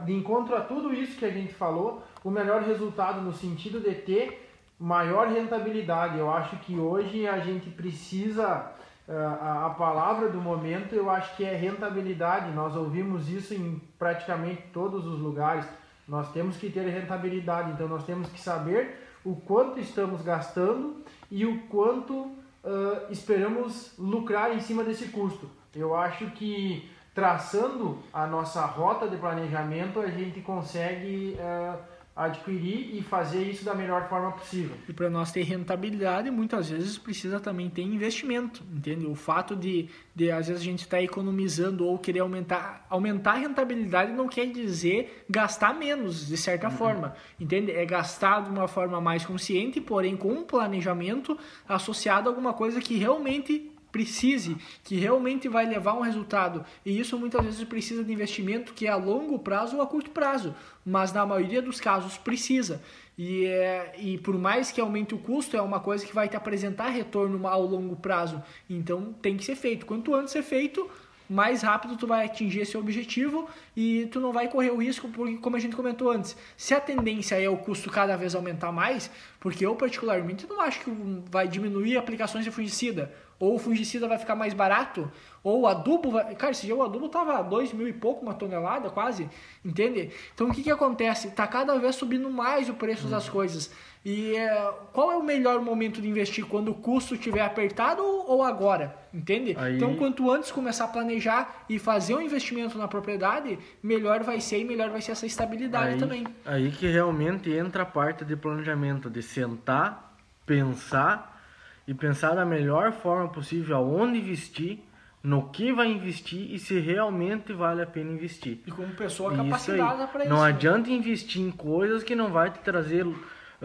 de 0.07 0.13
encontro 0.13 0.55
a 0.55 0.61
tudo 0.61 0.95
isso 0.95 1.19
que 1.19 1.25
a 1.25 1.31
gente 1.31 1.53
falou, 1.53 2.05
o 2.25 2.31
melhor 2.31 2.63
resultado 2.63 3.21
no 3.21 3.33
sentido 3.33 3.79
de 3.79 3.95
ter 3.95 4.51
maior 4.81 5.29
rentabilidade. 5.29 6.19
Eu 6.19 6.33
acho 6.33 6.57
que 6.57 6.79
hoje 6.79 7.29
a 7.29 7.39
gente 7.39 7.71
precisa 7.71 8.73
eh, 9.07 9.13
a, 9.13 9.75
palavra 9.79 10.31
do 10.31 10.41
momento, 10.41 10.95
eu 10.95 11.11
acho 11.11 11.37
que 11.37 11.45
é 11.45 11.55
rentabilidade. 11.55 12.51
Nós 12.53 12.75
ouvimos 12.75 13.29
isso 13.29 13.53
em 13.53 13.81
praticamente 13.99 14.63
todos 14.73 15.07
os 15.07 15.21
lugares. 15.21 15.67
Nós 16.09 16.33
temos 16.33 16.57
que 16.57 16.71
ter 16.71 16.89
rentabilidade, 16.89 17.73
então 17.73 17.87
nós 17.87 18.05
temos 18.05 18.29
que 18.29 18.41
saber 18.41 18.99
o 19.25 19.37
quanto 19.37 19.79
estamos 19.79 20.23
gastando 20.23 21.03
e 21.31 21.47
o 21.47 21.63
quanto 21.69 22.15
uh, 22.15 23.11
esperamos 23.11 23.95
lucrar 23.99 24.55
em 24.55 24.61
cima 24.61 24.85
desse 24.85 25.09
custo. 25.09 25.49
Eu 25.75 25.97
acho 25.97 26.27
que 26.33 26.91
traçando 27.15 27.99
a 28.13 28.27
nossa 28.27 28.65
rota 28.67 29.09
de 29.09 29.17
planejamento, 29.17 29.99
a 30.01 30.09
gente 30.09 30.41
consegue 30.43 31.39
uh, 31.39 31.79
adquirir 32.17 32.97
e 32.97 33.03
fazer 33.03 33.43
isso 33.43 33.65
da 33.65 33.75
melhor 33.75 34.09
forma 34.09 34.31
possível. 34.33 34.77
E 34.89 34.93
para 34.93 35.11
nós 35.11 35.33
ter 35.33 35.43
rentabilidade, 35.43 36.31
muitas 36.31 36.71
vezes 36.71 36.97
precisa 36.97 37.41
também 37.41 37.69
ter 37.69 37.83
investimento, 37.83 38.63
entende? 38.73 39.05
O 39.05 39.17
fato 39.17 39.57
de, 39.57 39.89
de 40.15 40.31
às 40.31 40.47
vezes 40.47 40.63
a 40.63 40.65
gente 40.65 40.83
estar 40.83 40.99
tá 40.99 41.03
economizando 41.03 41.85
ou 41.85 41.99
querer 41.99 42.21
aumentar, 42.21 42.87
aumentar 42.89 43.33
a 43.33 43.39
rentabilidade 43.39 44.13
não 44.13 44.29
quer 44.29 44.47
dizer 44.47 45.25
gastar 45.29 45.75
menos, 45.75 46.29
de 46.29 46.37
certa 46.37 46.69
uhum. 46.69 46.77
forma, 46.77 47.17
entende? 47.39 47.73
É 47.73 47.85
gastar 47.85 48.45
de 48.45 48.51
uma 48.51 48.69
forma 48.69 49.01
mais 49.01 49.27
consciente, 49.27 49.81
porém 49.81 50.17
com 50.17 50.29
um 50.29 50.45
planejamento 50.45 51.37
associado 51.69 52.29
a 52.29 52.33
alguma 52.33 52.53
coisa 52.53 52.81
que 52.81 52.97
realmente 52.97 53.75
precise, 53.95 54.57
que 54.83 54.97
realmente 54.97 55.49
vai 55.49 55.65
levar 55.67 55.95
um 55.95 56.01
resultado. 56.01 56.65
E 56.85 56.99
isso 56.99 57.17
muitas 57.17 57.45
vezes 57.45 57.63
precisa 57.63 58.03
de 58.03 58.13
investimento 58.13 58.75
que 58.75 58.89
é 58.89 58.91
a 58.91 58.97
longo 58.97 59.39
prazo 59.39 59.77
ou 59.77 59.83
a 59.83 59.87
curto 59.87 60.11
prazo, 60.11 60.53
mas 60.85 61.13
na 61.13 61.25
maioria 61.25 61.63
dos 61.63 61.81
casos 61.81 62.19
precisa. 62.19 62.83
E, 63.17 63.47
é, 63.47 63.95
e 63.99 64.19
por 64.19 64.37
mais 64.37 64.73
que 64.73 64.81
aumente 64.81 65.15
o 65.15 65.19
custo, 65.19 65.57
é 65.57 65.63
uma 65.63 65.81
coisa 65.81 66.05
que 66.05 66.15
vai 66.15 66.29
te 66.29 66.37
apresentar 66.37 66.89
retorno 66.89 67.47
ao 67.47 67.63
longo 67.63 67.97
prazo. 67.97 68.43
Então 68.69 69.13
tem 69.23 69.37
que 69.37 69.45
ser 69.45 69.55
feito. 69.55 69.87
Quanto 69.87 70.15
antes 70.15 70.33
ser 70.33 70.43
feito, 70.43 70.89
mais 71.29 71.63
rápido 71.63 71.97
tu 71.97 72.07
vai 72.07 72.27
atingir 72.27 72.61
esse 72.61 72.77
objetivo 72.77 73.49
e 73.77 74.07
tu 74.13 74.21
não 74.21 74.33
vai 74.33 74.49
correr 74.49 74.71
o 74.71 74.77
risco, 74.77 75.09
porque 75.09 75.39
como 75.39 75.57
a 75.57 75.59
gente 75.59 75.75
comentou 75.75 76.11
antes, 76.11 76.37
se 76.57 76.75
a 76.75 76.81
tendência 76.81 77.41
é 77.41 77.49
o 77.49 77.57
custo 77.57 77.91
cada 77.91 78.17
vez 78.17 78.35
aumentar 78.35 78.73
mais, 78.73 79.11
porque 79.41 79.65
eu 79.65 79.75
particularmente 79.75 80.47
não 80.47 80.61
acho 80.61 80.81
que 80.81 80.91
vai 81.31 81.49
diminuir 81.49 81.97
aplicações 81.97 82.45
de 82.45 82.51
fungicida, 82.51 83.13
ou 83.39 83.57
o 83.57 83.59
fungicida 83.59 84.07
vai 84.07 84.19
ficar 84.19 84.37
mais 84.37 84.55
barato, 84.55 85.11
ou 85.43 85.63
o 85.63 85.67
adubo 85.67 86.11
vai... 86.11 86.35
Cara, 86.35 86.53
esse 86.53 86.67
dia 86.67 86.75
o 86.75 86.83
adubo 86.83 87.09
tava 87.09 87.43
dois 87.43 87.73
mil 87.73 87.89
e 87.89 87.93
pouco, 87.93 88.23
uma 88.23 88.35
tonelada 88.35 88.91
quase, 88.91 89.29
entende? 89.65 90.11
Então 90.35 90.49
o 90.49 90.53
que 90.53 90.63
que 90.63 90.71
acontece? 90.71 91.31
Tá 91.31 91.47
cada 91.47 91.77
vez 91.79 91.97
subindo 91.97 92.31
mais 92.31 92.69
o 92.69 92.75
preço 92.75 93.09
das 93.09 93.29
coisas. 93.29 93.71
E 94.05 94.37
é, 94.37 94.71
qual 94.93 95.11
é 95.13 95.17
o 95.17 95.23
melhor 95.23 95.63
momento 95.63 96.03
de 96.03 96.07
investir? 96.09 96.45
Quando 96.45 96.71
o 96.73 96.75
custo 96.75 97.15
estiver 97.15 97.41
apertado 97.41 98.03
ou 98.03 98.43
agora? 98.43 98.95
Entende? 99.15 99.57
Aí- 99.59 99.77
Então, 99.77 99.97
quanto 99.97 100.31
antes 100.31 100.53
começar 100.53 100.85
a 100.85 100.89
planejar 100.89 101.65
e 101.71 101.79
fazer 101.79 102.15
um 102.15 102.21
investimento 102.21 102.77
na 102.77 102.87
propriedade, 102.87 103.59
melhor 103.83 104.23
vai 104.23 104.41
ser 104.41 104.59
e 104.61 104.65
melhor 104.65 104.91
vai 104.91 105.01
ser 105.01 105.13
essa 105.13 105.25
estabilidade 105.25 105.95
aí, 105.95 105.99
também. 105.99 106.27
Aí 106.45 106.71
que 106.71 106.87
realmente 106.87 107.51
entra 107.51 107.85
a 107.85 107.87
parte 107.87 108.27
de 108.27 108.37
planejamento, 108.37 109.09
de 109.09 109.23
sentar, 109.23 110.15
pensar 110.45 111.43
e 111.89 111.95
pensar 111.95 112.35
da 112.35 112.45
melhor 112.45 112.93
forma 112.93 113.29
possível 113.29 113.77
aonde 113.77 114.19
investir, 114.19 114.81
no 115.23 115.49
que 115.49 115.73
vai 115.73 115.87
investir 115.91 116.53
e 116.53 116.59
se 116.59 116.79
realmente 116.79 117.55
vale 117.55 117.81
a 117.81 117.87
pena 117.87 118.13
investir. 118.13 118.61
E 118.67 118.71
como 118.71 118.93
pessoa 118.95 119.35
capacitada 119.35 120.07
para 120.07 120.25
isso. 120.25 120.31
Não 120.35 120.43
adianta 120.43 120.91
investir 120.91 121.41
em 121.41 121.51
coisas 121.51 122.03
que 122.03 122.15
não 122.15 122.29
vai 122.31 122.51
te 122.51 122.59
trazer 122.59 123.07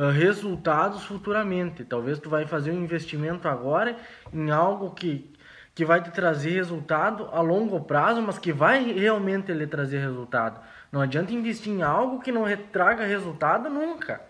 resultados 0.08 1.04
futuramente. 1.04 1.84
Talvez 1.84 2.20
tu 2.20 2.30
vai 2.30 2.46
fazer 2.46 2.72
um 2.72 2.82
investimento 2.82 3.48
agora 3.48 3.98
em 4.34 4.50
algo 4.50 4.92
que, 4.92 5.32
que 5.76 5.84
vai 5.84 6.02
te 6.02 6.12
trazer 6.12 6.52
resultado 6.52 7.28
a 7.34 7.42
longo 7.42 7.82
prazo, 7.82 8.22
mas 8.22 8.40
que 8.40 8.54
vai 8.54 8.92
realmente 8.94 9.52
lhe 9.52 9.68
trazer 9.68 10.00
resultado. 10.00 10.60
Não 10.92 11.02
adianta 11.02 11.34
investir 11.34 11.74
em 11.74 11.84
algo 11.84 12.22
que 12.22 12.32
não 12.32 12.46
traga 12.72 13.06
resultado 13.06 13.70
nunca. 13.70 14.22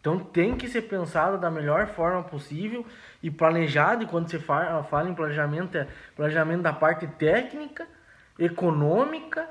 Então 0.00 0.18
tem 0.18 0.56
que 0.56 0.66
ser 0.66 0.82
pensado 0.82 1.36
da 1.36 1.50
melhor 1.50 1.86
forma 1.88 2.22
possível 2.22 2.86
e 3.22 3.30
planejado. 3.30 4.04
E 4.04 4.06
quando 4.06 4.30
você 4.30 4.38
fa- 4.38 4.82
fala 4.84 5.10
em 5.10 5.14
planejamento, 5.14 5.76
é 5.76 5.86
planejamento 6.16 6.62
da 6.62 6.72
parte 6.72 7.06
técnica, 7.06 7.86
econômica, 8.38 9.46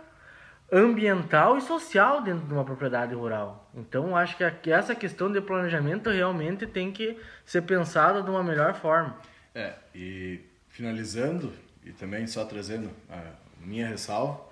ambiental 0.72 1.58
e 1.58 1.62
social 1.62 2.22
dentro 2.22 2.46
de 2.46 2.54
uma 2.54 2.64
propriedade 2.64 3.14
rural. 3.16 3.70
Então 3.76 4.16
acho 4.16 4.38
que 4.38 4.72
essa 4.72 4.94
questão 4.96 5.32
de 5.32 5.42
planejamento 5.42 6.10
realmente 6.10 6.68
tem 6.68 6.92
que 6.92 7.18
ser 7.46 7.64
pensada 7.64 8.22
de 8.22 8.30
uma 8.30 8.44
melhor 8.44 8.76
forma. 8.76 9.18
É, 9.54 9.74
e 9.94 10.40
finalizando, 10.70 11.52
e 11.84 11.92
também 11.92 12.28
só 12.28 12.46
trazendo 12.46 12.90
a 13.10 13.22
minha 13.60 13.88
ressalva, 13.88 14.50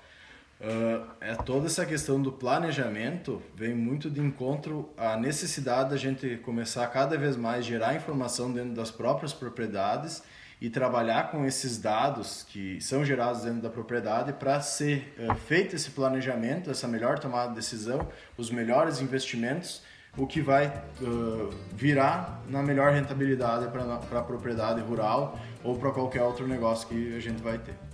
ah, 0.60 1.06
é 1.22 1.36
toda 1.36 1.68
essa 1.68 1.86
questão 1.86 2.20
do 2.20 2.32
planejamento 2.32 3.42
vem 3.56 3.76
muito 3.76 4.10
de 4.10 4.20
encontro 4.20 4.90
à 4.98 5.16
necessidade 5.16 5.92
da 5.92 5.98
gente 5.98 6.38
começar 6.38 6.88
cada 6.88 7.16
vez 7.16 7.36
mais 7.36 7.64
gerar 7.64 7.96
informação 7.96 8.52
dentro 8.52 8.74
das 8.74 8.90
próprias 8.90 9.34
propriedades 9.34 10.24
e 10.60 10.70
trabalhar 10.70 11.30
com 11.30 11.46
esses 11.46 11.78
dados 11.78 12.46
que 12.50 12.82
são 12.82 13.06
gerados 13.06 13.44
dentro 13.44 13.62
da 13.62 13.70
propriedade 13.70 14.34
para 14.34 14.60
ser 14.60 15.14
eh, 15.18 15.34
feito 15.36 15.76
esse 15.76 15.92
planejamento, 15.92 16.72
essa 16.72 16.88
melhor 16.88 17.20
tomada 17.20 17.50
de 17.50 17.56
decisão, 17.56 18.08
os 18.36 18.50
melhores 18.50 19.00
investimentos, 19.00 19.84
o 20.18 20.26
que 20.26 20.42
vai 20.42 20.66
eh, 20.66 21.56
virar 21.74 22.42
na 22.50 22.64
melhor 22.64 22.92
rentabilidade 22.92 23.68
para 23.68 24.20
a 24.20 24.24
propriedade 24.24 24.82
rural 24.82 25.40
ou 25.64 25.78
para 25.78 25.92
qualquer 25.92 26.24
outro 26.24 26.48
negócio 26.48 26.88
que 26.88 27.16
a 27.16 27.20
gente 27.20 27.42
vai 27.42 27.60
ter. 27.60 27.87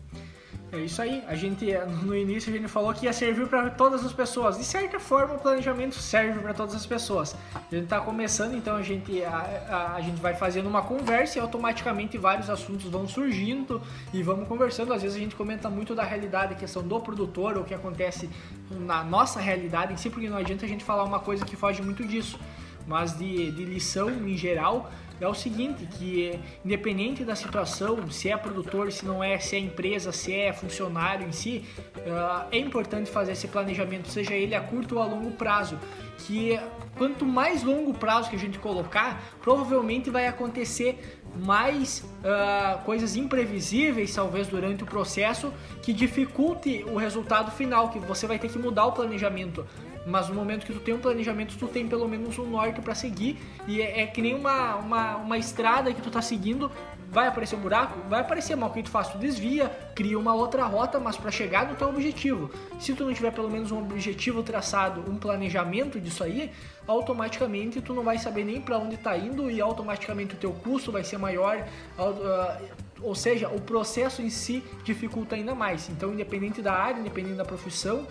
É 0.74 0.80
isso 0.80 1.00
aí. 1.04 1.24
A 1.28 1.36
gente 1.36 1.68
no 2.02 2.16
início 2.16 2.52
a 2.52 2.58
gente 2.58 2.68
falou 2.68 2.92
que 2.96 3.06
ia 3.06 3.14
servir 3.14 3.48
para 3.48 3.70
todas 3.70 4.04
as 4.04 4.12
pessoas. 4.12 4.58
De 4.58 4.64
certa 4.64 5.00
forma, 5.00 5.36
o 5.36 5.38
planejamento 5.38 5.94
serve 5.94 6.40
para 6.40 6.52
todas 6.52 6.74
as 6.74 6.84
pessoas. 6.84 7.36
A 7.54 7.60
gente 7.76 7.84
está 7.84 8.02
começando, 8.02 8.56
então 8.56 8.76
a 8.76 8.82
gente 8.82 9.24
a, 9.24 9.38
a, 9.70 9.96
a 9.98 10.02
gente 10.02 10.20
vai 10.20 10.34
fazendo 10.34 10.68
uma 10.68 10.82
conversa 10.82 11.38
e 11.38 11.42
automaticamente 11.42 12.18
vários 12.18 12.50
assuntos 12.50 12.90
vão 12.90 13.08
surgindo 13.08 13.80
e 14.12 14.24
vamos 14.24 14.48
conversando. 14.48 14.92
Às 14.94 15.04
vezes 15.04 15.16
a 15.16 15.20
gente 15.20 15.36
comenta 15.36 15.70
muito 15.70 15.94
da 15.94 16.04
realidade, 16.04 16.54
a 16.54 16.58
questão 16.58 16.82
do 16.82 17.00
produtor, 17.00 17.56
o 17.56 17.64
que 17.64 17.76
acontece 17.76 18.28
na 18.72 19.04
nossa 19.04 19.40
realidade 19.40 19.94
em 19.94 19.98
si, 19.98 20.10
porque 20.10 20.28
não 20.28 20.38
adianta 20.38 20.66
a 20.66 20.68
gente 20.68 20.84
falar 20.84 21.04
uma 21.04 21.20
coisa 21.20 21.46
que 21.46 21.56
foge 21.56 21.84
muito 21.84 22.04
disso. 22.04 22.40
Mas 22.88 23.18
de, 23.18 23.52
de 23.52 23.66
lição 23.66 24.10
em 24.10 24.38
geral, 24.38 24.92
é 25.24 25.28
o 25.28 25.34
seguinte, 25.34 25.86
que 25.86 26.40
independente 26.66 27.24
da 27.24 27.36
situação, 27.36 28.10
se 28.10 28.30
é 28.30 28.38
produtor, 28.38 28.92
se 28.92 29.06
não 29.06 29.24
é, 29.24 29.40
se 29.40 29.56
é 29.56 29.60
empresa, 29.60 30.12
se 30.12 30.34
é 30.34 30.52
funcionário 30.52 31.28
em 31.28 31.32
si, 31.32 31.64
ah, 32.08 32.48
é 32.52 32.58
importante 32.58 33.10
fazer 33.10 33.34
esse 33.34 33.48
planejamento, 33.48 34.10
seja 34.10 34.34
ele 34.34 34.56
a 34.56 34.62
curto 34.62 34.96
ou 34.96 35.02
a 35.02 35.06
longo 35.06 35.32
prazo, 35.32 35.80
que 36.20 36.60
quanto 36.98 37.26
mais 37.26 37.64
longo 37.64 37.94
prazo 37.94 38.30
que 38.30 38.36
a 38.36 38.40
gente 38.40 38.60
colocar, 38.60 39.22
provavelmente 39.42 40.10
vai 40.10 40.28
acontecer 40.28 41.22
mais 41.36 42.04
ah, 42.24 42.82
coisas 42.84 43.16
imprevisíveis, 43.16 44.14
talvez 44.14 44.48
durante 44.48 44.84
o 44.84 44.86
processo, 44.86 45.54
que 45.82 45.94
dificulte 45.94 46.84
o 46.90 46.98
resultado 46.98 47.52
final, 47.52 47.90
que 47.90 48.00
você 48.00 48.28
vai 48.28 48.40
ter 48.40 48.50
que 48.50 48.60
mudar 48.60 48.88
o 48.88 48.92
planejamento. 48.92 49.66
Mas 50.06 50.28
no 50.28 50.36
momento 50.36 50.66
que 50.66 50.74
tu 50.74 50.80
tem 50.80 50.94
um 50.94 51.00
planejamento, 51.00 51.56
tu 51.58 51.68
tem 51.68 51.88
pelo 51.88 52.08
menos 52.08 52.38
um 52.38 52.46
norte 52.46 52.82
para 52.82 52.96
seguir. 52.96 53.38
E 53.68 53.82
é, 53.82 54.02
é 54.02 54.08
que 54.08 54.22
nem 54.22 54.36
uma, 54.36 54.76
uma, 54.76 55.16
uma 55.18 55.38
estrada 55.38 55.94
que 55.94 56.02
tu 56.02 56.12
tá 56.12 56.22
seguindo. 56.22 56.72
Vai 57.10 57.28
aparecer 57.28 57.56
um 57.56 57.60
buraco? 57.60 58.00
Vai 58.10 58.22
aparecer, 58.22 58.56
mas 58.56 58.72
o 58.72 58.74
que 58.74 58.82
tu 58.82 58.90
faz? 58.90 59.08
Tu 59.10 59.20
desvia, 59.20 59.70
cria 59.94 60.18
uma 60.18 60.34
outra 60.34 60.66
rota, 60.66 61.00
mas 61.00 61.16
para 61.16 61.30
chegar 61.30 61.68
no 61.68 61.76
teu 61.76 61.88
objetivo. 61.88 62.50
Se 62.80 62.94
tu 62.94 63.06
não 63.06 63.14
tiver 63.14 63.32
pelo 63.32 63.52
menos 63.52 63.72
um 63.72 63.78
objetivo 63.78 64.42
traçado, 64.42 65.04
um 65.08 65.16
planejamento 65.16 66.00
disso 66.00 66.24
aí, 66.24 66.52
automaticamente 66.88 67.80
tu 67.82 67.94
não 67.94 68.02
vai 68.02 68.18
saber 68.18 68.44
nem 68.44 68.60
para 68.60 68.80
onde 68.80 68.98
tá 68.98 69.16
indo 69.16 69.52
e 69.52 69.62
automaticamente 69.62 70.34
o 70.34 70.38
teu 70.38 70.54
custo 70.54 70.92
vai 70.92 71.04
ser 71.04 71.20
maior. 71.20 71.64
ah, 72.00 72.60
ou 73.04 73.14
seja, 73.14 73.50
o 73.50 73.60
processo 73.60 74.22
em 74.22 74.30
si 74.30 74.64
dificulta 74.84 75.36
ainda 75.36 75.54
mais. 75.54 75.90
Então, 75.90 76.14
independente 76.14 76.62
da 76.62 76.74
área, 76.74 77.00
independente 77.00 77.36
da 77.36 77.46
profissão, 77.46 78.08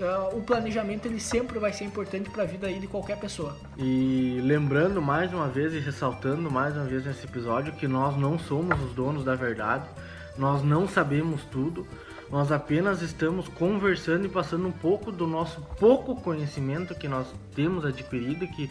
ah, 0.00 0.30
o 0.32 0.42
planejamento 0.42 1.06
ele 1.06 1.20
sempre 1.20 1.58
vai 1.58 1.72
ser 1.72 1.84
importante 1.84 2.28
para 2.30 2.42
a 2.42 2.46
vida 2.46 2.66
aí 2.66 2.78
de 2.78 2.86
qualquer 2.86 3.18
pessoa. 3.18 3.56
E 3.78 4.40
lembrando 4.42 5.00
mais 5.00 5.32
uma 5.32 5.48
vez 5.48 5.72
e 5.74 5.78
ressaltando 5.78 6.50
mais 6.50 6.74
uma 6.76 6.84
vez 6.84 7.04
nesse 7.04 7.24
episódio 7.24 7.72
que 7.74 7.86
nós 7.86 8.16
não 8.16 8.38
somos 8.38 8.80
os 8.80 8.92
donos 8.92 9.24
da 9.24 9.34
verdade, 9.34 9.84
nós 10.36 10.62
não 10.62 10.88
sabemos 10.88 11.44
tudo, 11.44 11.86
nós 12.30 12.50
apenas 12.50 13.02
estamos 13.02 13.46
conversando 13.48 14.26
e 14.26 14.28
passando 14.28 14.66
um 14.66 14.72
pouco 14.72 15.12
do 15.12 15.26
nosso 15.26 15.60
pouco 15.78 16.16
conhecimento 16.16 16.94
que 16.94 17.06
nós 17.06 17.32
temos 17.54 17.84
adquirido 17.84 18.44
e 18.44 18.48
que 18.48 18.70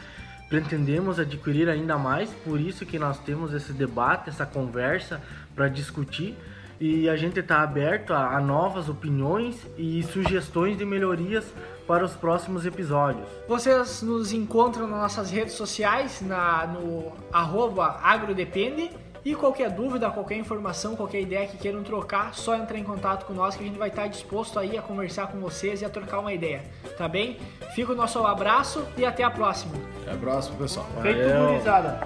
pretendemos 0.49 1.19
adquirir 1.19 1.69
ainda 1.69 1.97
mais, 1.97 2.29
por 2.43 2.59
isso 2.59 2.85
que 2.85 2.99
nós 2.99 3.17
temos 3.19 3.53
esse 3.53 3.71
debate, 3.71 4.29
essa 4.29 4.45
conversa 4.45 5.21
para 5.55 5.67
discutir 5.67 6.37
e 6.79 7.09
a 7.09 7.15
gente 7.15 7.39
está 7.39 7.61
aberto 7.61 8.13
a, 8.13 8.35
a 8.35 8.41
novas 8.41 8.89
opiniões 8.89 9.55
e 9.77 10.03
sugestões 10.03 10.77
de 10.77 10.85
melhorias 10.85 11.45
para 11.87 12.03
os 12.03 12.13
próximos 12.13 12.65
episódios. 12.65 13.27
Vocês 13.47 14.01
nos 14.01 14.31
encontram 14.31 14.87
nas 14.87 14.99
nossas 14.99 15.31
redes 15.31 15.53
sociais, 15.53 16.21
na, 16.21 16.67
no 16.67 17.11
arroba 17.31 17.99
agrodepende. 18.03 18.91
E 19.25 19.33
qualquer 19.33 19.69
dúvida, 19.69 20.09
qualquer 20.09 20.35
informação, 20.35 20.97
qualquer 20.97 21.21
ideia 21.21 21.47
que 21.47 21.57
queiram 21.57 21.81
trocar, 21.81 22.33
só 22.33 22.55
entrar 22.55 22.77
em 22.77 22.83
contato 22.83 23.25
com 23.25 23.31
nós 23.31 23.55
que 23.55 23.63
a 23.63 23.65
gente 23.65 23.79
vai 23.79 23.87
estar 23.87 24.07
disposto 24.07 24.59
aí 24.59 24.77
a 24.77 24.81
conversar 24.81 25.27
com 25.27 25.39
vocês 25.39 25.81
e 25.81 25.85
a 25.85 25.89
trocar 25.89 26.19
uma 26.19 26.33
ideia, 26.33 26.61
tá 26.97 27.07
bem? 27.07 27.37
Fica 27.73 27.93
o 27.93 27.95
nosso 27.95 28.19
abraço 28.25 28.85
e 28.97 29.05
até 29.05 29.23
a 29.23 29.31
próxima. 29.31 29.75
Até 30.01 30.11
a 30.11 30.17
próxima, 30.17 30.57
pessoal. 30.57 30.85
Feito 31.01 31.21
gurizada. 31.47 32.01